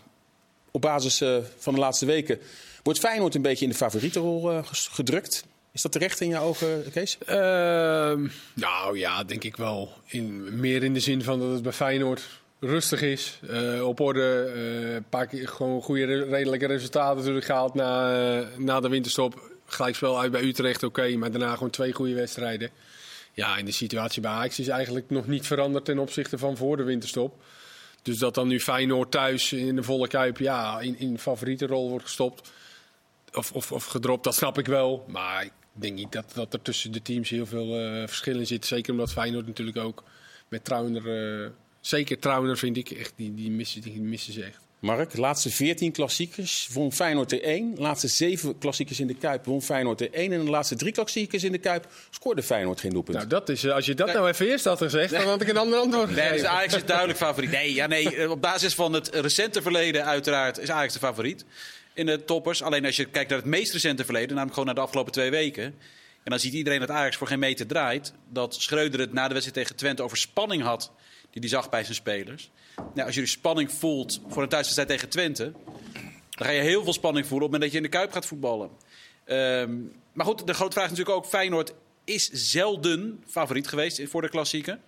op 0.74 0.82
basis 0.82 1.22
eh, 1.22 1.38
van 1.58 1.74
de 1.74 1.80
laatste 1.80 2.06
weken 2.06 2.40
wordt 2.84 3.00
Feyenoord 3.00 3.36
een 3.36 3.42
beetje 3.42 3.64
in 3.66 3.72
de 3.72 3.78
favorietenrol 3.78 4.52
eh, 4.52 4.60
gedrukt. 4.72 5.46
Is 5.72 5.82
dat 5.82 5.92
terecht 5.92 6.20
in 6.22 6.28
jouw 6.28 6.44
ogen, 6.44 6.84
Kees? 6.92 7.18
Ehm, 7.26 8.28
nou 8.54 8.98
ja, 8.98 9.24
denk 9.24 9.44
ik 9.44 9.56
wel. 9.58 9.94
In, 10.06 10.60
meer 10.60 10.84
in 10.84 10.94
de 10.94 11.00
zin 11.00 11.24
van 11.24 11.40
dat 11.40 11.52
het 11.52 11.62
bij 11.64 11.72
Feyenoord 11.72 12.22
rustig 12.60 13.02
is. 13.02 13.40
eh, 13.50 13.88
op 13.88 14.00
orde. 14.00 14.52
een 14.96 15.06
paar 15.10 15.28
keer 15.28 15.48
gewoon 15.48 15.82
goede, 15.82 16.06
re- 16.06 16.24
redelijke 16.30 16.66
resultaten 16.66 17.18
natuurlijk 17.18 17.46
gehaald 17.46 17.74
na, 17.74 18.44
na 18.58 18.80
de 18.80 18.90
winterstop. 18.90 19.52
Gelijkspel 19.66 20.20
uit 20.20 20.32
bij 20.32 20.42
Utrecht, 20.44 20.84
oké. 20.84 21.16
maar 21.16 21.32
daarna 21.32 21.54
gewoon 21.54 21.70
twee 21.70 21.94
goede 21.94 22.14
wedstrijden. 22.14 22.70
Ja, 23.34 23.58
en 23.58 23.66
de 23.66 23.72
situatie 23.72 24.22
bij 24.22 24.32
Ajax 24.32 24.60
is 24.60 24.68
eigenlijk 24.68 25.10
nog 25.10 25.28
niet 25.28 25.48
veranderd 25.48 25.86
ten 25.86 26.00
opzichte 26.00 26.38
van 26.38 26.58
voor 26.58 26.78
de 26.78 26.84
winterstop. 26.84 27.36
Dus 28.04 28.18
dat 28.18 28.36
dan 28.36 28.48
nu 28.48 28.60
Feyenoord 28.60 29.12
thuis 29.12 29.54
in 29.54 29.76
de 29.76 29.84
volle 29.84 30.08
kuip 30.08 30.38
ja, 30.38 30.80
in, 30.80 31.00
in 31.00 31.20
favorietenrol 31.20 31.90
wordt 31.90 32.06
gestopt. 32.06 32.52
Of, 33.34 33.52
of, 33.52 33.72
of 33.72 33.86
gedropt, 33.86 34.24
dat 34.24 34.36
snap 34.36 34.58
ik 34.58 34.66
wel. 34.66 35.06
Maar 35.08 35.44
ik 35.44 35.52
denk 35.72 35.96
niet 35.96 36.12
dat, 36.12 36.32
dat 36.34 36.54
er 36.54 36.62
tussen 36.62 36.92
de 36.92 37.02
teams 37.02 37.30
heel 37.30 37.46
veel 37.46 37.80
eh 37.80 38.08
verschil 38.08 38.40
in 38.40 38.48
zit. 38.48 38.66
Zeker 38.66 38.92
omdat 38.92 39.12
Feyenoord 39.12 39.48
natuurlijk 39.48 39.78
ook 39.78 40.04
met 40.48 40.64
Trauner... 40.66 41.44
eh, 41.44 41.50
zeker 41.80 42.20
Trauner 42.20 42.58
vind 42.58 42.78
ik 42.78 42.92
echt, 42.92 43.14
die, 43.16 43.34
die, 43.34 43.52
missen, 43.52 43.82
die 43.82 44.02
missen 44.02 44.34
ze 44.34 44.44
echt. 44.44 44.60
Mark, 44.84 45.12
de 45.12 45.20
laatste 45.20 45.50
14 45.50 45.92
klassiekers 45.92 46.68
won 46.72 46.92
Feyenoord 46.92 47.32
er 47.32 47.44
1. 47.44 47.76
De 47.76 47.82
laatste 47.82 48.08
7 48.08 48.58
klassiekers 48.58 49.00
in 49.00 49.08
de 49.08 49.14
Kuip 49.14 49.46
won 49.46 49.62
Feyenoord 49.62 50.02
er 50.02 50.14
1. 50.14 50.32
En 50.32 50.46
de 50.46 50.50
laatste 50.50 50.76
3 50.76 50.92
klassiekers 50.92 51.44
in 51.44 51.52
de 51.52 51.58
Kuip 51.58 51.88
scoorde 52.10 52.44
Feyenoord 52.44 52.80
geen 52.80 52.92
doelpunt. 52.92 53.18
Nou, 53.18 53.30
dat 53.30 53.50
is, 53.50 53.64
eh, 53.64 53.74
als 53.74 53.86
je 53.86 53.94
dat 53.94 54.14
nou 54.14 54.28
even 54.28 54.48
eerst 54.48 54.66
had 54.66 54.78
gezegd, 54.78 55.12
dan 55.12 55.28
had 55.28 55.42
ik 55.42 55.48
een 55.48 55.58
ander 55.58 55.80
antwoord 55.80 56.08
Nee, 56.08 56.16
dus 56.16 56.26
gegeven. 56.26 56.50
Ajax 56.50 56.76
is 56.76 56.86
duidelijk 56.86 57.18
favoriet. 57.18 57.52
Nee, 57.52 57.74
ja, 57.74 57.88
nee, 57.88 58.16
eh, 58.16 58.30
op 58.30 58.42
basis 58.42 58.74
van 58.74 58.94
het 58.94 59.10
recente 59.10 59.62
verleden 59.62 60.06
uiteraard 60.06 60.58
is 60.58 60.70
Ajax 60.70 60.94
de 60.94 61.00
favoriet 61.00 61.46
in 61.94 62.06
de 62.06 62.26
toppers. 62.26 62.64
Alleen 62.64 62.86
als 62.86 62.96
je 62.96 63.06
kijkt 63.06 63.30
naar 63.30 63.40
het 63.40 63.48
meest 63.48 63.74
recente 63.74 64.04
verleden, 64.04 64.30
namelijk 64.30 64.54
gewoon 64.54 64.66
naar 64.66 64.76
de 64.76 64.82
afgelopen 64.82 65.12
twee 65.12 65.30
weken. 65.30 65.64
En 65.64 66.32
dan 66.32 66.40
ziet 66.40 66.54
iedereen 66.54 66.80
dat 66.80 66.90
Ajax 66.90 67.16
voor 67.16 67.28
geen 67.28 67.40
meter 67.40 67.68
draait. 67.68 68.14
Dat 68.30 68.56
Schreuder 68.56 69.00
het 69.00 69.14
na 69.14 69.28
de 69.28 69.34
wedstrijd 69.34 69.60
tegen 69.60 69.76
Twente 69.76 70.04
over 70.04 70.18
spanning 70.18 70.64
had 70.64 70.92
die 71.34 71.42
hij 71.42 71.50
zag 71.50 71.70
bij 71.70 71.84
zijn 71.84 71.96
spelers. 71.96 72.52
Nou, 72.76 73.08
als 73.08 73.16
je 73.16 73.26
spanning 73.26 73.72
voelt 73.72 74.22
voor 74.28 74.44
een 74.44 74.50
thuiswedstrijd 74.50 74.90
tegen 74.90 75.10
Twente... 75.10 75.52
dan 76.30 76.48
ga 76.48 76.50
je 76.50 76.62
heel 76.62 76.84
veel 76.84 76.94
spanning 76.94 77.28
voelen 77.28 77.48
op 77.48 77.54
het 77.54 77.62
moment 77.62 77.62
dat 77.62 77.72
je 77.72 77.78
in 77.78 77.92
de 77.92 77.98
Kuip 77.98 78.12
gaat 78.12 78.26
voetballen. 78.26 78.70
Ehm, 79.26 79.78
maar 80.14 80.26
goed, 80.26 80.48
de 80.48 80.54
grote 80.54 80.74
vraag 80.74 80.86
is 80.86 80.98
natuurlijk 80.98 81.18
ook... 81.18 81.26
Feyenoord 81.26 81.74
is 82.04 82.30
zelden 82.30 83.24
favoriet 83.28 83.68
geweest 83.68 84.02
voor 84.10 84.22
de 84.22 84.30
klassieker. 84.30 84.80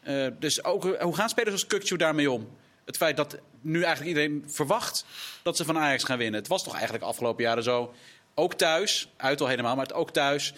Eh, 0.00 0.26
dus 0.38 0.64
ook, 0.64 0.84
eh, 0.84 1.02
hoe 1.02 1.14
gaan 1.14 1.28
spelers 1.28 1.52
als 1.52 1.66
Kukcu 1.66 1.96
daarmee 1.96 2.30
om? 2.30 2.48
Het 2.84 2.96
feit 2.96 3.16
dat 3.16 3.38
nu 3.60 3.82
eigenlijk 3.82 4.16
iedereen 4.16 4.44
verwacht 4.46 5.04
dat 5.42 5.56
ze 5.56 5.64
van 5.64 5.78
Ajax 5.78 6.04
gaan 6.04 6.18
winnen. 6.18 6.40
Het 6.40 6.48
was 6.48 6.64
toch 6.64 6.74
eigenlijk 6.74 7.04
afgelopen 7.04 7.44
jaren 7.44 7.62
zo. 7.62 7.94
Ook 8.34 8.54
thuis, 8.54 9.12
uit 9.16 9.40
al 9.40 9.46
helemaal, 9.46 9.76
maar 9.76 9.86
het 9.86 9.94
ook 9.94 10.10
thuis. 10.10 10.54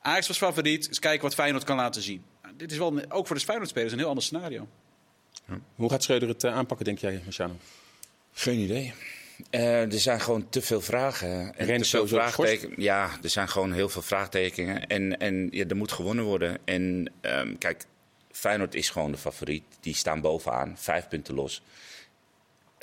Ajax 0.00 0.28
was 0.28 0.36
favoriet. 0.36 0.88
Eens 0.88 0.98
kijken 0.98 1.22
wat 1.22 1.34
Feyenoord 1.34 1.64
kan 1.64 1.76
laten 1.76 2.02
zien. 2.02 2.24
Dit 2.58 2.72
is 2.72 2.78
wel, 2.78 2.96
een- 2.96 3.12
ook 3.12 3.26
voor 3.26 3.36
de 3.36 3.42
Feyenoord-spelers 3.42 3.92
een 3.92 3.98
heel 3.98 4.08
ander 4.08 4.24
scenario. 4.24 4.68
Hoe 5.74 5.90
gaat 5.90 6.02
Schreuder 6.02 6.28
het 6.28 6.44
eh, 6.44 6.54
aanpakken, 6.54 6.86
denk 6.86 6.98
jij, 6.98 7.20
Marciano? 7.24 7.56
Geen 8.32 8.58
idee. 8.58 8.92
Uh, 9.50 9.92
er 9.92 10.00
zijn 10.00 10.20
gewoon 10.20 10.48
te 10.48 10.62
veel 10.62 10.80
vragen. 10.80 11.56
En 11.56 11.78
te 11.78 11.84
veel 11.84 12.06
vraagtekenen. 12.06 12.82
Ja, 12.82 13.10
er 13.22 13.30
zijn 13.30 13.48
gewoon 13.48 13.72
heel 13.72 13.88
veel 13.88 14.02
vraagtekenen. 14.02 14.86
En, 14.86 15.18
en 15.18 15.48
ja, 15.50 15.64
er 15.66 15.76
moet 15.76 15.92
gewonnen 15.92 16.24
worden. 16.24 16.58
En 16.64 17.12
um, 17.22 17.58
kijk, 17.58 17.84
Feyenoord 18.30 18.74
is 18.74 18.90
gewoon 18.90 19.10
de 19.12 19.18
favoriet. 19.18 19.64
Die 19.80 19.94
staan 19.94 20.20
bovenaan, 20.20 20.74
vijf 20.78 21.08
punten 21.08 21.34
los. 21.34 21.62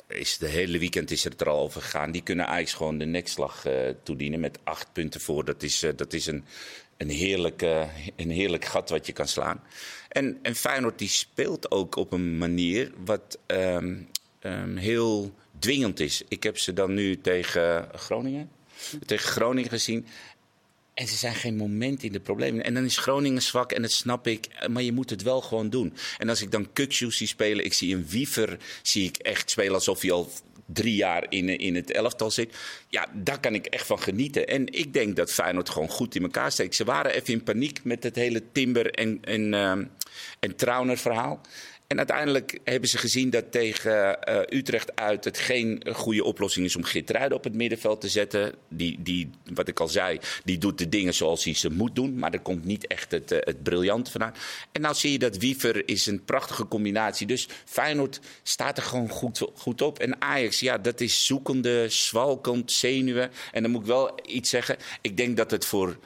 Is 0.08 0.38
de 0.38 0.48
hele 0.48 0.78
weekend 0.78 1.10
is 1.10 1.24
het 1.24 1.40
er 1.40 1.48
al 1.48 1.58
over 1.58 1.82
gegaan. 1.82 2.10
Die 2.12 2.22
kunnen 2.22 2.46
eigenlijk 2.46 2.76
gewoon 2.76 2.98
de 2.98 3.04
nekslag 3.04 3.66
uh, 3.66 3.88
toedienen 4.02 4.40
met 4.40 4.58
acht 4.64 4.92
punten 4.92 5.20
voor. 5.20 5.44
Dat 5.44 5.62
is, 5.62 5.82
uh, 5.84 5.90
dat 5.96 6.12
is 6.12 6.26
een, 6.26 6.44
een, 6.96 7.10
heerlijk, 7.10 7.62
een 8.16 8.30
heerlijk 8.30 8.64
gat 8.64 8.90
wat 8.90 9.06
je 9.06 9.12
kan 9.12 9.28
slaan. 9.28 9.62
En, 10.08 10.38
en 10.42 10.54
Feyenoord 10.54 10.98
die 10.98 11.08
speelt 11.08 11.70
ook 11.70 11.96
op 11.96 12.12
een 12.12 12.38
manier 12.38 12.92
wat 13.04 13.38
um, 13.46 14.08
um, 14.42 14.76
heel 14.76 15.34
dwingend 15.58 16.00
is. 16.00 16.22
Ik 16.28 16.42
heb 16.42 16.58
ze 16.58 16.72
dan 16.72 16.94
nu 16.94 17.20
tegen 17.20 17.88
Groningen, 17.92 18.50
tegen 19.06 19.28
Groningen 19.28 19.70
gezien. 19.70 20.06
En 20.94 21.06
ze 21.06 21.16
zijn 21.16 21.34
geen 21.34 21.56
moment 21.56 22.02
in 22.02 22.12
de 22.12 22.20
problemen. 22.20 22.64
En 22.64 22.74
dan 22.74 22.84
is 22.84 22.98
Groningen 22.98 23.42
zwak 23.42 23.72
en 23.72 23.82
dat 23.82 23.90
snap 23.90 24.26
ik. 24.26 24.68
Maar 24.70 24.82
je 24.82 24.92
moet 24.92 25.10
het 25.10 25.22
wel 25.22 25.40
gewoon 25.40 25.70
doen. 25.70 25.94
En 26.18 26.28
als 26.28 26.42
ik 26.42 26.50
dan 26.50 26.72
Kukshoes 26.72 27.16
zie 27.16 27.26
spelen, 27.26 27.64
ik 27.64 27.72
zie 27.72 27.94
een 27.94 28.06
Wiever 28.08 28.58
zie 28.82 29.08
ik 29.08 29.16
echt 29.16 29.50
spelen 29.50 29.74
alsof 29.74 30.00
hij 30.00 30.12
al 30.12 30.30
drie 30.66 30.94
jaar 30.94 31.26
in, 31.28 31.48
in 31.48 31.74
het 31.74 31.92
elftal 31.92 32.30
zit. 32.30 32.56
Ja, 32.88 33.06
daar 33.12 33.40
kan 33.40 33.54
ik 33.54 33.66
echt 33.66 33.86
van 33.86 34.00
genieten. 34.00 34.46
En 34.46 34.66
ik 34.72 34.92
denk 34.92 35.16
dat 35.16 35.32
Feyenoord 35.32 35.68
gewoon 35.68 35.88
goed 35.88 36.14
in 36.14 36.22
elkaar 36.22 36.52
steekt. 36.52 36.74
Ze 36.74 36.84
waren 36.84 37.14
even 37.14 37.32
in 37.32 37.42
paniek 37.42 37.84
met 37.84 38.02
het 38.02 38.16
hele 38.16 38.42
Timber 38.52 38.90
en, 38.90 39.18
en, 39.22 39.52
uh, 39.52 39.70
en 40.40 40.56
Trauner 40.56 40.98
verhaal. 40.98 41.40
En 41.86 41.98
uiteindelijk 41.98 42.58
hebben 42.64 42.88
ze 42.88 42.98
gezien 42.98 43.30
dat 43.30 43.52
tegen 43.52 44.18
uh, 44.28 44.58
Utrecht 44.58 44.96
uit 44.96 45.24
het 45.24 45.38
geen 45.38 45.82
goede 45.92 46.24
oplossing 46.24 46.66
is 46.66 46.76
om 46.76 46.82
Geertruiden 46.82 47.38
op 47.38 47.44
het 47.44 47.54
middenveld 47.54 48.00
te 48.00 48.08
zetten. 48.08 48.54
Die, 48.68 49.02
die, 49.02 49.30
wat 49.54 49.68
ik 49.68 49.80
al 49.80 49.88
zei, 49.88 50.18
die 50.44 50.58
doet 50.58 50.78
de 50.78 50.88
dingen 50.88 51.14
zoals 51.14 51.44
hij 51.44 51.54
ze 51.54 51.70
moet 51.70 51.94
doen. 51.94 52.18
Maar 52.18 52.32
er 52.32 52.40
komt 52.40 52.64
niet 52.64 52.86
echt 52.86 53.10
het, 53.10 53.32
uh, 53.32 53.38
het 53.40 53.62
briljante 53.62 54.10
vandaan. 54.10 54.34
En 54.72 54.80
nou 54.80 54.94
zie 54.94 55.12
je 55.12 55.18
dat 55.18 55.36
Wiever 55.36 55.88
is 55.88 56.06
een 56.06 56.24
prachtige 56.24 56.68
combinatie. 56.68 57.26
Dus 57.26 57.48
Feyenoord 57.64 58.20
staat 58.42 58.76
er 58.76 58.82
gewoon 58.82 59.08
goed, 59.08 59.42
goed 59.54 59.82
op. 59.82 59.98
En 59.98 60.22
Ajax, 60.22 60.60
ja, 60.60 60.78
dat 60.78 61.00
is 61.00 61.26
zoekende, 61.26 61.88
zwalkend, 61.88 62.72
zenuwen. 62.72 63.30
En 63.52 63.62
dan 63.62 63.70
moet 63.70 63.80
ik 63.80 63.86
wel 63.86 64.18
iets 64.26 64.50
zeggen. 64.50 64.76
Ik 65.00 65.16
denk 65.16 65.36
dat 65.36 65.50
het 65.50 65.64
voor 65.64 65.98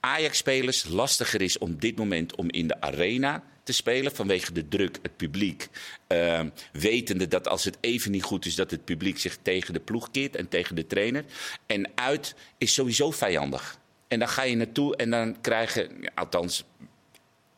Ajax-spelers 0.00 0.84
lastiger 0.88 1.42
is 1.42 1.58
op 1.58 1.80
dit 1.80 1.96
moment 1.96 2.36
om 2.36 2.50
in 2.50 2.66
de 2.66 2.80
arena 2.80 3.42
te 3.64 3.72
spelen 3.72 4.14
vanwege 4.14 4.52
de 4.52 4.68
druk, 4.68 4.98
het 5.02 5.16
publiek. 5.16 5.68
Uh, 6.08 6.40
wetende 6.72 7.28
dat 7.28 7.48
als 7.48 7.64
het 7.64 7.78
even 7.80 8.10
niet 8.10 8.22
goed 8.22 8.46
is, 8.46 8.54
dat 8.54 8.70
het 8.70 8.84
publiek 8.84 9.18
zich 9.18 9.38
tegen 9.42 9.72
de 9.72 9.80
ploeg 9.80 10.10
keert 10.10 10.36
en 10.36 10.48
tegen 10.48 10.76
de 10.76 10.86
trainer. 10.86 11.24
En 11.66 11.90
uit 11.94 12.34
is 12.58 12.74
sowieso 12.74 13.10
vijandig. 13.10 13.78
En 14.08 14.18
dan 14.18 14.28
ga 14.28 14.42
je 14.42 14.56
naartoe 14.56 14.96
en 14.96 15.10
dan 15.10 15.40
krijgen, 15.40 15.90
althans, 16.14 16.64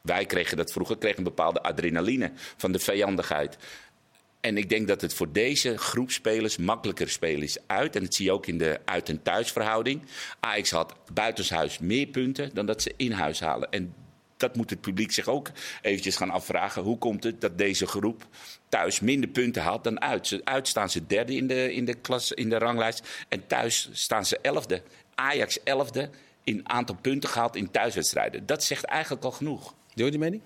wij 0.00 0.26
kregen 0.26 0.56
dat 0.56 0.72
vroeger, 0.72 0.98
kregen 0.98 1.18
een 1.18 1.24
bepaalde 1.24 1.62
adrenaline 1.62 2.32
van 2.56 2.72
de 2.72 2.78
vijandigheid. 2.78 3.56
En 4.40 4.56
ik 4.56 4.68
denk 4.68 4.88
dat 4.88 5.00
het 5.00 5.14
voor 5.14 5.32
deze 5.32 5.78
groep 5.78 6.10
spelers 6.10 6.56
makkelijker 6.56 7.08
spelen 7.08 7.42
is 7.42 7.58
uit. 7.66 7.96
En 7.96 8.02
dat 8.02 8.14
zie 8.14 8.24
je 8.24 8.32
ook 8.32 8.46
in 8.46 8.58
de 8.58 8.80
uit- 8.84 9.08
en 9.08 9.22
thuisverhouding. 9.22 10.02
Ajax 10.40 10.70
had 10.70 10.94
buitenshuis 11.12 11.78
meer 11.78 12.06
punten 12.06 12.50
dan 12.54 12.66
dat 12.66 12.82
ze 12.82 12.94
in 12.96 13.12
huis 13.12 13.40
halen. 13.40 13.70
En 13.70 13.94
dat 14.36 14.56
moet 14.56 14.70
het 14.70 14.80
publiek 14.80 15.12
zich 15.12 15.28
ook 15.28 15.50
eventjes 15.82 16.16
gaan 16.16 16.30
afvragen. 16.30 16.82
Hoe 16.82 16.98
komt 16.98 17.24
het 17.24 17.40
dat 17.40 17.58
deze 17.58 17.86
groep 17.86 18.26
thuis 18.68 19.00
minder 19.00 19.30
punten 19.30 19.62
haalt 19.62 19.84
dan 19.84 20.00
uit? 20.00 20.40
Uit 20.44 20.68
staan 20.68 20.90
ze 20.90 21.06
derde 21.06 21.34
in 21.34 21.46
de, 21.46 21.74
in 21.74 21.84
de, 21.84 21.94
klas, 21.94 22.32
in 22.32 22.48
de 22.48 22.58
ranglijst 22.58 23.08
en 23.28 23.46
thuis 23.46 23.88
staan 23.92 24.26
ze 24.26 24.38
elfde. 24.42 24.82
Ajax 25.14 25.62
elfde 25.62 26.10
in 26.44 26.68
aantal 26.68 26.96
punten 27.00 27.30
gehaald 27.30 27.56
in 27.56 27.70
thuiswedstrijden. 27.70 28.46
Dat 28.46 28.64
zegt 28.64 28.84
eigenlijk 28.84 29.24
al 29.24 29.30
genoeg. 29.30 29.74
Deel 29.94 30.04
je 30.04 30.10
die 30.10 30.20
mening? 30.20 30.42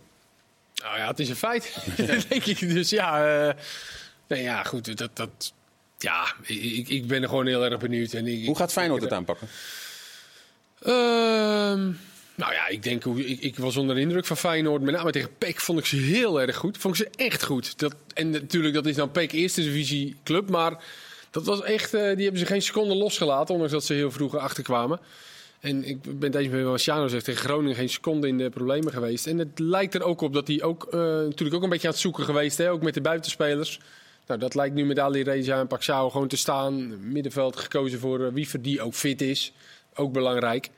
Nou 0.74 0.98
ja, 0.98 1.06
het 1.06 1.18
is 1.18 1.28
een 1.28 1.36
feit. 1.36 1.76
denk 2.28 2.44
ik. 2.44 2.58
Dus 2.58 2.90
ja, 2.90 3.46
uh, 3.48 3.54
nee, 4.26 4.42
ja 4.42 4.62
goed. 4.62 4.98
Dat, 4.98 5.16
dat, 5.16 5.52
ja, 5.98 6.34
ik, 6.42 6.88
ik 6.88 7.06
ben 7.06 7.22
er 7.22 7.28
gewoon 7.28 7.46
heel 7.46 7.64
erg 7.64 7.78
benieuwd. 7.78 8.12
En 8.12 8.26
ik, 8.26 8.46
Hoe 8.46 8.56
gaat 8.56 8.72
Feyenoord 8.72 9.02
het 9.02 9.12
aanpakken? 9.12 9.48
Uh, 10.82 11.94
nou 12.40 12.52
ja, 12.52 12.68
ik 12.68 12.82
denk, 12.82 13.04
ik, 13.04 13.40
ik 13.40 13.58
was 13.58 13.76
onder 13.76 13.94
de 13.94 14.00
indruk 14.00 14.26
van 14.26 14.36
Feyenoord. 14.36 14.82
Met 14.82 14.94
name 14.94 15.10
tegen 15.10 15.36
PEC 15.38 15.60
vond 15.60 15.78
ik 15.78 15.86
ze 15.86 15.96
heel 15.96 16.40
erg 16.40 16.56
goed. 16.56 16.78
Vond 16.78 16.98
ik 16.98 17.06
ze 17.06 17.24
echt 17.24 17.44
goed. 17.44 17.78
Dat, 17.78 17.94
en 18.14 18.30
natuurlijk, 18.30 18.74
dat 18.74 18.86
is 18.86 18.96
dan 18.96 19.10
PEC 19.10 19.32
eerste 19.32 19.62
divisie 19.62 20.16
club. 20.24 20.50
Maar 20.50 20.84
dat 21.30 21.44
was 21.44 21.62
echt, 21.62 21.94
uh, 21.94 22.00
die 22.00 22.22
hebben 22.22 22.38
ze 22.38 22.46
geen 22.46 22.62
seconde 22.62 22.94
losgelaten. 22.94 23.52
Ondanks 23.54 23.72
dat 23.72 23.84
ze 23.84 23.92
heel 23.92 24.10
vroeg 24.10 24.36
achterkwamen. 24.36 25.00
En 25.60 25.84
ik 25.84 26.18
ben 26.18 26.36
eens 26.36 26.48
met 26.48 26.64
wat 26.64 26.80
Sjano 26.80 27.08
zegt. 27.08 27.24
Tegen 27.24 27.44
Groningen 27.44 27.76
geen 27.76 27.88
seconde 27.88 28.28
in 28.28 28.38
de 28.38 28.50
problemen 28.50 28.92
geweest. 28.92 29.26
En 29.26 29.38
het 29.38 29.58
lijkt 29.58 29.94
er 29.94 30.02
ook 30.02 30.20
op 30.20 30.32
dat 30.32 30.46
hij 30.46 30.62
ook, 30.62 30.86
uh, 30.86 31.00
natuurlijk 31.00 31.54
ook 31.54 31.62
een 31.62 31.68
beetje 31.68 31.86
aan 31.86 31.92
het 31.92 32.02
zoeken 32.02 32.24
geweest. 32.24 32.58
Hè? 32.58 32.70
Ook 32.70 32.82
met 32.82 32.94
de 32.94 33.00
buitenspelers. 33.00 33.80
Nou, 34.26 34.40
dat 34.40 34.54
lijkt 34.54 34.74
nu 34.74 34.84
met 34.84 34.98
Ali 34.98 35.22
Reza 35.22 35.58
en 35.58 35.66
Paxao 35.66 36.10
gewoon 36.10 36.28
te 36.28 36.36
staan. 36.36 36.94
Middenveld 37.12 37.56
gekozen 37.56 37.98
voor 37.98 38.20
uh, 38.20 38.28
Wiever, 38.32 38.62
die 38.62 38.82
ook 38.82 38.94
fit 38.94 39.20
is. 39.20 39.52
Ook 39.94 40.12
belangrijk. 40.12 40.70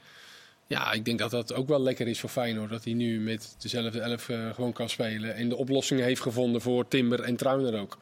Ja, 0.72 0.92
ik 0.92 1.04
denk 1.04 1.18
dat 1.18 1.30
dat 1.30 1.54
ook 1.54 1.68
wel 1.68 1.80
lekker 1.80 2.08
is 2.08 2.20
voor 2.20 2.30
Feyenoord. 2.30 2.70
Dat 2.70 2.84
hij 2.84 2.92
nu 2.92 3.20
met 3.20 3.54
dezelfde 3.58 4.00
elf 4.00 4.28
uh, 4.28 4.54
gewoon 4.54 4.72
kan 4.72 4.88
spelen. 4.88 5.34
En 5.34 5.48
de 5.48 5.56
oplossingen 5.56 6.04
heeft 6.04 6.20
gevonden 6.20 6.60
voor 6.60 6.88
Timber 6.88 7.20
en 7.20 7.36
Truiner 7.36 7.80
ook. 7.80 7.98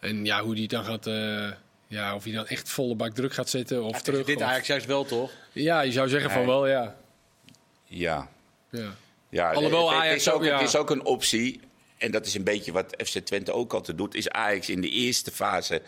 En 0.00 0.24
ja, 0.24 0.42
hoe 0.42 0.54
die 0.54 0.68
dan 0.68 0.84
gaat... 0.84 1.06
Uh, 1.06 1.50
ja, 1.86 2.14
of 2.14 2.24
hij 2.24 2.32
dan 2.32 2.46
echt 2.46 2.68
volle 2.68 2.94
bak 2.94 3.14
druk 3.14 3.32
gaat 3.32 3.48
zetten 3.48 3.84
of 3.84 3.92
ja, 3.92 4.00
terug. 4.00 4.26
Dit 4.26 4.36
of... 4.36 4.42
eigenlijk 4.42 4.66
juist 4.66 4.86
wel, 4.86 5.04
toch? 5.04 5.30
Ja, 5.52 5.80
je 5.80 5.92
zou 5.92 6.08
zeggen 6.08 6.28
nee. 6.30 6.38
van 6.38 6.46
wel, 6.46 6.66
ja. 6.66 6.96
Ja. 7.84 8.28
Ja. 8.70 8.94
ja 9.28 9.52
Alhoewel 9.52 9.90
het, 9.90 9.98
Ajax 9.98 10.24
het, 10.24 10.34
is 10.34 10.40
ook, 10.40 10.44
ja. 10.44 10.58
het 10.58 10.68
is 10.68 10.76
ook 10.76 10.90
een 10.90 11.04
optie. 11.04 11.60
En 11.98 12.10
dat 12.10 12.26
is 12.26 12.34
een 12.34 12.44
beetje 12.44 12.72
wat 12.72 12.94
FC 13.04 13.18
Twente 13.18 13.52
ook 13.52 13.72
altijd 13.72 13.98
doet. 13.98 14.14
Is 14.14 14.28
Ajax 14.28 14.68
in 14.68 14.80
de 14.80 14.90
eerste 14.90 15.30
fase 15.30 15.82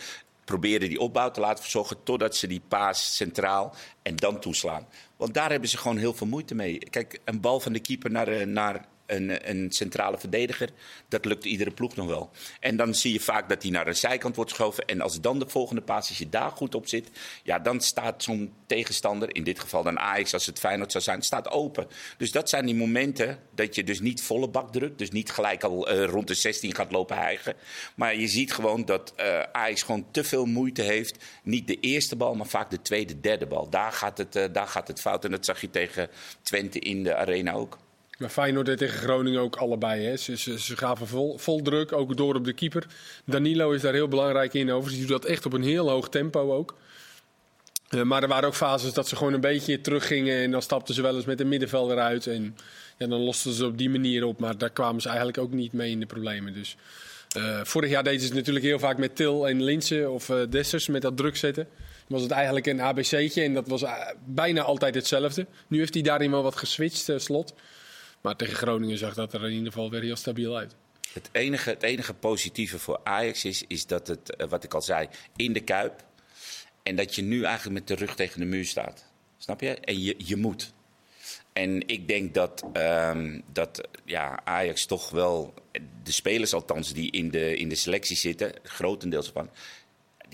proberen 0.45 0.89
die 0.89 1.01
opbouw 1.01 1.31
te 1.31 1.41
laten 1.41 1.63
verzorgen 1.63 2.03
totdat 2.03 2.37
ze 2.37 2.47
die 2.47 2.63
paas 2.69 3.17
centraal 3.17 3.75
en 4.03 4.17
dan 4.17 4.41
toeslaan. 4.41 4.87
Want 5.25 5.37
daar 5.37 5.51
hebben 5.51 5.69
ze 5.69 5.79
gewoon 5.79 5.97
heel 5.97 6.15
veel 6.15 6.27
moeite 6.27 6.55
mee. 6.55 6.79
Kijk, 6.79 7.21
een 7.25 7.41
bal 7.41 7.61
van 7.61 7.73
de 7.73 7.81
keeper 7.81 8.11
naar, 8.11 8.49
naar 8.49 8.85
een, 9.07 9.51
een, 9.51 9.73
centrale 9.73 10.19
verdediger, 10.19 10.69
dat 11.09 11.25
lukt 11.25 11.45
iedere 11.45 11.71
ploeg 11.71 11.97
nog 11.97 12.07
wel. 12.07 12.31
En 12.61 12.77
dan 12.77 12.95
zie 12.95 13.13
je 13.13 13.21
vaak 13.21 13.49
dat 13.49 13.63
hij 13.63 13.71
naar 13.71 13.85
de 13.85 13.93
zijkant 13.93 14.37
wordt 14.37 14.51
geschoven. 14.51 14.85
En 14.85 15.01
als 15.01 15.21
dan 15.21 15.39
de 15.39 15.49
volgende 15.49 15.83
paas, 15.83 16.09
als 16.09 16.19
je 16.19 16.29
daar 16.29 16.51
goed 16.51 16.75
op 16.75 16.89
zit, 16.89 17.11
ja, 17.43 17.59
dan 17.59 17.81
staat 17.81 18.23
zo'n 18.23 18.53
tegenstander, 18.67 19.35
in 19.35 19.45
dit 19.45 19.61
geval 19.61 19.83
dan 19.83 19.99
Ajax, 19.99 20.33
als 20.33 20.47
het 20.47 20.59
Feyenoord 20.59 20.93
zou 20.93 21.05
zijn, 21.05 21.23
staat 21.23 21.51
open. 21.51 21.87
Dus 22.17 22.31
dat 22.31 22.49
zijn 22.49 22.67
die 22.67 22.75
momenten 22.75 23.39
dat 23.55 23.75
je 23.75 23.85
dus 23.85 24.01
niet 24.01 24.23
volle 24.23 24.49
bak 24.49 24.73
drukt. 24.73 24.99
Dus 24.99 25.11
niet 25.11 25.31
gelijk 25.31 25.63
al 25.63 25.93
uh, 25.93 26.05
rond 26.05 26.29
de 26.29 26.35
16 26.35 26.75
gaat 26.75 26.93
lopen 26.93 27.17
hijgen. 27.17 27.55
Maar 27.95 28.17
je 28.17 28.29
ziet 28.29 28.53
gewoon 28.53 28.85
dat 28.85 29.15
uh, 29.21 29.41
Ajax 29.53 29.83
gewoon 29.83 30.07
te 30.11 30.25
veel 30.25 30.47
moeite 30.47 30.83
heeft. 30.83 31.25
Niet 31.43 31.67
de 31.67 31.81
eerste 31.81 32.17
bal, 32.17 32.35
maar 32.35 32.47
vaak 32.47 32.71
de 32.71 32.83
tweede, 32.83 33.21
derde 33.21 33.47
bal. 33.47 33.69
Daar 33.69 33.93
gaat 33.93 34.19
het, 34.19 34.37
uh, 34.37 34.45
daar 34.53 34.69
gaat 34.69 34.89
het 34.89 35.01
fout. 35.01 35.25
En 35.25 35.31
dat 35.31 35.45
zag 35.45 35.61
je 35.61 35.71
tegen 35.71 36.11
Twente 36.43 36.79
in 36.79 37.03
de 37.03 37.17
arena 37.17 37.53
ook. 37.53 37.79
Maar 38.19 38.29
Feyenoord 38.29 38.67
deed 38.67 38.79
tegen 38.79 38.99
Groningen 38.99 39.41
ook 39.41 39.57
allebei. 39.57 40.05
Hè. 40.05 40.17
Ze, 40.17 40.37
ze, 40.37 40.77
gaven 40.77 41.07
vol, 41.07 41.39
vol, 41.39 41.63
druk, 41.63 41.93
ook 41.93 42.17
door 42.17 42.35
op 42.35 42.45
de 42.45 42.53
keeper. 42.53 42.87
Danilo 43.25 43.71
is 43.71 43.81
daar 43.81 43.93
heel 43.93 44.09
belangrijk 44.09 44.55
in 44.55 44.71
over. 44.71 44.91
Ze 44.91 44.99
doet 44.99 45.09
dat 45.09 45.25
echt 45.25 45.47
op 45.47 45.53
een 45.53 45.63
heel 45.63 45.91
hoog 45.91 46.09
tempo 46.09 46.53
ook. 46.55 46.75
Uh, 47.91 48.03
maar 48.03 48.23
er 48.23 48.29
waren 48.29 48.49
ook 48.49 48.55
fases 48.55 48.93
dat 48.93 49.09
ze 49.09 49.17
gewoon 49.17 49.33
een 49.33 49.41
beetje 49.41 49.81
teruggingen. 49.81 50.43
En 50.43 50.51
dan 50.51 50.63
stapten 50.63 50.95
ze 50.95 51.03
wel 51.03 51.17
eens 51.17 51.25
met 51.25 51.39
de 51.39 51.45
middenvelder 51.45 51.99
uit. 51.99 52.27
En 52.27 52.57
ja, 52.99 53.07
dan 53.07 53.21
losten 53.21 53.53
ze 53.53 53.67
op 53.67 53.79
die 53.79 53.91
manier 53.91 54.25
op. 54.25 54.41
Maar 54.41 54.59
daar 54.59 54.71
kwamen 54.71 55.01
ze 55.01 55.09
eigenlijk 55.09 55.39
ook 55.39 55.53
niet 55.53 55.73
mee 55.73 55.91
in 55.91 56.01
de 56.01 56.07
problemen. 56.07 56.53
Dus, 56.53 56.77
uh, 57.37 57.61
vorig 57.63 57.91
jaar 57.91 58.05
deden 58.05 58.21
ze 58.21 58.27
het 58.27 58.35
natuurlijk 58.35 58.65
heel 58.65 58.79
vaak 58.79 58.99
met 58.99 59.17
Til 59.17 59.49
en 59.49 59.63
Linsen 59.63 60.13
of 60.13 60.29
uh, 60.29 60.41
Dessers 60.49 60.89
met 60.89 61.03
dat 61.03 61.17
druk 61.17 61.37
zetten. 61.37 61.69
Was 62.07 62.23
het 62.23 62.31
eigenlijk 62.31 62.67
een 62.67 62.81
ABC'tje 62.81 63.43
en 63.43 63.55
dat 63.55 63.69
was 63.69 63.85
bijna 64.25 64.63
altijd 64.63 64.95
hetzelfde. 64.95 65.47
Nu 65.67 65.79
heeft 65.79 65.95
hij 65.95 66.03
daarin 66.03 66.31
wel 66.31 66.43
wat 66.43 66.57
geswitcht, 66.57 67.11
slot. 67.17 67.55
Maar 68.25 68.37
tegen 68.37 68.57
Groningen 68.57 68.99
zag 68.99 69.15
dat 69.15 69.33
er 69.33 69.45
in 69.45 69.53
ieder 69.53 69.73
geval 69.73 69.91
weer 69.91 70.03
heel 70.03 70.17
stabiel 70.17 70.57
uit. 70.57 70.75
Het 71.13 71.29
enige, 71.33 71.71
het 71.71 71.83
enige 71.83 72.15
positieve 72.15 72.79
voor 72.79 73.01
Ajax 73.03 73.45
is, 73.45 73.65
is 73.67 73.87
dat 73.87 74.07
het, 74.07 74.35
uh, 74.39 74.47
wat 74.49 74.65
ik 74.65 74.75
al 74.75 74.83
zei, 74.83 75.09
in 75.37 75.53
de 75.53 75.61
kuip. 75.61 76.05
En 76.83 76.97
dat 76.97 77.15
je 77.15 77.23
nu 77.23 77.43
eigenlijk 77.43 77.79
met 77.79 77.89
de 77.89 78.05
rug 78.05 78.15
tegen 78.15 78.41
de 78.41 78.47
muur 78.47 78.65
staat. 78.65 79.05
Snap 79.39 79.61
je? 79.61 79.75
En 79.75 80.03
je, 80.03 80.15
je 80.19 80.37
moet. 80.37 80.73
En 81.53 81.89
ik 81.89 82.09
denk 82.09 82.35
dat, 82.35 82.65
um, 82.73 83.43
dat 83.53 83.89
ja, 84.05 84.41
Ajax 84.45 84.87
toch 84.87 85.11
wel, 85.11 85.55
de 86.03 86.13
spelers 86.13 86.55
althans 86.55 86.93
die 86.93 87.11
in 87.11 87.31
de, 87.31 87.57
in 87.57 87.69
de 87.69 87.75
selectie 87.75 88.17
zitten, 88.17 88.53
grotendeels 88.63 89.31
van, 89.31 89.51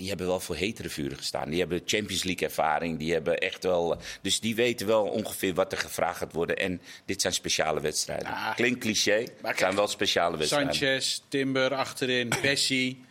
die 0.01 0.09
hebben 0.09 0.27
wel 0.27 0.39
voor 0.39 0.55
hetere 0.55 0.89
vuren 0.89 1.17
gestaan. 1.17 1.49
Die 1.49 1.59
hebben 1.59 1.81
Champions 1.85 2.23
League 2.23 2.47
ervaring. 2.47 2.99
Die 2.99 3.13
hebben 3.13 3.37
echt 3.37 3.63
wel. 3.63 3.97
Dus 4.21 4.39
die 4.39 4.55
weten 4.55 4.87
wel 4.87 5.03
ongeveer 5.03 5.53
wat 5.53 5.71
er 5.71 5.77
gevraagd 5.77 6.17
gaat 6.17 6.33
worden. 6.33 6.55
En 6.55 6.81
dit 7.05 7.21
zijn 7.21 7.33
speciale 7.33 7.79
wedstrijden. 7.81 8.27
Ah, 8.27 8.55
Klinkt 8.55 8.79
cliché, 8.79 9.23
maar 9.41 9.51
het 9.51 9.59
zijn 9.59 9.75
wel 9.75 9.87
speciale 9.87 10.37
wedstrijden. 10.37 10.73
Sanchez, 10.75 11.19
Timber 11.27 11.73
achterin, 11.73 12.29
Bessie. 12.41 13.03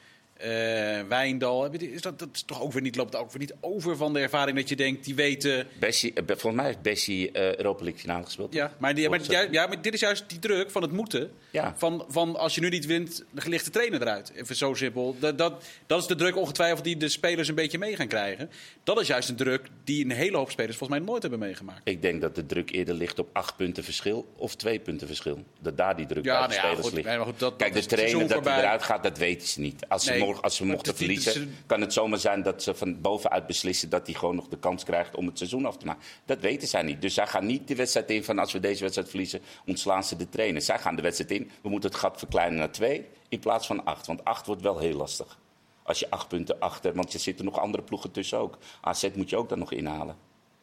Uh, 0.44 1.00
Wijndal. 1.08 1.70
Is 1.70 2.02
dat, 2.02 2.18
dat 2.18 2.28
is 2.32 2.42
toch 2.42 2.62
ook 2.62 2.72
weer 2.72 2.82
niet, 2.82 2.96
loopt 2.96 3.16
ook 3.16 3.30
weer 3.30 3.40
niet 3.40 3.54
over 3.60 3.96
van 3.96 4.12
de 4.12 4.20
ervaring 4.20 4.56
dat 4.56 4.68
je 4.68 4.76
denkt, 4.76 5.04
die 5.04 5.14
weten... 5.14 5.66
Bessie, 5.78 6.10
uh, 6.10 6.22
volgens 6.26 6.54
mij 6.54 6.64
heeft 6.64 6.82
Bessie 6.82 7.28
uh, 7.32 7.56
Europa 7.56 7.82
League 7.82 8.00
finale 8.00 8.24
gespeeld. 8.24 8.52
Ja 8.54 8.70
maar, 8.78 8.94
die, 8.94 9.08
maar, 9.08 9.20
ja, 9.28 9.46
ja, 9.50 9.66
maar 9.66 9.82
dit 9.82 9.94
is 9.94 10.00
juist 10.00 10.24
die 10.26 10.38
druk 10.38 10.70
van 10.70 10.82
het 10.82 10.92
moeten. 10.92 11.30
Ja. 11.50 11.74
Van, 11.76 12.04
van 12.08 12.36
als 12.36 12.54
je 12.54 12.60
nu 12.60 12.68
niet 12.68 12.86
wint, 12.86 13.24
ligt 13.32 13.64
de 13.64 13.70
trainer 13.70 14.00
eruit. 14.00 14.32
Even 14.34 14.56
zo 14.56 14.74
simpel. 14.74 15.16
Dat, 15.18 15.38
dat, 15.38 15.64
dat 15.86 16.00
is 16.00 16.06
de 16.06 16.14
druk 16.14 16.36
ongetwijfeld 16.36 16.84
die 16.84 16.96
de 16.96 17.08
spelers 17.08 17.48
een 17.48 17.54
beetje 17.54 17.78
mee 17.78 17.96
gaan 17.96 18.08
krijgen. 18.08 18.50
Dat 18.84 19.00
is 19.00 19.06
juist 19.06 19.28
een 19.28 19.36
druk 19.36 19.68
die 19.84 20.04
een 20.04 20.10
hele 20.10 20.36
hoop 20.36 20.50
spelers 20.50 20.76
volgens 20.76 20.98
mij 20.98 21.08
nooit 21.08 21.22
hebben 21.22 21.40
meegemaakt. 21.40 21.80
Ik 21.84 22.02
denk 22.02 22.20
dat 22.20 22.34
de 22.34 22.46
druk 22.46 22.70
eerder 22.70 22.94
ligt 22.94 23.18
op 23.18 23.28
acht 23.32 23.56
punten 23.56 23.84
verschil 23.84 24.32
of 24.36 24.54
twee 24.54 24.78
punten 24.78 25.06
verschil. 25.06 25.44
Dat 25.60 25.76
daar 25.76 25.96
die 25.96 26.06
druk 26.06 26.24
ja, 26.24 26.38
bij 26.38 26.48
de 26.48 26.62
nou 26.62 26.66
spelers 26.66 26.94
ligt. 26.94 27.06
Nee, 27.06 27.18
goed, 27.18 27.38
dat, 27.38 27.56
Kijk, 27.56 27.72
de 27.72 27.86
trainer 27.86 28.28
dat 28.28 28.44
hij 28.44 28.58
eruit 28.58 28.82
gaat, 28.82 29.02
dat 29.02 29.18
weten 29.18 29.48
ze 29.48 29.60
niet. 29.60 29.88
Als 29.88 30.04
ze, 30.04 30.29
als 30.40 30.56
ze 30.56 30.64
mochten 30.64 30.96
verliezen, 30.96 31.54
kan 31.66 31.80
het 31.80 31.92
zomaar 31.92 32.18
zijn 32.18 32.42
dat 32.42 32.62
ze 32.62 32.74
van 32.74 33.00
bovenuit 33.00 33.46
beslissen 33.46 33.88
dat 33.88 34.06
hij 34.06 34.14
gewoon 34.14 34.34
nog 34.34 34.48
de 34.48 34.58
kans 34.58 34.84
krijgt 34.84 35.16
om 35.16 35.26
het 35.26 35.38
seizoen 35.38 35.66
af 35.66 35.76
te 35.76 35.86
maken. 35.86 36.02
Dat 36.24 36.40
weten 36.40 36.68
zij 36.68 36.82
niet. 36.82 37.02
Dus 37.02 37.14
zij 37.14 37.26
gaan 37.26 37.46
niet 37.46 37.68
de 37.68 37.74
wedstrijd 37.74 38.10
in 38.10 38.24
van 38.24 38.38
als 38.38 38.52
we 38.52 38.60
deze 38.60 38.82
wedstrijd 38.82 39.08
verliezen, 39.08 39.40
ontslaan 39.66 40.04
ze 40.04 40.16
de 40.16 40.28
trainer. 40.28 40.62
Zij 40.62 40.78
gaan 40.78 40.96
de 40.96 41.02
wedstrijd 41.02 41.30
in. 41.30 41.50
We 41.62 41.68
moeten 41.68 41.90
het 41.90 41.98
gat 41.98 42.18
verkleinen 42.18 42.58
naar 42.58 42.72
twee 42.72 43.06
in 43.28 43.38
plaats 43.38 43.66
van 43.66 43.84
acht. 43.84 44.06
Want 44.06 44.24
acht 44.24 44.46
wordt 44.46 44.62
wel 44.62 44.78
heel 44.78 44.96
lastig. 44.96 45.38
Als 45.82 45.98
je 45.98 46.10
acht 46.10 46.28
punten 46.28 46.60
achter, 46.60 46.94
want 46.94 47.12
er 47.12 47.20
zitten 47.20 47.44
nog 47.44 47.58
andere 47.58 47.82
ploegen 47.82 48.10
tussen 48.10 48.38
ook. 48.38 48.58
AZ 48.80 49.08
moet 49.14 49.30
je 49.30 49.36
ook 49.36 49.48
dan 49.48 49.58
nog 49.58 49.72
inhalen. 49.72 50.16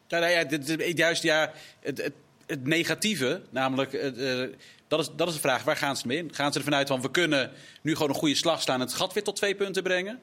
Ja, 0.06 0.18
nou 0.18 0.32
ja, 0.32 0.86
juist 0.94 1.22
ja, 1.22 1.52
het, 1.80 2.02
het, 2.02 2.12
het 2.46 2.66
negatieve, 2.66 3.42
namelijk, 3.50 3.92
uh, 3.92 4.48
dat, 4.88 5.00
is, 5.00 5.08
dat 5.16 5.28
is 5.28 5.34
de 5.34 5.40
vraag, 5.40 5.64
waar 5.64 5.76
gaan 5.76 5.96
ze 5.96 6.06
mee 6.06 6.18
in? 6.18 6.34
Gaan 6.34 6.52
ze 6.52 6.58
ervan 6.58 6.74
uit 6.74 6.88
van, 6.88 7.00
we 7.00 7.10
kunnen 7.10 7.50
nu 7.82 7.92
gewoon 7.92 8.08
een 8.08 8.14
goede 8.14 8.34
slag 8.34 8.62
slaan 8.62 8.80
en 8.80 8.86
het 8.86 8.94
gat 8.94 9.12
weer 9.12 9.24
tot 9.24 9.36
twee 9.36 9.54
punten 9.54 9.82
brengen? 9.82 10.20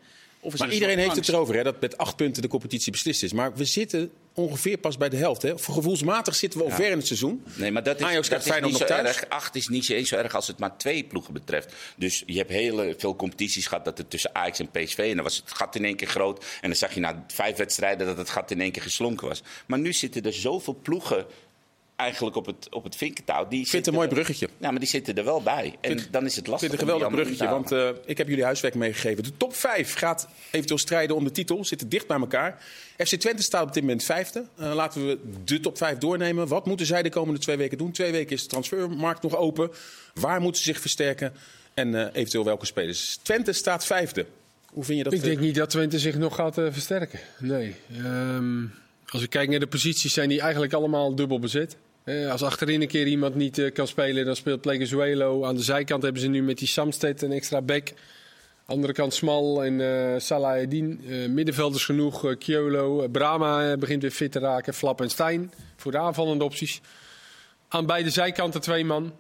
maar 0.57 0.73
iedereen 0.73 0.97
heeft 0.97 1.15
het 1.15 1.27
erover 1.27 1.55
hè, 1.55 1.63
dat 1.63 1.81
met 1.81 1.97
acht 1.97 2.15
punten 2.15 2.41
de 2.41 2.47
competitie 2.47 2.91
beslist 2.91 3.23
is. 3.23 3.33
Maar 3.33 3.55
we 3.55 3.65
zitten 3.65 4.11
ongeveer 4.33 4.77
pas 4.77 4.97
bij 4.97 5.09
de 5.09 5.17
helft. 5.17 5.41
Hè. 5.41 5.57
Gevoelsmatig 5.57 6.35
zitten 6.35 6.59
we 6.59 6.65
al 6.65 6.71
ver 6.71 6.89
in 6.91 6.97
het 6.97 7.07
seizoen. 7.07 7.43
Nee, 7.55 7.71
maar 7.71 7.83
dat 7.83 7.99
is, 7.99 8.05
Ajax 8.05 8.29
dat 8.29 8.45
is 8.45 8.59
niet 8.61 8.77
zo 8.77 8.83
erg. 8.83 9.29
Acht 9.29 9.55
is 9.55 9.67
niet 9.67 9.89
eens 9.89 10.09
zo 10.09 10.15
erg 10.15 10.35
als 10.35 10.47
het 10.47 10.59
maar 10.59 10.77
twee 10.77 11.03
ploegen 11.03 11.33
betreft. 11.33 11.73
Dus 11.97 12.23
je 12.25 12.37
hebt 12.37 12.49
heel 12.49 12.93
veel 12.97 13.15
competities 13.15 13.67
gehad 13.67 13.85
dat 13.85 13.97
het 13.97 14.09
tussen 14.09 14.35
Ajax 14.35 14.59
en 14.59 14.71
PSV... 14.71 14.97
en 14.97 15.15
dan 15.15 15.23
was 15.23 15.35
het 15.35 15.51
gat 15.51 15.75
in 15.75 15.85
één 15.85 15.95
keer 15.95 16.07
groot. 16.07 16.45
En 16.61 16.69
dan 16.69 16.77
zag 16.77 16.93
je 16.93 16.99
na 16.99 17.25
vijf 17.27 17.57
wedstrijden 17.57 18.07
dat 18.07 18.17
het 18.17 18.29
gat 18.29 18.51
in 18.51 18.61
één 18.61 18.71
keer 18.71 18.81
geslonken 18.81 19.27
was. 19.27 19.41
Maar 19.65 19.79
nu 19.79 19.93
zitten 19.93 20.23
er 20.23 20.33
zoveel 20.33 20.79
ploegen 20.81 21.25
eigenlijk 21.95 22.35
op 22.35 22.45
het, 22.45 22.67
op 22.69 22.83
het 22.83 22.95
vinkentouw. 22.95 23.47
Die 23.47 23.59
ik 23.59 23.67
vind 23.67 23.85
het 23.85 23.93
een 23.93 23.99
mooi 23.99 24.13
bruggetje. 24.13 24.49
Ja, 24.57 24.71
maar 24.71 24.79
die 24.79 24.89
zitten 24.89 25.17
er 25.17 25.23
wel 25.23 25.41
bij. 25.41 25.75
En 25.81 25.99
dan 26.11 26.25
is 26.25 26.35
het 26.35 26.47
lastig. 26.47 26.71
Ik 26.71 26.77
vind 26.77 26.81
het 26.81 26.81
een 26.81 26.87
geweldig 26.87 27.09
bruggetje, 27.09 27.47
want 27.47 27.71
uh, 27.71 27.89
ik 28.05 28.17
heb 28.17 28.27
jullie 28.27 28.43
huiswerk 28.43 28.75
meegegeven. 28.75 29.23
De 29.23 29.37
top 29.37 29.55
5 29.55 29.93
gaat 29.93 30.27
eventueel 30.51 30.79
strijden 30.79 31.15
om 31.15 31.23
de 31.23 31.31
titel. 31.31 31.65
Zitten 31.65 31.89
dicht 31.89 32.07
bij 32.07 32.17
elkaar. 32.17 32.63
FC 32.97 33.15
Twente 33.15 33.43
staat 33.43 33.63
op 33.63 33.73
dit 33.73 33.83
moment 33.83 34.03
vijfde. 34.03 34.45
Uh, 34.59 34.73
laten 34.73 35.07
we 35.07 35.19
de 35.43 35.59
top 35.59 35.77
5 35.77 35.97
doornemen. 35.97 36.47
Wat 36.47 36.65
moeten 36.65 36.85
zij 36.85 37.03
de 37.03 37.09
komende 37.09 37.39
twee 37.39 37.57
weken 37.57 37.77
doen? 37.77 37.91
Twee 37.91 38.11
weken 38.11 38.35
is 38.35 38.41
de 38.41 38.49
transfermarkt 38.49 39.21
nog 39.21 39.35
open. 39.35 39.71
Waar 40.13 40.41
moeten 40.41 40.61
ze 40.61 40.71
zich 40.71 40.81
versterken? 40.81 41.33
En 41.73 41.93
uh, 41.93 42.05
eventueel 42.13 42.43
welke 42.43 42.65
spelers? 42.65 43.19
Twente 43.21 43.53
staat 43.53 43.85
vijfde. 43.85 44.25
Hoe 44.65 44.83
vind 44.83 44.97
je 44.97 45.03
dat? 45.03 45.13
Ik 45.13 45.23
denk 45.23 45.39
niet 45.39 45.55
dat 45.55 45.69
Twente 45.69 45.99
zich 45.99 46.17
nog 46.17 46.35
gaat 46.35 46.53
versterken. 46.53 47.19
Nee. 47.39 47.75
Um, 47.97 48.73
als 49.09 49.21
ik 49.21 49.29
kijk 49.29 49.49
naar 49.49 49.59
de 49.59 49.67
posities, 49.67 50.13
zijn 50.13 50.29
die 50.29 50.41
eigenlijk 50.41 50.73
allemaal 50.73 51.15
dubbel 51.15 51.39
bezet. 51.39 51.77
Eh, 52.03 52.31
als 52.31 52.43
achterin 52.43 52.81
een 52.81 52.87
keer 52.87 53.07
iemand 53.07 53.35
niet 53.35 53.57
uh, 53.57 53.71
kan 53.73 53.87
spelen, 53.87 54.25
dan 54.25 54.35
speelt 54.35 54.61
Plegezuelo. 54.61 55.45
Aan 55.45 55.55
de 55.55 55.63
zijkant 55.63 56.03
hebben 56.03 56.21
ze 56.21 56.27
nu 56.27 56.43
met 56.43 56.57
die 56.57 56.67
Samsted 56.67 57.21
een 57.21 57.31
extra 57.31 57.61
back. 57.61 57.93
Andere 58.65 58.93
kant 58.93 59.13
Smal 59.13 59.63
en 59.63 59.79
uh, 59.79 60.19
Salahedin. 60.19 61.01
middenvelders 61.29 61.85
genoeg, 61.85 62.35
Kjolo. 62.37 63.07
Brama 63.07 63.77
begint 63.77 64.01
weer 64.01 64.11
fit 64.11 64.31
te 64.31 64.39
raken. 64.39 64.73
Flap 64.73 65.01
en 65.01 65.09
Stijn 65.09 65.53
voor 65.75 65.91
de 65.91 65.97
aanvallende 65.97 66.43
opties. 66.43 66.81
Aan 67.67 67.85
beide 67.85 68.09
zijkanten 68.09 68.61
twee 68.61 68.85
man. 68.85 69.13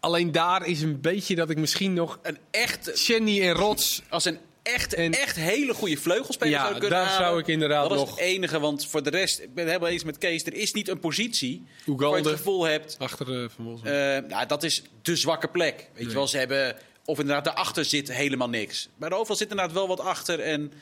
Alleen 0.00 0.32
daar 0.32 0.66
is 0.66 0.82
een 0.82 1.00
beetje 1.00 1.34
dat 1.34 1.50
ik 1.50 1.58
misschien 1.58 1.94
nog 1.94 2.18
een 2.22 2.38
echt... 2.50 2.90
Chenny 2.94 3.42
en 3.42 3.52
Rots 3.52 4.02
als 4.08 4.24
een 4.24 4.38
echt, 4.62 4.94
en, 4.94 5.12
echt 5.12 5.36
hele 5.36 5.74
goede 5.74 5.96
vleugelspeler 5.96 6.52
ja, 6.52 6.66
zou 6.66 6.78
kunnen 6.78 6.98
daar 6.98 7.16
zou 7.16 7.38
ik 7.38 7.46
inderdaad 7.46 7.88
dat 7.88 7.98
nog... 7.98 8.08
Dat 8.08 8.18
is 8.18 8.24
het 8.24 8.34
enige, 8.34 8.60
want 8.60 8.86
voor 8.86 9.02
de 9.02 9.10
rest, 9.10 9.38
ik 9.38 9.54
ben 9.54 9.64
het 9.64 9.72
helemaal 9.72 9.92
eens 9.92 10.04
met 10.04 10.18
Kees, 10.18 10.44
er 10.44 10.54
is 10.54 10.72
niet 10.72 10.88
een 10.88 11.00
positie 11.00 11.66
Ugalde, 11.80 12.04
waar 12.04 12.22
je 12.22 12.28
het 12.28 12.36
gevoel 12.36 12.64
hebt... 12.64 12.96
Achter 12.98 13.26
de 13.26 13.48
Van 13.54 13.80
uh, 13.84 13.92
nou, 14.28 14.46
dat 14.46 14.62
is 14.62 14.82
de 15.02 15.16
zwakke 15.16 15.48
plek. 15.48 15.88
Weet 15.94 16.06
je 16.06 16.14
wel, 16.14 16.28
ze 16.28 16.38
hebben... 16.38 16.76
Of 17.04 17.18
inderdaad, 17.18 17.44
daarachter 17.44 17.84
zit 17.84 18.12
helemaal 18.12 18.48
niks. 18.48 18.88
Maar 18.96 19.12
overal 19.12 19.36
zit 19.36 19.50
inderdaad 19.50 19.74
wel 19.74 19.88
wat 19.88 20.00
achter 20.00 20.40
en... 20.40 20.72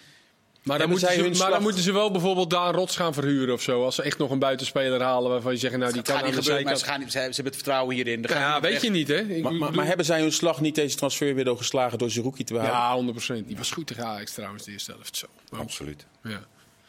Maar, 0.62 0.78
dan 0.78 0.88
moeten, 0.88 1.12
ze, 1.12 1.38
maar 1.38 1.50
dan 1.50 1.62
moeten, 1.62 1.82
ze, 1.82 1.92
wel 1.92 2.10
bijvoorbeeld 2.10 2.50
daar 2.50 2.74
Rots 2.74 2.96
gaan 2.96 3.14
verhuren 3.14 3.54
of 3.54 3.62
zo. 3.62 3.84
Als 3.84 3.94
ze 3.94 4.02
echt 4.02 4.18
nog 4.18 4.30
een 4.30 4.38
buitenspeler 4.38 5.02
halen 5.02 5.30
waarvan 5.30 5.52
je 5.52 5.58
zegt, 5.58 5.76
nou 5.76 5.92
die 5.92 6.02
kan 6.02 6.24
niet 6.24 6.34
gebeuren, 6.34 6.64
maar 6.64 6.76
ze, 6.76 6.84
gaan, 6.84 7.10
ze, 7.10 7.18
hebben 7.18 7.44
het 7.44 7.54
vertrouwen 7.54 7.94
hierin. 7.94 8.24
Ja, 8.28 8.60
weet 8.60 8.82
je 8.82 8.90
niet 8.90 9.08
hè. 9.08 9.40
maar, 9.40 9.54
maar, 9.54 9.74
maar, 9.74 9.86
hebben 9.86 10.06
zij 10.06 10.20
hun 10.20 10.32
slag 10.32 10.60
niet 10.60 10.74
deze 10.74 10.96
transferwindow 10.96 11.56
geslagen 11.56 11.98
door 11.98 12.10
Zerouki 12.10 12.44
te 12.44 12.52
behouden? 12.52 13.14
Ja, 13.14 13.42
100%. 13.42 13.46
Die 13.46 13.56
was 13.56 13.70
goed 13.70 13.86
tegen 13.86 14.04
Ajax 14.04 14.32
trouwens, 14.32 14.64
de 14.64 14.72
eerste 14.72 14.92
helft. 14.92 15.16
Zo. 15.16 15.26
Absoluut. 15.50 16.06
Ja. 16.22 16.40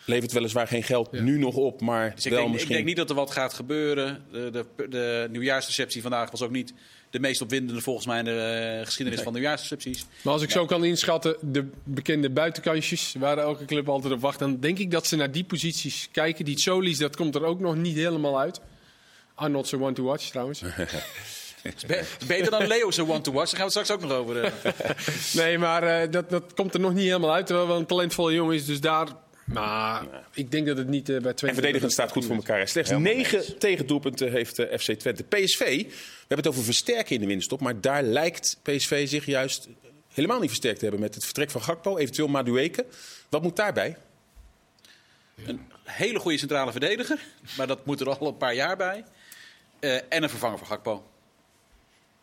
Levert 0.06 0.32
weliswaar 0.32 0.68
geen 0.68 0.84
geld 0.84 1.12
nu 1.12 1.38
nog 1.38 1.56
op, 1.56 1.82
maar 1.82 2.16
dus 2.16 2.26
ik 2.26 2.32
wel 2.32 2.40
denk, 2.40 2.52
misschien... 2.52 2.72
Ik 2.72 2.78
denk 2.78 2.88
niet 2.88 2.98
dat 2.98 3.10
er 3.10 3.16
wat 3.16 3.32
gaat 3.32 3.54
gebeuren. 3.54 4.26
De, 4.32 4.50
de, 4.52 4.88
de 4.90 5.28
nieuwjaarsreceptie 5.32 6.02
vandaag 6.02 6.32
was 6.32 6.42
ook 6.42 6.52
niet 6.52 6.74
de 7.12 7.20
meest 7.20 7.42
opwindende 7.42 7.82
volgens 7.82 8.06
mij 8.06 8.20
in 8.20 8.26
de 8.26 8.76
uh, 8.78 8.86
geschiedenis 8.86 9.20
nee. 9.20 9.24
van 9.24 9.34
nieuwjaarsrecepties. 9.34 10.06
Maar 10.22 10.34
als 10.34 10.42
ik 10.42 10.52
zo 10.52 10.66
kan 10.66 10.86
inschatten, 10.86 11.36
de 11.42 11.70
bekende 11.84 12.30
buitenkansjes 12.30 13.16
waar 13.20 13.38
elke 13.38 13.66
club 13.66 13.90
altijd 13.90 14.14
op 14.14 14.22
wacht, 14.22 14.40
dan 14.40 14.60
denk 14.60 14.78
ik 14.78 14.92
dat 14.92 15.08
ze 15.08 15.16
naar 15.16 15.32
die 15.32 15.44
posities 15.44 16.10
kijken. 16.12 16.46
Die 16.46 16.60
Solis, 16.60 16.98
dat 16.98 17.16
komt 17.16 17.36
er 17.36 17.44
ook 17.44 17.60
nog 17.60 17.76
niet 17.76 17.96
helemaal 17.96 18.40
uit. 18.40 18.62
I'm 19.40 19.52
not 19.52 19.68
so 19.68 19.80
one 19.80 19.94
to 19.94 20.04
watch 20.04 20.30
trouwens. 20.30 20.62
beter 22.28 22.52
dan 22.52 22.68
Leo 22.68 22.92
zo 22.92 23.06
one 23.08 23.22
to 23.22 23.32
watch. 23.32 23.52
Daar 23.52 23.60
gaan 23.60 23.70
we 23.70 23.80
het 23.80 23.86
straks 23.88 23.92
ook 23.92 24.10
nog 24.10 24.18
over. 24.18 24.46
Uh. 24.46 24.52
nee, 25.44 25.58
maar 25.58 26.04
uh, 26.04 26.12
dat, 26.12 26.30
dat 26.30 26.54
komt 26.54 26.74
er 26.74 26.80
nog 26.80 26.94
niet 26.94 27.06
helemaal 27.06 27.34
uit. 27.34 27.46
Terwijl 27.46 27.68
wel 27.68 27.78
een 27.78 27.86
talentvolle 27.86 28.34
jongen 28.34 28.56
is. 28.56 28.66
Dus 28.66 28.80
daar 28.80 29.08
maar 29.46 30.06
ik 30.34 30.52
denk 30.52 30.68
dat 30.68 30.78
het 30.78 30.88
niet 30.88 31.10
uh, 31.10 31.22
bij 31.22 31.34
Twente... 31.34 31.48
En 31.48 31.54
verdedigend 31.54 31.92
staat 31.92 32.12
goed 32.12 32.26
voor 32.26 32.36
elkaar. 32.36 32.68
Slechts 32.68 32.92
negen 32.92 33.58
tegendoelpunten 33.58 34.32
heeft 34.32 34.60
uh, 34.60 34.66
FC 34.78 34.92
Twente. 34.92 35.24
PSV, 35.24 35.86
hebben 36.32 36.46
het 36.46 36.48
over 36.48 36.64
versterken 36.64 37.16
in 37.16 37.22
de 37.22 37.28
winststop. 37.28 37.60
Maar 37.60 37.82
daar 37.82 38.04
lijkt 38.04 38.58
PSV 38.62 39.08
zich 39.08 39.26
juist 39.26 39.68
helemaal 40.08 40.40
niet 40.40 40.50
versterkt 40.50 40.78
te 40.78 40.86
hebben... 40.86 41.04
met 41.04 41.16
het 41.16 41.24
vertrek 41.24 41.50
van 41.50 41.62
Gakpo, 41.62 41.98
eventueel 41.98 42.28
Madueke. 42.28 42.86
Wat 43.30 43.42
moet 43.42 43.56
daarbij? 43.56 43.98
Een 45.46 45.62
hele 45.84 46.20
goede 46.20 46.38
centrale 46.38 46.72
verdediger. 46.72 47.20
Maar 47.58 47.68
dat 47.68 47.86
moet 47.86 48.00
er 48.00 48.18
al 48.18 48.28
een 48.28 48.38
paar 48.38 48.56
jaar 48.56 48.78
bij. 48.78 49.04
Uh, 49.80 49.96
en 49.96 50.24
een 50.24 50.30
vervanger 50.30 50.58
voor 50.58 50.68
Gakpo. 50.68 51.04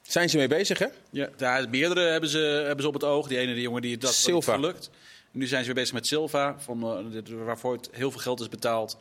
Zijn 0.03 0.29
ze 0.29 0.37
mee 0.37 0.49
bezig, 0.49 0.79
hè? 0.79 0.87
Ja, 1.11 1.29
daar, 1.37 1.69
meerdere 1.69 2.01
hebben 2.01 2.31
ze, 2.31 2.39
hebben 2.39 2.81
ze 2.81 2.89
op 2.89 2.95
het 2.95 3.05
oog. 3.05 3.29
Die 3.29 3.39
ene 3.39 3.55
die 3.55 3.63
jongen 3.63 3.83
die 3.83 3.99
dat 3.99 4.15
Silva. 4.15 4.55
gelukt. 4.55 4.91
Nu 5.31 5.47
zijn 5.47 5.61
ze 5.61 5.67
weer 5.67 5.75
bezig 5.75 5.95
met 5.95 6.07
Silva, 6.07 6.57
van, 6.59 7.07
uh, 7.13 7.45
waarvoor 7.45 7.73
het 7.73 7.89
heel 7.93 8.11
veel 8.11 8.21
geld 8.21 8.41
is 8.41 8.49
betaald. 8.49 8.99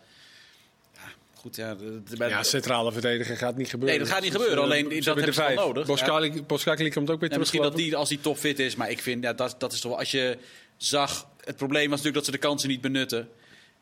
Ja, 1.37 1.75
goed, 1.75 2.17
ja, 2.17 2.27
ja, 2.27 2.43
centrale 2.43 2.91
verdediger 2.91 3.37
gaat 3.37 3.57
niet 3.57 3.69
gebeuren. 3.69 3.97
Nee, 3.97 4.05
dat 4.05 4.13
gaat 4.13 4.23
niet 4.23 4.31
gebeuren. 4.31 4.63
Alleen 4.63 4.89
dat 4.89 5.15
hebben 5.15 5.33
ze 5.33 5.41
wel 5.41 5.53
nodig. 5.53 6.45
Boskakli 6.45 6.89
komt 6.89 7.09
ook 7.09 7.19
weer 7.19 7.29
terug. 7.29 7.37
Misschien 7.37 7.61
dat 7.61 7.75
die, 7.75 7.95
als 7.95 8.09
die 8.09 8.19
topfit 8.21 8.59
is. 8.59 8.75
Maar 8.75 8.89
ik 8.89 9.01
vind, 9.01 9.23
ja, 9.23 9.33
dat, 9.33 9.55
dat 9.57 9.73
is 9.73 9.79
toch... 9.79 9.97
Als 9.97 10.11
je 10.11 10.37
zag... 10.77 11.29
Het 11.43 11.55
probleem 11.55 11.89
was 11.89 11.97
natuurlijk 11.97 12.15
dat 12.15 12.25
ze 12.25 12.31
de 12.31 12.47
kansen 12.47 12.69
niet 12.69 12.81
benutten. 12.81 13.29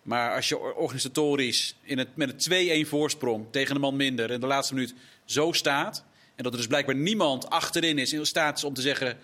Maar 0.01 0.35
als 0.35 0.49
je 0.49 0.59
organisatorisch 0.59 1.75
in 1.81 1.97
het, 1.97 2.15
met 2.15 2.47
een 2.47 2.85
2-1 2.85 2.89
voorsprong 2.89 3.45
tegen 3.51 3.75
een 3.75 3.81
man 3.81 3.95
minder... 3.95 4.31
in 4.31 4.39
de 4.39 4.47
laatste 4.47 4.73
minuut 4.73 4.93
zo 5.25 5.51
staat... 5.51 6.03
en 6.35 6.43
dat 6.43 6.51
er 6.51 6.57
dus 6.57 6.67
blijkbaar 6.67 6.95
niemand 6.95 7.49
achterin 7.49 7.97
is 7.97 8.13
in 8.13 8.25
staat 8.25 8.57
is 8.57 8.63
om 8.63 8.73
te 8.73 8.81
zeggen... 8.81 9.17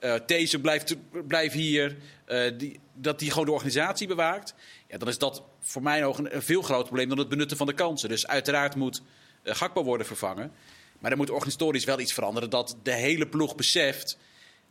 Uh, 0.00 0.14
deze 0.26 0.58
blijft, 0.58 0.96
blijft 1.26 1.54
hier. 1.54 1.96
Uh, 2.28 2.40
die, 2.58 2.80
dat 2.94 3.18
die 3.18 3.30
gewoon 3.30 3.46
de 3.46 3.52
organisatie 3.52 4.06
bewaakt. 4.06 4.54
Ja, 4.92 4.98
dan 4.98 5.08
is 5.08 5.18
dat 5.18 5.42
voor 5.60 5.82
mij 5.82 6.00
nog 6.00 6.18
een, 6.18 6.34
een, 6.34 6.42
veel 6.42 6.62
groter 6.62 6.84
probleem 6.84 7.08
dan 7.08 7.18
het 7.18 7.28
benutten 7.28 7.56
van 7.56 7.66
de 7.66 7.72
kansen. 7.72 8.08
Dus 8.08 8.26
uiteraard 8.26 8.74
moet 8.74 9.02
uh, 9.44 9.54
Gakpo 9.54 9.84
worden 9.84 10.06
vervangen. 10.06 10.52
Maar 10.98 11.10
er 11.10 11.16
moet 11.16 11.30
organisatorisch 11.30 11.84
wel 11.84 12.00
iets 12.00 12.12
veranderen 12.12 12.50
dat 12.50 12.76
de 12.82 12.92
hele 12.92 13.26
ploeg 13.26 13.54
beseft. 13.54 14.18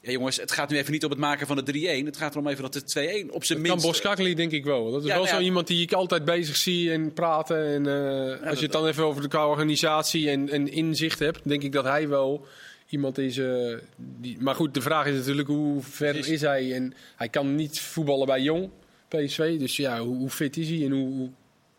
Ja, 0.02 0.12
jongens, 0.12 0.38
het 0.38 0.52
gaat 0.52 0.70
nu 0.70 0.78
even 0.78 0.92
niet 0.92 1.04
om 1.04 1.10
het 1.10 1.20
maken 1.20 1.48
van 1.48 1.66
de 1.66 2.02
3-1. 2.02 2.06
Het 2.06 2.18
gaat 2.18 2.34
erom 2.34 2.48
even 2.48 2.72
dat 2.72 2.74
de 2.74 3.26
2-1 3.28 3.32
op 3.32 3.44
zijn 3.44 3.62
minst... 3.62 3.78
kan 3.78 3.92
Boskakli 3.92 4.36
denk 4.36 4.52
ik 4.52 4.64
wel. 4.64 4.92
Dat 4.92 5.02
is 5.02 5.08
ja, 5.08 5.14
wel 5.14 5.24
nou 5.24 5.36
zo 5.36 5.42
iemand 5.42 5.68
die 5.68 5.82
ik 5.82 5.94
altijd 5.94 6.26
bezig 6.26 6.56
zie 6.56 6.92
en 6.92 7.14
praten. 7.14 7.66
En, 7.66 7.84
ja, 7.84 8.50
als 8.50 8.58
je 8.58 8.64
het 8.64 8.72
dan 8.72 8.88
even 8.88 9.04
over 9.04 9.30
de 9.30 9.38
organisatie 9.38 10.30
en, 10.30 10.50
en 10.50 10.72
inzicht 10.72 11.20
hebt, 11.20 11.40
denk 11.44 11.64
ik 11.64 11.72
dat 11.72 11.86
hij 11.86 12.08
wel 12.08 12.46
iemand 12.90 13.18
is. 13.18 13.38
Uh, 13.38 13.78
die, 13.96 14.38
maar 14.40 14.56
goed, 14.56 14.74
de 14.74 14.82
vraag 14.82 15.06
is 15.06 15.16
natuurlijk 15.16 15.48
hoe 15.48 15.82
ver 15.82 16.16
is 16.16 16.42
hij? 16.42 16.74
En 16.74 16.94
hij 17.16 17.30
kan 17.30 17.56
niet 17.56 17.80
voetballen 17.80 18.28
bij 18.28 18.42
jong 18.42 18.70
PSV. 19.18 19.60
Dus 19.60 19.76
ja, 19.76 20.00
hoe, 20.00 20.18
hoe 20.18 20.30
fit 20.30 20.58
is 20.58 20.70
hij 20.70 20.86
en 20.86 20.92
hoe, 20.92 21.30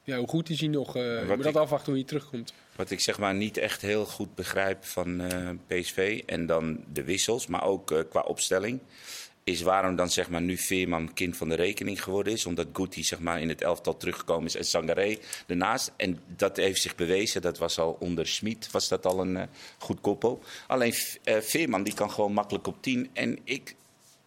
ja, 0.03 0.19
hoe 0.19 0.29
goed 0.29 0.51
is 0.51 0.61
hij 0.61 0.69
nog? 0.69 0.97
Uh, 0.97 1.03
je 1.03 1.35
moet 1.35 1.43
dat 1.43 1.57
afwachten 1.57 1.93
hoe 1.93 2.01
hij 2.01 2.09
terugkomt. 2.09 2.55
Wat 2.77 2.91
ik 2.91 3.01
zeg 3.01 3.19
maar 3.19 3.35
niet 3.35 3.57
echt 3.57 3.83
heel 3.83 4.05
goed 4.05 4.35
begrijp 4.35 4.85
van 4.85 5.21
uh, 5.21 5.51
PSV. 5.67 6.23
En 6.27 6.47
dan 6.47 6.85
de 6.93 7.05
wissels, 7.05 7.47
maar 7.47 7.65
ook 7.65 8.07
qua 8.11 8.21
opstelling. 8.21 8.81
is 9.45 9.63
waarom 9.63 9.97
dan 9.97 10.11
zeg 10.11 10.31
maar, 10.31 10.41
nu 10.41 10.57
Veerman 10.57 11.13
kind 11.15 11.37
van 11.37 11.49
de 11.49 11.55
rekening 11.55 12.03
geworden 12.03 12.33
is. 12.33 12.47
Omdat 12.47 12.67
Guti 12.73 13.05
zeg 13.05 13.19
maar, 13.19 13.41
in 13.41 13.49
het 13.49 13.63
elftal 13.63 13.97
teruggekomen 13.97 14.47
is 14.47 14.57
en 14.57 14.65
Sangaré 14.65 15.19
ernaast. 15.47 15.93
En 15.97 16.21
dat 16.37 16.57
heeft 16.57 16.83
zich 16.83 16.95
bewezen. 16.95 17.43
Dat 17.43 17.59
was 17.59 17.79
al 17.79 17.97
onder 18.01 18.27
Schmid 18.27 18.71
was 18.71 18.89
dat 18.89 19.07
al 19.07 19.21
een 19.21 19.49
goed 19.79 20.01
koppel. 20.01 20.43
Alleen 20.67 20.95
Veerman 21.25 21.83
die 21.83 21.95
kan 21.95 22.11
gewoon 22.11 22.33
makkelijk 22.33 22.67
op 22.67 22.83
10. 22.83 23.11
En 23.13 23.39
ik, 23.45 23.75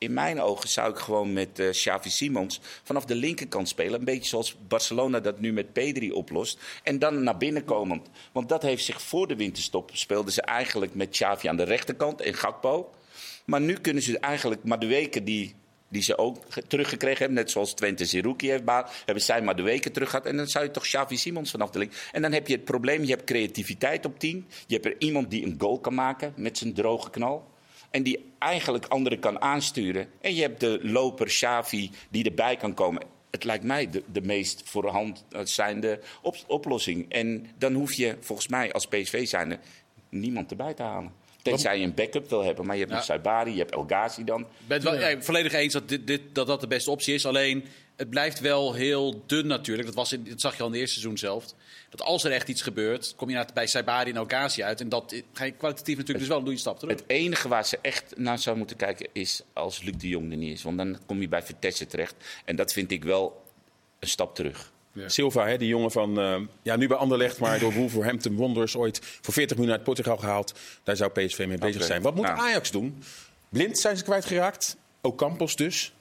in 0.05 0.13
mijn 0.13 0.41
ogen 0.41 0.69
zou 0.69 0.91
ik 0.91 0.97
gewoon 0.97 1.33
met 1.33 1.59
uh, 1.59 1.69
Xavi 1.69 2.09
Simons 2.09 2.59
vanaf 2.83 3.05
de 3.05 3.15
linkerkant 3.15 3.67
spelen. 3.67 3.99
Een 3.99 4.05
beetje 4.05 4.29
zoals 4.29 4.55
Barcelona 4.67 5.19
dat 5.19 5.39
nu 5.39 5.53
met 5.53 5.73
Pedri 5.73 6.11
oplost. 6.11 6.59
En 6.83 6.99
dan 6.99 7.23
naar 7.23 7.37
binnen 7.37 7.63
komend. 7.63 8.07
Want 8.31 8.49
dat 8.49 8.61
heeft 8.61 8.83
zich 8.83 9.01
voor 9.01 9.27
de 9.27 9.35
winterstop 9.35 9.89
speelden 9.93 10.33
ze 10.33 10.41
eigenlijk 10.41 10.95
met 10.95 11.09
Xavi 11.09 11.47
aan 11.47 11.57
de 11.57 11.63
rechterkant 11.63 12.21
en 12.21 12.33
Gakpo. 12.33 12.89
Maar 13.45 13.61
nu 13.61 13.73
kunnen 13.73 14.03
ze 14.03 14.19
eigenlijk 14.19 14.63
maar 14.63 14.79
de 14.79 14.87
weken 14.87 15.23
die, 15.23 15.55
die 15.87 16.01
ze 16.01 16.17
ook 16.17 16.37
teruggekregen 16.67 17.17
hebben, 17.17 17.37
net 17.37 17.51
zoals 17.51 17.73
Twente 17.73 18.05
Zerouki 18.05 18.49
heeft 18.49 18.65
baat, 18.65 18.91
hebben 19.05 19.23
zij 19.23 19.41
maar 19.41 19.55
de 19.55 19.61
weken 19.61 19.91
terug 19.91 20.09
gehad. 20.09 20.25
En 20.25 20.37
dan 20.37 20.47
zou 20.47 20.65
je 20.65 20.71
toch 20.71 20.83
Xavi 20.83 21.17
Simons 21.17 21.51
vanaf 21.51 21.69
de 21.69 21.79
link. 21.79 21.93
En 22.11 22.21
dan 22.21 22.31
heb 22.31 22.47
je 22.47 22.53
het 22.53 22.65
probleem, 22.65 23.03
je 23.03 23.09
hebt 23.09 23.23
creativiteit 23.23 24.05
op 24.05 24.19
10. 24.19 24.47
Je 24.67 24.73
hebt 24.73 24.85
er 24.85 24.95
iemand 24.97 25.29
die 25.29 25.45
een 25.45 25.55
goal 25.57 25.79
kan 25.79 25.93
maken 25.93 26.33
met 26.35 26.57
zijn 26.57 26.73
droge 26.73 27.09
knal. 27.09 27.53
En 27.95 28.03
die 28.03 28.33
eigenlijk 28.39 28.85
anderen 28.85 29.19
kan 29.19 29.41
aansturen. 29.41 30.07
En 30.21 30.35
je 30.35 30.41
hebt 30.41 30.59
de 30.59 30.79
loper 30.81 31.25
Xavi 31.25 31.91
die 32.09 32.25
erbij 32.25 32.55
kan 32.55 32.73
komen. 32.73 33.03
Het 33.31 33.43
lijkt 33.43 33.63
mij 33.63 33.89
de, 33.89 34.03
de 34.11 34.21
meest 34.21 34.61
voor 34.65 34.81
de 34.81 34.87
hand 34.87 35.25
zijnde 35.43 35.99
op, 36.21 36.35
oplossing. 36.47 37.11
En 37.11 37.47
dan 37.57 37.73
hoef 37.73 37.93
je 37.93 38.17
volgens 38.19 38.47
mij 38.47 38.73
als 38.73 38.87
PSV 38.87 39.27
zijnde 39.27 39.59
niemand 40.09 40.51
erbij 40.51 40.73
te 40.73 40.83
halen. 40.83 41.13
Tenzij 41.41 41.79
je 41.79 41.83
een 41.83 41.93
backup 41.93 42.29
wil 42.29 42.43
hebben. 42.43 42.65
Maar 42.65 42.75
je 42.75 42.79
hebt 42.79 42.91
ja. 42.91 42.97
nog 42.97 43.05
Saibari, 43.05 43.51
je 43.51 43.57
hebt 43.57 43.71
El 43.71 43.83
Ghazi 43.87 44.23
dan. 44.23 44.41
Ik 44.41 44.47
ben 44.67 44.77
het 44.77 44.89
wel 44.89 44.99
ja, 44.99 45.21
volledig 45.21 45.53
eens 45.53 45.73
dat, 45.73 45.89
dit, 45.89 46.07
dit, 46.07 46.21
dat 46.33 46.47
dat 46.47 46.61
de 46.61 46.67
beste 46.67 46.91
optie 46.91 47.13
is. 47.13 47.25
Alleen, 47.25 47.65
het 47.95 48.09
blijft 48.09 48.39
wel 48.39 48.73
heel 48.73 49.23
dun 49.25 49.47
natuurlijk. 49.47 49.87
Dat, 49.87 49.95
was 49.95 50.13
in, 50.13 50.23
dat 50.23 50.41
zag 50.41 50.55
je 50.55 50.59
al 50.59 50.65
in 50.65 50.71
het 50.71 50.81
eerste 50.81 50.99
seizoen 50.99 51.17
zelf. 51.17 51.45
Dat 51.89 52.01
als 52.01 52.23
er 52.23 52.31
echt 52.31 52.47
iets 52.47 52.61
gebeurt, 52.61 53.13
kom 53.15 53.29
je 53.29 53.45
bij 53.53 53.67
Saibari 53.67 54.09
en 54.09 54.15
El 54.15 54.25
Ghazi 54.25 54.63
uit. 54.63 54.81
En 54.81 54.89
dat 54.89 55.23
ga 55.33 55.43
je 55.43 55.51
kwalitatief 55.51 55.97
natuurlijk 55.97 56.19
dus 56.19 56.27
wel 56.27 56.39
doe 56.39 56.47
je 56.47 56.53
een 56.53 56.59
stap 56.59 56.79
terug. 56.79 56.95
Het 56.95 57.03
enige 57.07 57.47
waar 57.47 57.65
ze 57.65 57.77
echt 57.81 58.13
naar 58.17 58.39
zou 58.39 58.57
moeten 58.57 58.77
kijken 58.77 59.07
is 59.11 59.41
als 59.53 59.81
Luc 59.81 59.93
de 59.97 60.07
Jong 60.07 60.31
er 60.31 60.37
niet 60.37 60.53
is. 60.53 60.63
Want 60.63 60.77
dan 60.77 60.97
kom 61.05 61.21
je 61.21 61.27
bij 61.27 61.43
Vitesse 61.43 61.87
terecht. 61.87 62.15
En 62.45 62.55
dat 62.55 62.73
vind 62.73 62.91
ik 62.91 63.03
wel 63.03 63.43
een 63.99 64.07
stap 64.07 64.35
terug. 64.35 64.73
Ja. 64.93 65.09
Silva, 65.09 65.47
hè, 65.47 65.57
die 65.57 65.67
jongen 65.67 65.91
van, 65.91 66.19
uh, 66.19 66.37
ja, 66.61 66.75
nu 66.75 66.87
bij 66.87 66.97
Anderlecht, 66.97 67.39
maar 67.39 67.59
door 67.59 67.73
Wolverhampton 67.73 68.35
Wonders 68.35 68.75
ooit 68.75 68.99
voor 69.21 69.33
40 69.33 69.57
miljoen 69.57 69.75
uit 69.75 69.83
Portugal 69.83 70.17
gehaald. 70.17 70.59
Daar 70.83 70.95
zou 70.95 71.11
PSV 71.11 71.45
mee 71.47 71.57
bezig 71.57 71.83
zijn. 71.83 72.01
Wat 72.01 72.15
moet 72.15 72.25
nou. 72.25 72.39
Ajax 72.39 72.71
doen? 72.71 73.03
Blind 73.49 73.77
zijn 73.77 73.97
ze 73.97 74.03
kwijtgeraakt. 74.03 74.77
Ook 75.01 75.17
Campos 75.17 75.55
dus. 75.55 75.93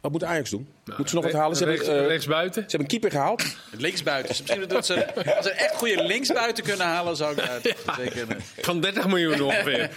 Wat 0.00 0.12
moet 0.12 0.24
Ajax 0.24 0.50
doen? 0.50 0.68
Nou, 0.84 0.96
Moeten 0.98 1.08
ze 1.08 1.14
nog 1.14 1.24
wat 1.24 1.32
halen? 1.32 1.56
Ze 1.56 1.64
rechts, 1.64 1.86
hebben, 1.86 2.04
uh, 2.04 2.10
rechtsbuiten. 2.10 2.62
Ze 2.62 2.76
hebben 2.76 2.80
een 2.80 2.86
keeper 2.86 3.10
gehaald. 3.10 3.44
Linksbuiten. 3.76 4.34
Misschien 4.38 4.68
dat 4.68 4.86
ze, 4.86 5.14
als 5.36 5.46
ze 5.46 5.50
echt 5.50 5.74
goede 5.74 6.04
linksbuiten 6.04 6.64
kunnen 6.64 6.86
halen, 6.86 7.16
zou 7.16 7.32
ik 7.32 7.40
het 7.42 7.74
ja. 7.86 7.94
zeker. 7.94 8.26
Van 8.56 8.80
30 8.80 9.06
miljoen 9.06 9.40
ongeveer. 9.40 9.90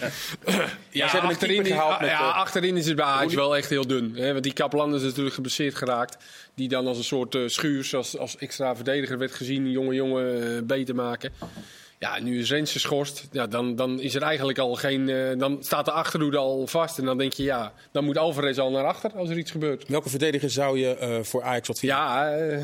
ja, 0.89 1.07
ze 1.07 1.11
hebben 1.11 1.31
achterin, 1.31 1.59
een 1.59 1.65
gehaald 1.65 1.99
met, 1.99 2.09
ja, 2.09 2.29
achterin 2.29 2.77
is 2.77 2.85
het 2.85 2.95
bij 2.95 3.05
Ajax 3.05 3.33
wel 3.33 3.57
echt 3.57 3.69
heel 3.69 3.87
dun. 3.87 4.15
Hè? 4.15 4.31
Want 4.31 4.43
die 4.43 4.53
Kaplan 4.53 4.95
is 4.95 5.01
natuurlijk 5.01 5.35
geblesseerd 5.35 5.75
geraakt. 5.75 6.23
Die 6.55 6.67
dan 6.67 6.87
als 6.87 6.97
een 6.97 7.03
soort 7.03 7.35
uh, 7.35 7.47
schuurs, 7.47 7.95
als, 7.95 8.17
als 8.17 8.37
extra 8.37 8.75
verdediger 8.75 9.17
werd 9.17 9.31
gezien, 9.31 9.71
jonge 9.71 9.93
jongen 9.93 10.43
uh, 10.43 10.61
beter 10.63 10.95
maken. 10.95 11.33
Ja, 12.01 12.19
nu 12.19 12.39
is 12.39 12.49
Rens 12.49 12.71
geschorst. 12.71 13.27
Ja, 13.31 13.47
dan, 13.47 13.75
dan 13.75 13.99
is 13.99 14.15
er 14.15 14.21
eigenlijk 14.21 14.57
al 14.57 14.75
geen. 14.75 15.07
Uh, 15.07 15.39
dan 15.39 15.57
staat 15.63 15.85
de 15.85 15.91
achterhoede 15.91 16.37
al 16.37 16.67
vast. 16.67 16.97
En 16.97 17.05
dan 17.05 17.17
denk 17.17 17.33
je, 17.33 17.43
ja, 17.43 17.73
dan 17.91 18.03
moet 18.03 18.17
Alvarez 18.17 18.57
al 18.57 18.71
naar 18.71 18.85
achter 18.85 19.11
als 19.15 19.29
er 19.29 19.37
iets 19.37 19.51
gebeurt. 19.51 19.87
Welke 19.87 20.09
verdediger 20.09 20.49
zou 20.49 20.79
je 20.79 20.97
uh, 21.01 21.23
voor 21.23 21.43
Ajax 21.43 21.69
adviseren? 21.69 22.01
Ja, 22.01 22.39
uh, 22.39 22.57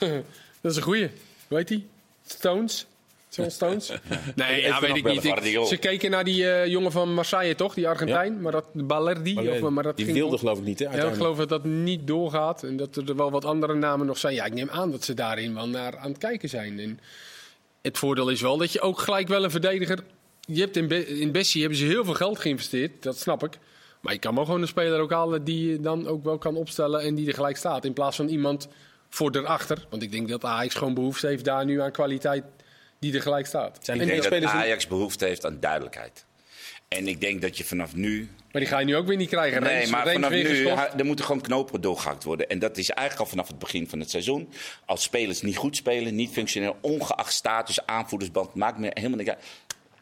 dat 0.60 0.70
is 0.70 0.76
een 0.76 0.82
goeie. 0.82 1.10
Weet 1.48 1.68
hij? 1.68 1.84
Stones? 2.26 2.86
John 3.28 3.50
Stones? 3.50 3.92
Nee, 4.34 4.62
ja, 4.62 4.80
weet 4.80 4.96
ik 4.96 5.04
niet. 5.04 5.24
Ik, 5.24 5.64
ze 5.66 5.76
keken 5.76 6.10
naar 6.10 6.24
die 6.24 6.42
uh, 6.42 6.66
jongen 6.66 6.92
van 6.92 7.14
Marseille, 7.14 7.54
toch? 7.54 7.74
Die 7.74 7.88
Argentijn. 7.88 8.32
Ja. 8.34 8.40
Maar 8.40 8.52
dat 8.52 8.64
Balerdi. 8.72 9.48
Of, 9.48 9.70
maar 9.70 9.82
dat 9.82 9.96
die 9.96 10.12
wilde 10.12 10.30
niet. 10.30 10.40
geloof 10.40 10.58
ik 10.58 10.64
niet, 10.64 10.78
hè? 10.78 10.96
Ja, 10.96 11.08
ik 11.08 11.14
geloof 11.14 11.36
dat 11.36 11.48
dat 11.48 11.64
niet 11.64 12.06
doorgaat. 12.06 12.62
En 12.62 12.76
dat 12.76 12.96
er 12.96 13.16
wel 13.16 13.30
wat 13.30 13.44
andere 13.44 13.74
namen 13.74 14.06
nog 14.06 14.18
zijn. 14.18 14.34
Ja, 14.34 14.44
ik 14.44 14.54
neem 14.54 14.70
aan 14.70 14.90
dat 14.90 15.04
ze 15.04 15.14
daarin 15.14 15.54
wel 15.54 15.68
naar 15.68 15.96
aan 15.96 16.10
het 16.10 16.18
kijken 16.18 16.48
zijn. 16.48 16.80
En, 16.80 17.00
het 17.84 17.98
voordeel 17.98 18.28
is 18.28 18.40
wel 18.40 18.56
dat 18.56 18.72
je 18.72 18.80
ook 18.80 18.98
gelijk 18.98 19.28
wel 19.28 19.44
een 19.44 19.50
verdediger. 19.50 19.98
Je 20.40 20.60
hebt 20.60 20.76
in, 20.76 20.88
Be 20.88 21.18
in 21.20 21.32
Bessie 21.32 21.60
hebben 21.60 21.78
ze 21.78 21.84
heel 21.84 22.04
veel 22.04 22.14
geld 22.14 22.38
geïnvesteerd, 22.38 23.02
dat 23.02 23.18
snap 23.18 23.44
ik. 23.44 23.58
Maar 24.00 24.12
je 24.12 24.18
kan 24.18 24.34
wel 24.34 24.44
gewoon 24.44 24.62
een 24.62 24.68
speler 24.68 25.00
ook 25.00 25.10
halen 25.10 25.44
die 25.44 25.70
je 25.70 25.80
dan 25.80 26.06
ook 26.06 26.24
wel 26.24 26.38
kan 26.38 26.56
opstellen 26.56 27.00
en 27.00 27.14
die 27.14 27.28
er 27.28 27.34
gelijk 27.34 27.56
staat. 27.56 27.84
In 27.84 27.92
plaats 27.92 28.16
van 28.16 28.28
iemand 28.28 28.68
voor 29.08 29.36
erachter. 29.36 29.86
Want 29.90 30.02
ik 30.02 30.12
denk 30.12 30.28
dat 30.28 30.44
Ajax 30.44 30.74
gewoon 30.74 30.94
behoefte 30.94 31.26
heeft 31.26 31.44
daar 31.44 31.64
nu 31.64 31.80
aan 31.80 31.90
kwaliteit 31.90 32.44
die 32.98 33.14
er 33.14 33.22
gelijk 33.22 33.46
staat. 33.46 33.78
Zijn 33.82 34.00
er 34.00 34.06
geen 34.06 34.40
dat 34.40 34.50
Ajax 34.50 34.86
behoefte 34.86 35.24
heeft 35.24 35.46
aan 35.46 35.60
duidelijkheid. 35.60 36.24
En 36.88 37.08
ik 37.08 37.20
denk 37.20 37.42
dat 37.42 37.56
je 37.56 37.64
vanaf 37.64 37.94
nu. 37.94 38.28
Maar 38.52 38.62
die 38.62 38.70
ga 38.70 38.78
je 38.78 38.84
nu 38.84 38.96
ook 38.96 39.06
weer 39.06 39.16
niet 39.16 39.28
krijgen. 39.28 39.62
Nee, 39.62 39.88
maar 39.88 40.08
vanaf 40.08 40.30
nu. 40.30 40.66
Er 40.68 41.04
moeten 41.04 41.24
gewoon 41.24 41.40
knopen 41.40 41.80
doorgehakt 41.80 42.24
worden. 42.24 42.48
En 42.48 42.58
dat 42.58 42.76
is 42.76 42.90
eigenlijk 42.90 43.28
al 43.28 43.30
vanaf 43.30 43.48
het 43.48 43.58
begin 43.58 43.88
van 43.88 44.00
het 44.00 44.10
seizoen. 44.10 44.48
Als 44.84 45.02
spelers 45.02 45.42
niet 45.42 45.56
goed 45.56 45.76
spelen, 45.76 46.14
niet 46.14 46.30
functioneel, 46.30 46.76
ongeacht 46.80 47.32
status, 47.32 47.86
aanvoerdersband, 47.86 48.54
maakt 48.54 48.78
me 48.78 48.90
helemaal 48.94 49.18
niet 49.18 49.28
uit. 49.28 49.44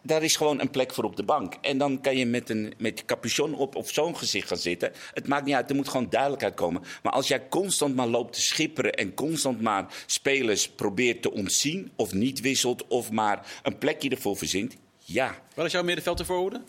Daar 0.03 0.23
is 0.23 0.37
gewoon 0.37 0.61
een 0.61 0.71
plek 0.71 0.95
voor 0.95 1.05
op 1.05 1.17
de 1.17 1.23
bank. 1.23 1.55
En 1.61 1.79
dan 1.79 2.01
kan 2.01 2.17
je 2.17 2.27
met 2.27 2.51
een 2.51 2.75
met 2.79 3.05
capuchon 3.05 3.55
op 3.55 3.77
of 3.77 3.91
zo'n 3.91 4.17
gezicht 4.17 4.49
gaan 4.49 4.57
zitten. 4.57 4.93
Het 5.15 5.29
maakt 5.29 5.45
niet 5.45 5.55
uit, 5.55 5.71
er 5.71 5.77
moet 5.77 5.89
gewoon 5.89 6.11
duidelijkheid 6.11 6.55
komen. 6.55 6.83
Maar 7.03 7.13
als 7.13 7.29
jij 7.29 7.49
constant 7.49 7.95
maar 7.95 8.07
loopt 8.07 8.33
te 8.33 8.41
schipperen 8.41 8.93
en 8.93 9.15
constant 9.15 9.61
maar 9.61 9.87
spelers 10.07 10.69
probeert 10.69 11.23
te 11.23 11.33
ontzien, 11.33 11.91
of 11.97 12.13
niet 12.13 12.41
wisselt, 12.41 12.87
of 12.87 13.11
maar 13.11 13.47
een 13.63 13.79
plekje 13.79 14.09
ervoor 14.09 14.37
verzint, 14.37 14.77
ja, 15.05 15.35
Wat 15.55 15.67
is 15.67 15.73
jouw 15.73 15.83
middenveld 15.83 16.17
te 16.17 16.25
voorhoeden? 16.25 16.65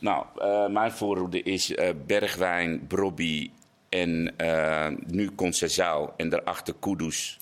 nou, 0.00 0.26
eh, 0.36 0.66
mijn 0.66 0.92
voorhoede 0.92 1.42
is 1.42 1.74
eh, 1.74 1.88
Bergwijn, 2.06 2.86
Brobby 2.86 3.50
en 3.88 4.32
eh, 4.36 4.88
nu 5.06 5.30
Conceição 5.34 6.10
en 6.16 6.28
daarachter 6.28 6.74
Kudus. 6.80 7.36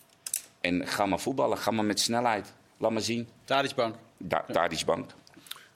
En 0.60 0.86
ga 0.86 1.06
maar 1.06 1.20
voetballen, 1.20 1.58
ga 1.58 1.70
maar 1.70 1.84
met 1.84 2.00
snelheid. 2.00 2.52
Laat 2.78 2.90
maar 2.90 3.02
zien. 3.02 3.28
Tadisbank. 3.44 3.94
Da 4.18 4.44
Tadisbank. 4.52 5.10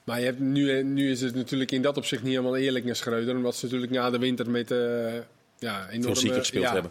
Maar 0.05 0.18
je 0.18 0.25
hebt 0.25 0.39
nu, 0.39 0.83
nu 0.83 1.11
is 1.11 1.21
het 1.21 1.35
natuurlijk 1.35 1.71
in 1.71 1.83
dat 1.83 1.97
opzicht 1.97 2.23
niet 2.23 2.33
helemaal 2.33 2.57
eerlijk 2.57 2.85
naar 2.85 2.97
Schreuder. 2.97 3.37
Omdat 3.37 3.57
ze 3.57 3.64
natuurlijk 3.64 3.93
na 3.93 4.11
de 4.11 4.18
winter 4.18 4.51
met 4.51 4.71
eh 4.71 4.79
ja, 5.59 5.89
enorme... 5.89 6.16
Veel 6.16 6.33
gespeeld 6.33 6.64
ja. 6.64 6.73
hebben. 6.73 6.91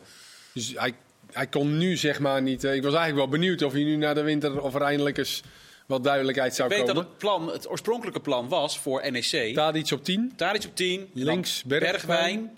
Dus 0.54 0.74
hij, 0.76 0.94
hij 1.32 1.48
kon 1.48 1.78
nu 1.78 1.98
zeg 1.98 2.20
maar 2.20 2.42
niet... 2.42 2.64
ik 2.64 2.84
was 2.84 2.94
eigenlijk 2.94 3.16
wel 3.16 3.40
benieuwd 3.40 3.62
of 3.62 3.72
hij 3.72 3.84
nu 3.84 3.96
na 3.96 4.14
de 4.14 4.22
winter... 4.22 4.62
of 4.62 4.76
er 4.76 4.82
eindelijk 4.82 5.18
eens 5.18 5.44
wat 5.90 6.04
duidelijkheid 6.04 6.56
zou 6.56 6.70
Ik 6.70 6.78
weet 6.78 6.86
dat 6.86 6.96
komen. 6.96 7.10
het, 7.12 7.20
plan, 7.20 7.52
het 7.52 7.70
oorspronkelijke 7.70 8.20
plan 8.20 8.48
was 8.48 8.80
voor 8.80 9.12
NEC. 9.12 9.54
Tadic 9.54 9.92
op 9.92 10.04
10. 10.04 10.34
Tadic 10.36 10.64
op 10.66 10.76
10. 10.76 11.10
Links 11.14 11.64
Bergwijn. 11.64 11.92
Bergwijn. 11.92 12.58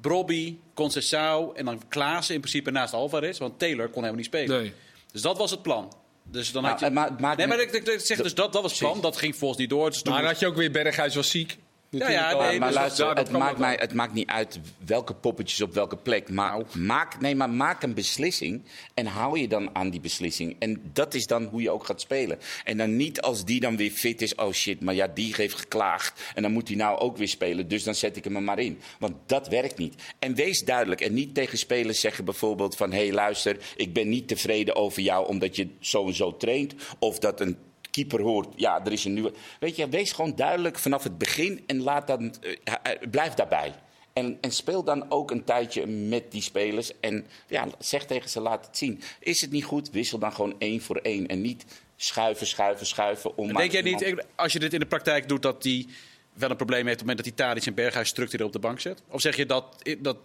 Brobby, 0.00 0.56
Conceição 0.74 1.54
en 1.56 1.64
dan 1.64 1.82
Klaassen 1.88 2.34
in 2.34 2.40
principe 2.40 2.70
naast 2.70 2.92
Alvarez. 2.94 3.38
Want 3.38 3.58
Taylor 3.58 3.84
kon 3.84 3.94
helemaal 3.94 4.14
niet 4.16 4.24
spelen. 4.24 4.60
Nee. 4.60 4.72
Dus 5.12 5.22
dat 5.22 5.38
was 5.38 5.50
het 5.50 5.62
plan. 5.62 5.92
Dus 6.22 6.52
dan 6.52 6.64
had 6.64 6.80
je... 6.80 6.90
Maar- 6.90 7.12
maar- 7.18 7.36
nee, 7.36 7.46
maar 7.46 7.60
ik, 7.60 7.72
ik, 7.72 7.86
ik 7.86 8.00
zeg 8.00 8.22
dus 8.22 8.34
dat, 8.34 8.52
dat 8.52 8.62
was 8.62 8.70
het 8.70 8.80
plan. 8.80 9.00
Dat 9.00 9.16
ging 9.16 9.36
volgens 9.36 9.60
niet 9.60 9.70
door. 9.70 9.90
Dus 9.90 10.02
Maar 10.02 10.24
had 10.24 10.38
je 10.40 10.46
ook 10.46 10.56
weer 10.56 10.70
Berghuis 10.70 11.14
was 11.14 11.30
ziek. 11.30 11.56
Natuurlijk 11.98 12.30
ja, 12.30 12.38
nee, 12.38 12.48
Maar, 12.50 12.58
maar 12.58 12.68
dus 12.68 12.78
luister, 12.78 13.04
daardoor 13.04 13.24
het 13.24 13.32
maakt, 13.32 13.58
mij, 13.58 13.76
het 13.80 13.94
maakt 13.94 14.12
niet 14.12 14.28
uit 14.28 14.60
welke 14.86 15.14
poppetjes 15.14 15.60
op 15.60 15.74
welke 15.74 15.96
plek. 15.96 16.30
Maar, 16.30 16.62
maak, 16.72 17.20
nee, 17.20 17.34
maar 17.34 17.50
maak 17.50 17.82
een 17.82 17.94
beslissing 17.94 18.62
en 18.94 19.06
hou 19.06 19.38
je 19.38 19.48
dan 19.48 19.70
aan 19.72 19.90
die 19.90 20.00
beslissing. 20.00 20.56
En 20.58 20.90
dat 20.92 21.14
is 21.14 21.26
dan 21.26 21.44
hoe 21.44 21.62
je 21.62 21.70
ook 21.70 21.86
gaat 21.86 22.00
spelen. 22.00 22.38
En 22.64 22.76
dan 22.76 22.96
niet 22.96 23.20
als 23.20 23.44
die 23.44 23.60
dan 23.60 23.76
weer 23.76 23.90
fit 23.90 24.22
is. 24.22 24.34
Oh 24.34 24.52
shit, 24.52 24.80
maar 24.80 24.94
ja, 24.94 25.06
die 25.06 25.34
heeft 25.36 25.58
geklaagd. 25.58 26.32
En 26.34 26.42
dan 26.42 26.52
moet 26.52 26.68
hij 26.68 26.76
nou 26.76 26.98
ook 26.98 27.16
weer 27.16 27.28
spelen. 27.28 27.68
Dus 27.68 27.82
dan 27.82 27.94
zet 27.94 28.16
ik 28.16 28.24
hem 28.24 28.36
er 28.36 28.42
maar 28.42 28.58
in. 28.58 28.80
Want 28.98 29.14
dat 29.26 29.48
werkt 29.48 29.78
niet. 29.78 29.94
En 30.18 30.34
wees 30.34 30.64
duidelijk. 30.64 31.00
En 31.00 31.14
niet 31.14 31.34
tegen 31.34 31.58
spelers 31.58 32.00
zeggen 32.00 32.24
bijvoorbeeld 32.24 32.76
van... 32.76 32.92
hé 32.92 32.98
hey, 32.98 33.12
luister, 33.12 33.56
ik 33.76 33.92
ben 33.92 34.08
niet 34.08 34.28
tevreden 34.28 34.76
over 34.76 35.02
jou 35.02 35.26
omdat 35.26 35.56
je 35.56 35.68
zo 35.80 36.06
en 36.06 36.14
zo 36.14 36.36
traint. 36.36 36.74
Of 36.98 37.18
dat 37.18 37.40
een 37.40 37.56
keeper 37.94 38.20
hoort, 38.20 38.48
ja, 38.56 38.84
er 38.84 38.92
is 38.92 39.04
een 39.04 39.12
nieuwe. 39.12 39.32
Weet 39.60 39.76
je, 39.76 39.88
wees 39.88 40.12
gewoon 40.12 40.34
duidelijk 40.36 40.78
vanaf 40.78 41.02
het 41.02 41.18
begin 41.18 41.64
en 41.66 41.82
laat 41.82 42.06
dan, 42.06 42.34
eh, 42.40 42.74
eh, 42.82 43.10
blijf 43.10 43.34
daarbij. 43.34 43.74
En, 44.12 44.38
en 44.40 44.50
speel 44.50 44.84
dan 44.84 45.10
ook 45.10 45.30
een 45.30 45.44
tijdje 45.44 45.86
met 45.86 46.32
die 46.32 46.42
spelers. 46.42 47.00
En 47.00 47.26
ja, 47.48 47.66
zeg 47.78 48.06
tegen 48.06 48.30
ze, 48.30 48.40
laat 48.40 48.66
het 48.66 48.76
zien. 48.76 49.00
Is 49.20 49.40
het 49.40 49.50
niet 49.50 49.64
goed, 49.64 49.90
wissel 49.90 50.18
dan 50.18 50.32
gewoon 50.32 50.54
één 50.58 50.80
voor 50.80 50.96
één. 50.96 51.26
En 51.26 51.40
niet 51.40 51.64
schuiven, 51.96 52.46
schuiven, 52.46 52.86
schuiven. 52.86 53.36
Om 53.36 53.52
Denk 53.52 53.72
jij 53.72 53.82
niet, 53.82 54.00
iemand- 54.00 54.26
als 54.34 54.52
je 54.52 54.58
dit 54.58 54.72
in 54.72 54.80
de 54.80 54.86
praktijk 54.86 55.28
doet, 55.28 55.42
dat 55.42 55.62
die 55.62 55.88
wel 56.32 56.50
een 56.50 56.56
probleem 56.56 56.86
heeft 56.86 57.00
op 57.00 57.08
het 57.08 57.16
moment 57.16 57.36
dat 57.36 57.38
hij 57.38 57.46
Tadic 57.46 57.66
en 57.66 57.74
Berghuis 57.74 58.08
structureel 58.08 58.46
op 58.46 58.52
de 58.52 58.58
bank 58.58 58.80
zet? 58.80 59.02
Of 59.08 59.20
zeg 59.20 59.36
je 59.36 59.46
dat 59.46 59.82
dat, 59.98 60.16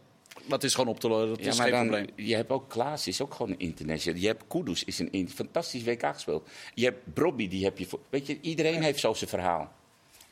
dat 0.48 0.64
is 0.64 0.74
gewoon 0.76 0.90
op 0.90 1.00
te 1.00 1.08
lossen, 1.08 1.28
dat 1.30 1.40
Ja, 1.44 1.50
is 1.52 1.58
maar 1.58 1.68
geen 1.68 1.76
dan, 1.76 1.88
probleem? 1.88 2.28
je 2.28 2.36
hebt 2.36 2.50
ook 2.50 2.70
Klaas, 2.70 3.08
is 3.08 3.22
ook 3.22 3.34
gewoon 3.34 3.52
een 3.52 3.60
international. 3.60 4.20
Je 4.22 4.28
hebt 4.28 4.44
Kudus, 4.48 4.84
is 4.84 5.00
een 5.00 5.12
in- 5.12 5.30
fantastisch 5.30 5.84
WK 5.84 6.06
gespeeld. 6.14 6.48
Je 6.74 6.84
hebt 6.86 7.14
Brobby, 7.14 7.48
die 7.48 7.64
heb 7.64 7.78
je... 7.78 7.86
Voor, 7.86 8.00
weet 8.10 8.28
je, 8.28 8.38
iedereen 8.42 8.82
heeft 8.84 9.00
zo 9.00 9.14
zijn 9.14 9.30
verhaal. 9.30 9.72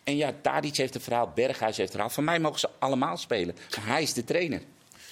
En 0.04 0.18
ja, 0.18 0.34
Tadic 0.42 0.76
heeft 0.78 0.96
een 0.96 1.02
verhaal, 1.02 1.32
Berghuis 1.36 1.78
heeft 1.78 1.90
een 1.90 1.94
verhaal. 1.96 2.10
Van 2.10 2.24
mij 2.24 2.40
mogen 2.40 2.60
ze 2.60 2.70
allemaal 2.80 3.18
spelen. 3.18 3.56
Hij 3.82 4.02
is 4.02 4.14
de 4.14 4.24
trainer. 4.24 4.62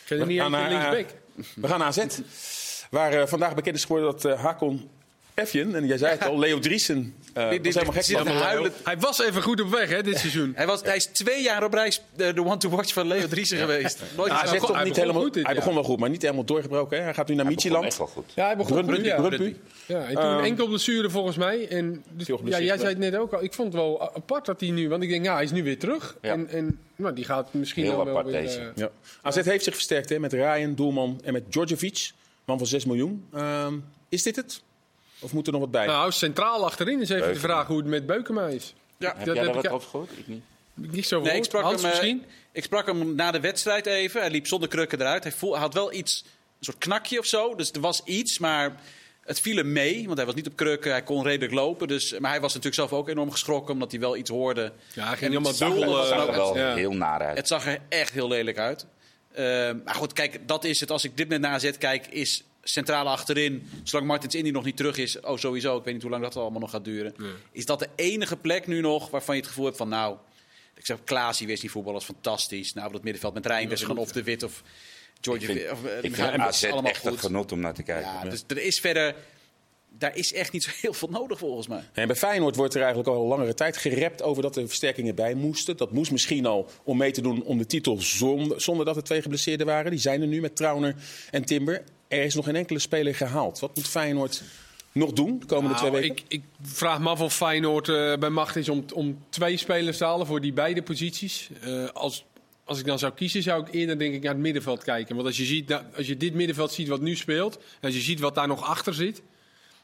Kun 0.06 0.18
je 0.18 0.26
niet 0.26 0.38
naar, 0.50 0.70
linksback? 0.70 1.20
We 1.56 1.68
gaan 1.68 1.80
naar 1.80 1.88
AZ. 1.88 2.06
Waar 2.90 3.14
eh, 3.14 3.28
vandaag 3.28 3.56
bekend 3.56 3.76
is 3.76 3.86
geworden 3.86 4.12
dat 4.12 4.26
eh, 4.26 4.44
Hakon 4.44 4.90
Efjen, 5.36 5.76
en 5.76 5.86
jij 5.88 5.98
zei 5.98 6.12
het 6.12 6.26
al, 6.28 6.40
Leo 6.40 6.60
Driesen, 6.60 7.16
eh 7.34 7.50
Dit- 7.50 7.66
was 7.66 7.74
helemaal 7.74 7.94
gek 7.94 8.06
dit- 8.08 8.18
dit- 8.18 8.28
huilen. 8.28 8.72
Hij 8.84 8.98
was 8.98 9.22
even 9.22 9.42
goed 9.42 9.62
op 9.62 9.70
weg 9.70 9.90
hè, 9.90 10.04
dit 10.04 10.18
seizoen. 10.18 10.52
Hij, 10.56 10.66
was, 10.66 10.82
hij 10.82 10.96
is 10.96 11.06
twee 11.06 11.44
jaar 11.44 11.64
op 11.64 11.74
reis 11.74 12.02
de, 12.16 12.34
de 12.34 12.44
one-to-watch 12.46 12.94
van 12.94 13.08
Leo 13.08 13.28
Driessen 13.28 13.58
geweest. 13.58 14.02
Nooit 14.18 14.32
Ja, 14.32 14.36
toch 14.36 14.44
hij 14.44 14.52
niet 14.52 14.62
begon 14.62 14.94
helemaal, 15.02 15.22
goed 15.22 15.34
dit 15.34 15.46
hij 15.46 15.56
begon 15.56 15.74
wel 15.74 15.84
goed, 15.84 16.00
maar 16.00 16.10
niet 16.10 16.22
helemaal 16.22 16.44
doorgebroken. 16.46 16.98
Hè? 16.98 17.04
Hij 17.04 17.14
gaat 17.14 17.28
nu 17.28 17.36
naar 17.36 17.46
Hij 17.46 17.54
begon 17.56 17.72
Michieland. 17.72 17.86
echt 17.86 17.98
wel 17.98 18.08
goed. 18.24 18.32
Ja, 18.36 18.46
hij 18.46 18.58
begon 18.58 18.72
Brunby, 18.86 18.96
goed, 18.96 19.06
ja. 19.06 19.22
Brunby. 19.22 19.56
Ja, 19.86 20.04
en 20.06 20.14
toen 20.14 20.24
Ehm, 20.24 20.44
enkel 20.44 20.68
blessure 20.68 21.10
volgens 21.10 21.38
mij. 21.38 21.68
En 21.68 22.04
dus, 22.12 22.28
ja, 22.28 22.60
jij 22.62 22.78
zei 22.78 22.90
het 22.90 22.98
net 22.98 23.16
ook 23.16 23.34
al. 23.34 23.44
Ik 23.44 23.54
vond 23.54 23.74
het 23.74 23.82
wel 23.82 24.16
apart 24.16 24.46
dat 24.46 24.60
hij 24.60 24.70
nu... 24.70 24.90
Want 24.90 25.04
ik 25.04 25.10
denk, 25.10 25.26
ja, 25.26 25.34
hij 25.34 25.44
is 25.44 25.52
nu 25.52 25.64
weer 25.64 25.80
terug. 25.80 26.18
Ja. 26.22 26.32
En, 26.32 26.48
en 26.50 26.80
nou, 26.96 27.16
die 27.16 27.26
gaat 27.26 27.54
misschien 27.54 27.84
Heel 27.84 27.98
wel, 27.98 28.08
apart 28.10 28.26
weer... 28.32 28.42
deze. 28.42 28.60
eh, 28.60 28.66
Ja. 28.76 28.90
AZ 29.22 29.42
heeft 29.42 29.64
zich 29.64 29.74
versterkt 29.74 30.10
hè, 30.10 30.20
met 30.20 30.34
Ryan, 30.34 30.76
Doelman 30.76 31.20
en 31.24 31.34
met 31.34 31.52
Djordjevic. 31.52 32.12
Man 32.46 32.58
van 32.58 32.68
6 32.68 32.86
miljoen. 32.86 33.26
Ehm, 33.34 33.74
is 34.10 34.24
dit 34.24 34.36
het? 34.36 34.62
Of 35.20 35.34
moet 35.34 35.46
er 35.46 35.52
nog 35.52 35.62
wat 35.62 35.72
bij? 35.72 35.86
nou, 35.86 36.12
centraal 36.12 36.66
achterin 36.66 37.02
is 37.02 37.10
even 37.10 37.34
de 37.34 37.40
vraag 37.40 37.68
hoe 37.68 37.78
het 37.78 37.86
met 37.86 38.06
Beukema 38.06 38.48
is. 38.48 38.74
Ja. 38.98 39.08
Heb 39.08 39.26
Dat 39.26 39.36
jij 39.36 39.36
heb 39.44 39.46
daar 39.54 39.56
ik- 39.64 39.70
wat 39.70 39.72
over 39.80 39.90
gehoord? 39.90 40.10
Ik 40.18 40.28
niet. 40.28 40.42
Niet 40.74 41.08
zo 41.08 41.22
Nee, 41.22 41.36
ik 41.38 41.44
sprak, 41.44 41.64
Hans 41.64 41.82
hem, 41.82 41.92
eh, 41.92 41.98
misschien? 41.98 42.26
ik 42.52 42.64
sprak 42.64 42.86
hem 42.86 43.16
na 43.16 43.32
de 43.32 43.40
wedstrijd 43.40 43.86
even. 43.86 44.22
Hij 44.22 44.30
liep 44.30 44.48
zonder 44.48 44.70
krukken 44.70 45.00
eruit. 45.02 45.24
Hij, 45.24 45.32
voel, 45.32 45.52
hij 45.52 45.60
had 45.62 45.74
wel 45.74 45.94
iets, 45.94 46.24
een 46.60 46.66
soort 46.66 46.78
knakje 46.78 47.20
of 47.20 47.26
zo. 47.26 47.56
Dus 47.56 47.72
er 47.72 47.80
was 47.82 48.02
iets, 48.04 48.40
maar 48.40 48.76
het 49.24 49.40
viel 49.40 49.56
hem 49.56 49.72
mee. 49.72 50.06
Want 50.06 50.18
hij 50.18 50.26
was 50.26 50.36
niet 50.36 50.48
op 50.48 50.56
krukken, 50.56 50.92
hij 50.92 51.04
kon 51.04 51.24
redelijk 51.24 51.54
lopen. 51.54 51.88
Dus, 51.88 52.20
maar 52.20 52.32
hij 52.32 52.40
was 52.42 52.54
natuurlijk 52.54 52.90
zelf 52.90 53.00
ook 53.00 53.10
enorm 53.10 53.32
geschrokken 53.32 53.74
omdat 53.74 53.92
hij 53.92 54.00
wel 54.00 54.18
iets 54.18 54.30
hoorde. 54.30 54.72
Ja, 54.94 55.06
hij 55.08 55.18
ging 55.18 55.20
en 55.22 55.28
helemaal 55.28 55.48
het 55.52 55.56
zag 55.60 55.70
er- 55.70 55.76
dubbel... 55.76 55.96
het 55.98 56.10
Het 56.10 56.14
zag 56.18 56.28
eh, 56.28 56.34
er 56.34 56.40
wel 56.40 56.58
ja. 56.58 56.76
heel 56.76 56.92
naar 56.94 57.22
uit. 57.22 57.38
Het 57.38 57.48
zag 57.48 57.66
er 57.66 57.80
echt 57.90 58.12
heel 58.14 58.28
lelijk 58.28 58.58
uit. 58.58 58.86
Eh, 59.32 59.44
maar 59.86 59.96
goed, 59.96 60.14
kijk, 60.14 60.48
dat 60.48 60.64
is 60.64 60.80
het. 60.80 60.92
Als 60.92 61.04
ik 61.04 61.18
dit 61.18 61.28
met 61.28 61.42
na 61.42 61.50
AZ 61.50 61.72
kijk, 61.78 62.08
is 62.08 62.44
centrale 62.68 63.10
achterin, 63.10 63.70
zolang 63.84 64.08
Martins 64.08 64.36
Indy 64.36 64.50
nog 64.50 64.64
niet 64.64 64.78
terug 64.78 64.98
is, 64.98 65.20
oh 65.20 65.38
sowieso, 65.38 65.78
ik 65.78 65.84
weet 65.84 65.94
niet 65.94 66.02
hoe 66.02 66.12
lang 66.12 66.24
dat 66.24 66.36
allemaal 66.36 66.60
nog 66.60 66.72
gaat 66.72 66.86
duren. 66.86 67.16
Is 67.52 67.66
dat 67.66 67.80
de 67.80 67.90
enige 67.96 68.38
plek 68.38 68.68
nu 68.68 68.82
nog 68.82 69.10
waarvan 69.10 69.36
je 69.36 69.42
het 69.42 69.50
gevoel 69.50 69.66
hebt 69.66 69.78
van, 69.78 69.90
nou, 69.90 70.18
ik 70.76 70.86
zeg, 70.86 71.04
Klaas, 71.04 71.38
die 71.38 71.48
wist 71.48 71.62
die 71.62 71.72
voetbal 71.72 71.98
is 71.98 72.04
fantastisch. 72.04 72.74
Nou, 72.74 72.88
op 72.88 72.94
dat 72.94 73.04
middenveld 73.04 73.34
met 73.34 73.46
Rijnwers, 73.46 73.82
gewoon 73.82 73.98
of 73.98 74.12
de 74.12 74.24
Wit 74.24 74.44
of 74.44 74.64
George. 75.22 75.52
Ik 75.52 75.58
vind, 75.58 75.72
of, 75.72 75.86
eh, 75.86 75.98
ik 76.04 76.16
vind 76.16 76.40
AZ 76.40 76.64
allemaal 76.64 76.92
echt 76.92 77.06
een 77.06 77.12
goed. 77.12 77.20
genot 77.20 77.52
om 77.52 77.60
naar 77.60 77.74
te 77.74 77.84
kijken. 77.84 78.12
Ja, 78.12 78.30
dus 78.30 78.44
er 78.48 78.58
is 78.58 78.80
verder, 78.80 79.16
daar 79.90 80.16
is 80.16 80.34
echt 80.34 80.52
niet 80.52 80.64
zo 80.64 80.70
heel 80.82 80.94
veel 80.94 81.10
nodig 81.10 81.40
volgens 81.40 81.68
mij. 81.68 81.84
En 81.94 82.08
bij 82.08 82.16
Feyenoord 82.16 82.56
wordt 82.56 82.74
er 82.74 82.82
eigenlijk 82.82 83.10
al 83.10 83.26
langere 83.26 83.54
tijd 83.54 83.78
gerept 83.78 84.22
over 84.22 84.42
dat 84.42 84.56
er 84.56 84.68
versterkingen 84.68 85.16
bij 85.16 85.34
moesten. 85.34 85.78
Dat 85.78 85.92
moest 85.92 86.12
misschien 86.12 86.46
al 86.46 86.70
om 86.84 86.98
mee 86.98 87.12
te 87.12 87.22
doen 87.22 87.44
om 87.44 87.58
de 87.58 87.66
titel 87.66 87.98
zonder, 88.02 88.62
zonder 88.62 88.86
dat 88.86 88.96
er 88.96 89.04
twee 89.04 89.22
geblesseerden 89.22 89.66
waren. 89.66 89.92
Die 89.92 90.00
zijn 90.00 90.22
er 90.22 90.28
nu 90.28 90.42
met 90.42 90.56
Trauner 90.56 90.96
en 91.32 91.46
Timber. 91.46 91.84
Er 92.08 92.24
is 92.24 92.36
nog 92.36 92.46
geen 92.46 92.56
enkele 92.56 92.80
speler 92.80 93.16
gehaald. 93.16 93.60
Wat 93.60 93.76
moet 93.76 93.88
Feyenoord 93.88 94.42
nog 94.92 95.12
doen 95.14 95.40
de 95.40 95.46
komende 95.46 95.76
Nou, 95.76 95.90
twee 95.90 96.02
weken? 96.02 96.16
ik, 96.16 96.24
ik 96.28 96.44
vraag 96.62 97.00
me 97.00 97.10
af 97.10 97.22
of 97.22 97.36
Feyenoord 97.36 97.90
eh, 97.90 98.14
bij 98.18 98.30
macht 98.30 98.56
is 98.56 98.70
om, 98.70 98.86
om 98.94 99.24
twee 99.30 99.58
spelers 99.58 99.98
te 99.98 100.06
halen 100.06 100.26
voor 100.28 100.42
die 100.42 100.54
beide 100.54 100.82
posities. 100.84 101.50
Eh, 101.62 101.86
als, 101.94 102.26
als 102.64 102.80
ik 102.80 102.86
dan 102.86 103.00
zou 103.00 103.14
kiezen, 103.14 103.44
zou 103.44 103.62
ik 103.68 103.74
eerder 103.74 103.98
denk 104.00 104.14
ik 104.14 104.22
naar 104.24 104.34
het 104.34 104.42
middenveld 104.42 104.84
kijken. 104.84 105.16
Want 105.16 105.28
als 105.28 105.38
je, 105.38 105.46
ziet, 105.46 105.68
dat- 105.68 105.84
als 105.98 106.08
je 106.08 106.18
dit 106.18 106.34
middenveld 106.34 106.72
ziet 106.72 106.88
wat 106.88 107.02
nu 107.02 107.16
speelt, 107.16 107.56
en 107.56 107.62
als 107.82 107.94
je 107.94 108.02
ziet 108.02 108.20
wat 108.20 108.36
daar 108.36 108.48
nog 108.48 108.64
achter 108.64 108.94
zit, 108.94 109.22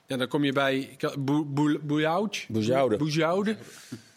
ja, 0.07 0.17
dan 0.17 0.28
kom 0.28 0.43
je 0.43 0.51
bij. 0.53 0.97
Boujoude. 1.82 2.38
Boujoude. 2.97 3.55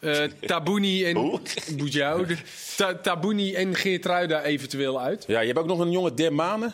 Eh, 0.00 0.22
Tabouni 0.40 1.04
en 1.04 1.40
Boujoude. 1.76 2.36
Ta- 2.76 2.94
Tabouni 2.94 3.54
en 3.54 3.74
Geertruida 3.74 4.42
eventueel 4.42 5.00
uit. 5.00 5.24
Ja, 5.26 5.40
je 5.40 5.46
hebt 5.46 5.58
ook 5.58 5.66
nog 5.66 5.78
een 5.78 5.90
jonge 5.90 6.14
Dermane. 6.14 6.70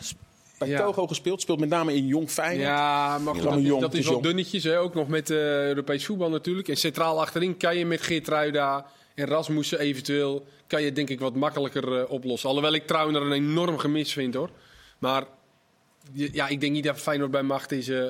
Bij 0.67 0.69
Ja. 0.69 0.81
Togo 0.85 1.07
gespeeld. 1.07 1.41
Speelt 1.41 1.59
met 1.59 1.69
name 1.69 1.95
in 1.95 2.05
Jong 2.07 2.29
Feyenoord. 2.29 2.67
Ja, 2.67 3.17
maar 3.17 3.33
goed, 3.35 3.43
dat, 3.43 3.57
is- 3.57 3.65
Jong, 3.65 3.81
dat 3.81 3.93
is 3.93 4.07
wel 4.07 4.21
dunnetjes. 4.21 4.63
Hè? 4.63 4.79
Ook 4.79 4.93
nog 4.93 5.07
met 5.07 5.29
eh, 5.29 5.37
Europees 5.67 6.05
voetbal 6.05 6.29
natuurlijk. 6.29 6.67
En 6.67 6.75
centraal 6.75 7.21
achterin 7.21 7.57
kan 7.57 7.77
je 7.77 7.85
met 7.85 8.01
Geertruida 8.01 8.85
en 9.15 9.25
Rasmussen 9.25 9.79
eventueel... 9.79 10.45
kan 10.67 10.81
je 10.83 10.91
denk 10.91 11.09
ik 11.09 11.19
wat 11.19 11.35
makkelijker 11.35 11.97
eh, 11.99 12.11
oplossen. 12.11 12.49
Alhoewel 12.49 12.73
ik 12.73 12.87
Trauner 12.87 13.21
een 13.21 13.31
enorm 13.31 13.77
gemis 13.77 14.13
vind 14.13 14.33
hoor. 14.33 14.49
Maar 14.99 15.23
ja, 16.13 16.47
ik 16.47 16.59
denk 16.61 16.73
niet 16.73 16.83
dat 16.83 16.99
Feyenoord 16.99 17.31
bij 17.31 17.43
macht 17.43 17.71
is... 17.71 17.87
eh, 17.89 18.05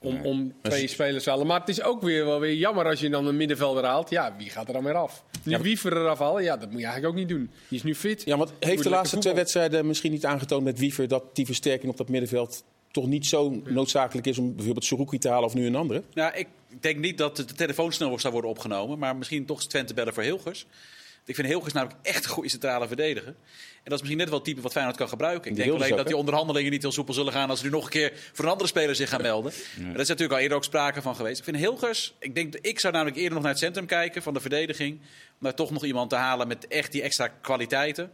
om, 0.00 0.20
om 0.22 0.52
twee 0.62 0.86
spelers 0.86 1.24
te 1.24 1.30
halen. 1.30 1.46
Maar 1.46 1.60
het 1.60 1.68
is 1.68 1.82
ook 1.82 2.02
weer, 2.02 2.24
wel 2.24 2.40
weer 2.40 2.54
jammer 2.54 2.86
als 2.86 3.00
je 3.00 3.08
dan 3.08 3.26
een 3.26 3.36
middenvelder 3.36 3.84
haalt. 3.84 4.10
Ja, 4.10 4.34
wie 4.38 4.50
gaat 4.50 4.66
er 4.66 4.72
dan 4.72 4.84
weer 4.84 4.94
af? 4.94 5.24
Nu 5.42 5.52
Ja. 5.52 5.60
Wiever 5.60 5.96
eraf 5.96 6.18
halen, 6.18 6.42
ja, 6.42 6.56
dat 6.56 6.70
moet 6.70 6.80
je 6.80 6.86
eigenlijk 6.86 7.14
ook 7.14 7.20
niet 7.20 7.28
doen. 7.28 7.50
Die 7.68 7.78
is 7.78 7.84
nu 7.84 7.94
fit. 7.94 8.22
Ja, 8.24 8.36
want 8.36 8.52
heeft 8.60 8.82
de 8.82 8.88
laatste 8.88 9.18
twee 9.18 9.34
wedstrijden 9.34 9.86
misschien 9.86 10.12
niet 10.12 10.24
aangetoond 10.24 10.64
met 10.64 10.78
Wiever 10.78 11.08
dat 11.08 11.24
die 11.32 11.46
versterking 11.46 11.90
op 11.90 11.96
dat 11.96 12.08
middenveld 12.08 12.64
toch 12.90 13.06
niet 13.06 13.26
zo 13.26 13.60
noodzakelijk 13.64 14.26
is 14.26 14.38
om 14.38 14.54
bijvoorbeeld 14.54 14.84
Suruki 14.84 15.18
te 15.18 15.28
halen 15.28 15.44
of 15.44 15.54
nu 15.54 15.66
een 15.66 15.76
andere? 15.76 16.02
Nou, 16.14 16.34
ik 16.34 16.48
denk 16.80 16.98
niet 16.98 17.18
dat 17.18 17.36
de 17.36 17.44
telefoon 17.44 17.92
snel 17.92 18.18
zou 18.18 18.32
worden 18.32 18.50
opgenomen. 18.50 18.98
Maar 18.98 19.16
misschien 19.16 19.46
toch 19.46 19.64
Twente 19.64 19.94
bellen 19.94 20.14
voor 20.14 20.22
Hilgers. 20.22 20.66
Ik 21.28 21.34
vind 21.34 21.48
Hilgers 21.48 21.72
namelijk 21.72 21.98
echt 22.02 22.24
een 22.24 22.30
goede 22.30 22.48
centrale 22.48 22.86
verdediger. 22.86 23.28
En 23.28 23.84
dat 23.84 23.92
is 23.92 23.98
misschien 23.98 24.16
net 24.16 24.28
wel 24.28 24.38
het 24.38 24.46
type 24.46 24.60
wat 24.60 24.72
Feyenoord 24.72 24.96
kan 24.96 25.08
gebruiken. 25.08 25.50
Ik 25.50 25.56
Die 25.56 25.64
denk 25.64 25.76
alleen 25.76 25.88
ze 25.88 25.96
dat 25.96 26.06
die 26.06 26.16
onderhandelingen 26.16 26.70
niet 26.70 26.82
heel 26.82 26.92
soepel 26.92 27.14
zullen 27.14 27.32
gaan... 27.32 27.50
als 27.50 27.58
er 27.58 27.64
nu 27.64 27.70
nog 27.70 27.84
een 27.84 27.90
keer 27.90 28.12
voor 28.32 28.44
een 28.44 28.50
andere 28.50 28.68
speler 28.68 28.94
zich 28.94 29.08
gaan 29.08 29.22
melden. 29.22 29.52
Maar 29.76 29.92
daar 29.92 30.00
is 30.00 30.08
natuurlijk 30.08 30.32
al 30.32 30.38
eerder 30.38 30.56
ook 30.56 30.64
sprake 30.64 31.02
van 31.02 31.16
geweest. 31.16 31.38
Ik 31.38 31.44
vind 31.44 31.56
Hilgers... 31.56 32.14
Ik, 32.18 32.34
denk, 32.34 32.54
ik 32.54 32.80
zou 32.80 32.92
namelijk 32.92 33.16
eerder 33.16 33.32
nog 33.32 33.42
naar 33.42 33.50
het 33.50 33.60
centrum 33.60 33.86
kijken 33.86 34.22
van 34.22 34.34
de 34.34 34.40
verdediging. 34.40 34.98
Om 35.00 35.38
daar 35.38 35.54
toch 35.54 35.70
nog 35.70 35.84
iemand 35.84 36.10
te 36.10 36.16
halen 36.16 36.48
met 36.48 36.66
echt 36.66 36.92
die 36.92 37.02
extra 37.02 37.28
kwaliteiten. 37.28 38.10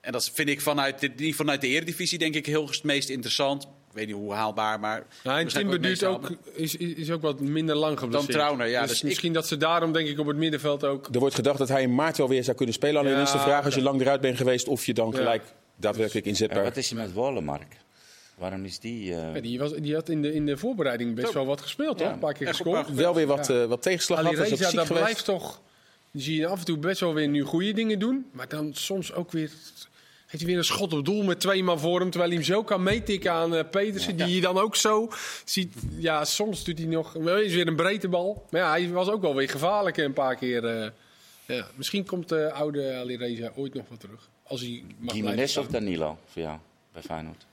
En 0.00 0.12
dat 0.12 0.30
vind 0.30 0.48
ik 0.48 0.60
vanuit 0.60 1.00
de, 1.00 1.32
vanuit 1.32 1.60
de 1.60 1.68
Eredivisie 1.68 2.18
denk 2.18 2.34
ik 2.34 2.46
Hilgers 2.46 2.76
het 2.76 2.86
meest 2.86 3.08
interessant. 3.08 3.66
Ik 3.94 4.00
weet 4.00 4.08
niet 4.08 4.16
hoe 4.18 4.32
haalbaar, 4.32 4.80
maar... 4.80 5.02
Ja, 5.22 5.38
en 5.38 5.48
Timber 5.48 5.80
duurt 5.80 6.04
ook, 6.04 6.30
is, 6.52 6.76
is, 6.76 7.10
ook 7.10 7.22
wat 7.22 7.40
minder 7.40 7.76
lang 7.76 7.98
geblesseerd. 7.98 8.32
Trauner, 8.32 8.66
ja. 8.66 8.80
Dus, 8.80 8.88
Dus 8.90 8.98
ik- 8.98 9.04
misschien 9.04 9.32
dat 9.32 9.46
ze 9.46 9.56
daarom 9.56 9.92
denk 9.92 10.08
ik 10.08 10.18
op 10.18 10.26
het 10.26 10.36
middenveld 10.36 10.84
ook... 10.84 11.08
Er 11.12 11.18
wordt 11.20 11.34
gedacht 11.34 11.58
dat 11.58 11.68
hij 11.68 11.82
in 11.82 11.94
maart 11.94 12.16
wel 12.16 12.28
weer 12.28 12.44
zou 12.44 12.56
kunnen 12.56 12.74
spelen. 12.74 13.00
Alleen 13.00 13.12
Ja, 13.12 13.22
is 13.22 13.32
de 13.32 13.38
vraag 13.38 13.64
als 13.64 13.74
je 13.74 13.80
ja. 13.80 13.86
lang 13.86 14.00
eruit 14.00 14.20
bent 14.20 14.36
geweest 14.36 14.68
of 14.68 14.86
je 14.86 14.94
dan 14.94 15.10
Ja. 15.10 15.16
gelijk 15.16 15.42
daadwerkelijk 15.76 16.24
En 16.24 16.30
inzetbaar 16.30 16.62
wat 16.62 16.76
is 16.76 16.90
er 16.90 16.96
met 16.96 17.12
Wollemark? 17.12 17.76
Waarom 18.38 18.64
is 18.64 18.78
die... 18.78 19.14
eh, 19.14 19.34
Ja, 19.34 19.40
die, 19.40 19.58
was, 19.58 19.72
die 19.72 19.94
had 19.94 20.08
in 20.08 20.22
de, 20.22 20.34
in 20.34 20.46
de 20.46 20.56
voorbereiding 20.56 21.14
best 21.14 21.32
wel 21.32 21.46
wat 21.46 21.60
gespeeld. 21.60 21.98
Ja. 22.00 22.12
Een 22.12 22.18
paar 22.18 22.32
keer 22.34 22.46
gescoord. 22.46 22.94
wel 22.94 23.14
weer 23.14 23.26
wat, 23.26 23.46
Ja. 23.46 23.62
eh, 23.62 23.66
wat 23.68 23.82
tegenslag 23.82 24.18
had. 24.18 24.26
Ook 24.32 24.36
Alireza, 24.38 24.68
ziek 24.68 24.76
dat 24.78 24.86
blijft 24.88 25.24
toch... 25.24 25.60
Die 26.10 26.22
zie 26.22 26.36
je 26.40 26.46
af 26.46 26.58
en 26.58 26.64
toe 26.64 26.78
best 26.78 27.00
wel 27.00 27.14
weer 27.14 27.28
nu 27.28 27.42
goede 27.42 27.72
dingen 27.72 27.98
doen. 27.98 28.26
Maar 28.32 28.48
dan 28.48 28.70
soms 28.74 29.12
ook 29.12 29.32
weer... 29.32 29.50
Heeft 30.34 30.46
hij 30.46 30.54
weer 30.54 30.62
een 30.64 30.68
schot 30.76 30.92
op 30.92 31.04
doel 31.04 31.22
met 31.22 31.40
twee 31.40 31.62
man 31.62 31.78
voor 31.78 32.00
hem. 32.00 32.10
Terwijl 32.10 32.30
hij 32.32 32.38
hem 32.40 32.48
zo 32.48 32.64
kan 32.64 32.82
meetikken 32.82 33.32
aan 33.32 33.54
eh, 33.54 33.64
Petersen. 33.70 34.16
Die 34.16 34.34
je 34.34 34.40
dan 34.40 34.58
ook 34.58 34.76
zo 34.76 35.08
ziet. 35.44 35.74
Ja, 35.98 36.24
soms 36.24 36.64
doet 36.64 36.78
hij 36.78 36.86
nog... 36.86 37.12
Wel 37.12 37.36
is 37.38 37.54
weer 37.54 37.66
een 37.66 37.76
breedte 37.76 38.08
bal. 38.08 38.46
Maar 38.50 38.60
ja, 38.60 38.70
hij 38.70 38.88
was 38.90 39.08
ook 39.08 39.20
wel 39.22 39.34
weer 39.34 39.48
gevaarlijk 39.48 39.96
een 39.96 40.12
paar 40.12 40.36
keer. 40.36 40.64
eh. 40.66 40.90
ja, 41.46 41.66
misschien 41.74 42.06
komt 42.06 42.28
de 42.28 42.52
oude 42.52 42.94
Alireza 42.94 43.52
ooit 43.54 43.74
nog 43.74 43.88
wat 43.88 44.00
terug. 44.00 44.28
Als 44.42 44.60
hij 44.60 44.84
mag 44.98 45.14
Jiménez 45.14 45.56
of 45.56 45.66
Danilo 45.66 46.18
voor 46.26 46.42
jou 46.42 46.58
bij 46.92 47.02
Feyenoord? 47.02 47.46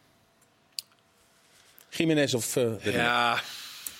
Jiménez 1.89 2.33
of... 2.33 2.55
eh, 2.55 2.85
Ja, 2.93 3.41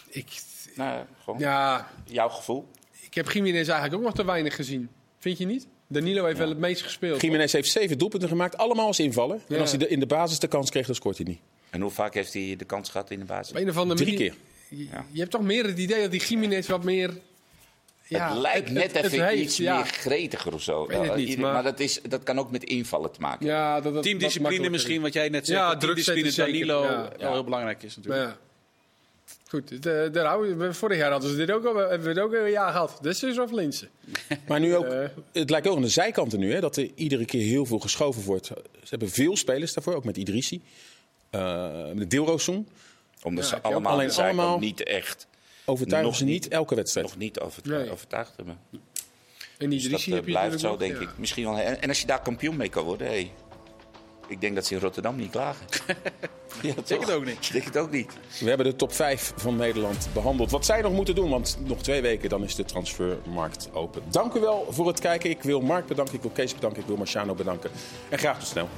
ik, 0.10 0.42
Nou, 0.76 1.06
gewoon 1.24 1.40
ja, 1.40 1.88
jouw 2.06 2.30
gevoel. 2.30 2.68
ik 3.02 3.14
heb 3.14 3.32
Jiménez 3.32 3.68
eigenlijk 3.68 3.94
ook 4.00 4.04
nog 4.08 4.14
te 4.16 4.26
weinig 4.26 4.56
gezien. 4.56 4.90
Vind 5.20 5.38
je 5.38 5.46
niet? 5.46 5.68
Danilo 5.92 6.26
heeft 6.26 6.38
wel 6.38 6.50
het 6.50 6.58
meest 6.58 6.82
gespeeld. 6.82 7.22
Jiménez 7.22 7.52
heeft 7.54 7.72
zeven 7.72 7.98
doelpunten 7.98 8.30
gemaakt, 8.30 8.58
allemaal 8.58 8.86
als 8.86 9.00
invallen. 9.00 9.42
Ja. 9.48 9.56
En 9.56 9.62
als 9.62 9.70
hij 9.70 9.80
de, 9.80 9.88
in 9.88 10.00
de 10.00 10.06
basis 10.06 10.40
de 10.40 10.48
kans 10.48 10.70
kreeg, 10.70 10.86
dan 10.86 10.96
scoort 10.96 11.18
hij 11.18 11.26
niet. 11.26 11.40
En 11.70 11.82
hoe 11.82 11.92
vaak 11.92 12.14
heeft 12.14 12.34
hij 12.34 12.56
de 12.58 12.66
kans 12.66 12.90
gehad 12.90 13.12
in 13.12 13.20
de 13.20 13.26
basis? 13.26 13.52
Op 13.52 13.62
een 13.62 13.70
of 13.70 13.78
andere 13.78 14.00
Drie 14.00 14.14
manier. 14.14 14.30
keer. 14.70 14.78
Je, 14.78 14.88
Ja. 14.92 15.06
je 15.12 15.20
hebt 15.20 15.32
toch 15.32 15.42
meer 15.42 15.66
het 15.66 15.78
idee 15.80 16.02
dat 16.02 16.12
die 16.12 16.22
Jiménez 16.22 16.68
wat 16.68 16.84
meer. 16.84 17.10
Ja, 18.08 18.30
het 18.30 18.38
lijkt 18.38 18.70
net 18.70 18.92
het 18.98 19.06
even 19.06 19.28
heeft, 19.28 19.42
iets 19.42 19.58
ja. 19.58 19.76
meer 19.76 19.86
gretiger 19.86 20.54
of 20.54 20.62
zo. 20.62 20.88
weet 20.88 20.98
het 20.98 21.06
Ja, 21.08 21.16
niet, 21.16 21.28
ieder- 21.28 21.44
maar- 21.44 21.54
maar 21.54 21.64
dat, 21.64 21.80
is, 21.80 22.00
dat 22.10 22.24
kan 22.24 22.40
ook 22.40 22.52
met 22.52 22.64
invallen 22.64 23.12
te 23.12 23.20
maken. 23.20 23.46
Ja, 23.46 23.82
dat, 23.82 24.04
Teamdiscipline 24.04 24.70
misschien, 24.70 24.96
is. 24.96 25.02
wat 25.02 25.14
jij 25.14 25.30
net 25.30 25.46
zegt. 25.48 25.60
Ja, 25.60 25.70
dat 25.72 25.80
druk 25.80 25.96
teamdiscipline 25.96 26.32
zetten 26.32 26.56
zeker, 26.56 26.68
Danilo 26.76 26.92
ja. 26.96 27.10
wel 27.18 27.28
Ja. 27.28 27.32
heel 27.34 27.44
belangrijk 27.44 27.84
is 27.84 27.96
Maar 27.96 28.06
natuurlijk. 28.08 28.38
Goed, 29.48 29.70
houden 30.14 30.58
we- 30.58 30.74
vorig 30.74 30.98
jaar 30.98 31.12
hadden 31.12 31.30
ze 31.30 31.36
dit 31.36 31.52
ook 31.52 31.66
al, 31.66 31.76
hebben 31.76 32.02
we 32.02 32.10
het 32.10 32.20
ook 32.20 32.34
een 32.34 32.50
jaar 32.52 32.72
gehad. 32.72 32.98
Dus 33.02 33.24
is 33.24 33.40
of 33.40 33.52
Linsen. 33.52 33.90
Maar 34.48 34.60
nu 34.60 34.76
ook, 34.76 34.86
Eh. 34.86 35.08
het 35.32 35.50
lijkt 35.50 35.68
ook 35.68 35.76
aan 35.76 35.82
de 35.82 35.88
zijkanten 35.88 36.40
nu, 36.40 36.54
hè, 36.54 36.60
dat 36.60 36.78
er 36.78 36.90
iedere 36.96 37.26
keer 37.26 37.42
heel 37.44 37.66
veel 37.66 37.80
geschoven 37.80 38.24
wordt. 38.24 38.46
Ze 38.46 38.54
hebben 38.90 39.10
veel 39.10 39.38
spelers 39.38 39.74
daarvoor, 39.74 39.96
ook 39.96 40.04
met 40.04 40.18
Idrissi. 40.18 40.62
Eh 41.30 41.92
met 41.94 42.10
Dilrosun. 42.10 42.68
Omdat 43.24 43.44
Ja, 43.44 43.50
ze 43.50 43.62
allemaal 43.62 43.92
alleen 43.94 44.08
de 44.08 44.14
zijkant 44.14 44.40
allemaal- 44.40 44.60
niet 44.60 44.84
echt, 44.84 45.28
Overtuigen 45.66 46.10
Nog 46.10 46.18
ze 46.20 46.24
niet 46.26 46.42
niet. 46.44 46.52
elke 46.52 46.76
wedstrijd. 46.76 47.08
nog 47.08 47.18
niet 47.18 47.40
over, 47.40 47.62
Nee. 47.66 47.92
overtuigd 47.92 48.34
hebben. 48.36 48.58
En 48.72 48.80
Dus 49.70 49.82
dat 49.82 49.86
Idrissi 49.86 50.10
eh, 50.10 50.16
heb 50.16 50.26
je 50.26 50.32
blijft 50.32 50.60
zo, 50.60 50.78
denk 50.78 50.98
ik. 51.00 51.10
Misschien 51.18 51.44
wel, 51.44 51.58
en, 51.58 51.82
en 51.82 51.90
als 51.90 52.00
je 52.02 52.08
daar 52.08 52.22
kampioen 52.22 52.58
mee 52.58 52.70
kan 52.70 52.84
worden, 52.84 53.08
hey, 53.08 53.32
Ik 54.32 54.42
denk 54.42 54.56
dat 54.56 54.66
ze 54.66 54.74
in 54.74 54.80
Rotterdam 54.80 55.16
niet 55.16 55.32
klagen. 55.32 55.66
ja, 56.62 56.70
ik 56.70 56.88
denk 56.88 57.02
het 57.02 57.12
ook 57.12 57.26
niet. 57.26 57.46
Ik 57.46 57.52
denk 57.52 57.66
het 57.66 57.78
ook 57.78 57.92
niet. 57.92 58.14
We 58.40 58.48
hebben 58.48 58.66
de 58.66 58.76
top 58.76 58.94
5 58.94 59.34
van 59.36 59.56
Nederland 59.56 60.08
behandeld. 60.14 60.52
Wat 60.52 60.66
zij 60.66 60.82
nog 60.82 60.94
moeten 60.94 61.16
doen, 61.16 61.30
want 61.30 61.58
nog 61.64 61.82
twee 61.82 62.02
weken 62.02 62.30
dan 62.30 62.44
is 62.44 62.56
de 62.56 62.66
transfermarkt 62.66 63.70
open. 63.74 64.02
Dank 64.08 64.34
u 64.34 64.40
wel 64.40 64.68
voor 64.70 64.88
het 64.88 65.00
kijken. 65.00 65.30
Ik 65.30 65.44
wil 65.44 65.62
Mark 65.62 65.86
bedanken, 65.86 66.16
ik 66.16 66.22
wil 66.22 66.32
Kees 66.32 66.54
bedanken, 66.54 66.82
ik 66.82 66.88
wil 66.88 66.98
Marciano 66.98 67.34
bedanken. 67.34 67.72
En 68.10 68.18
graag 68.18 68.40
tot 68.40 68.48
snel. 68.48 68.70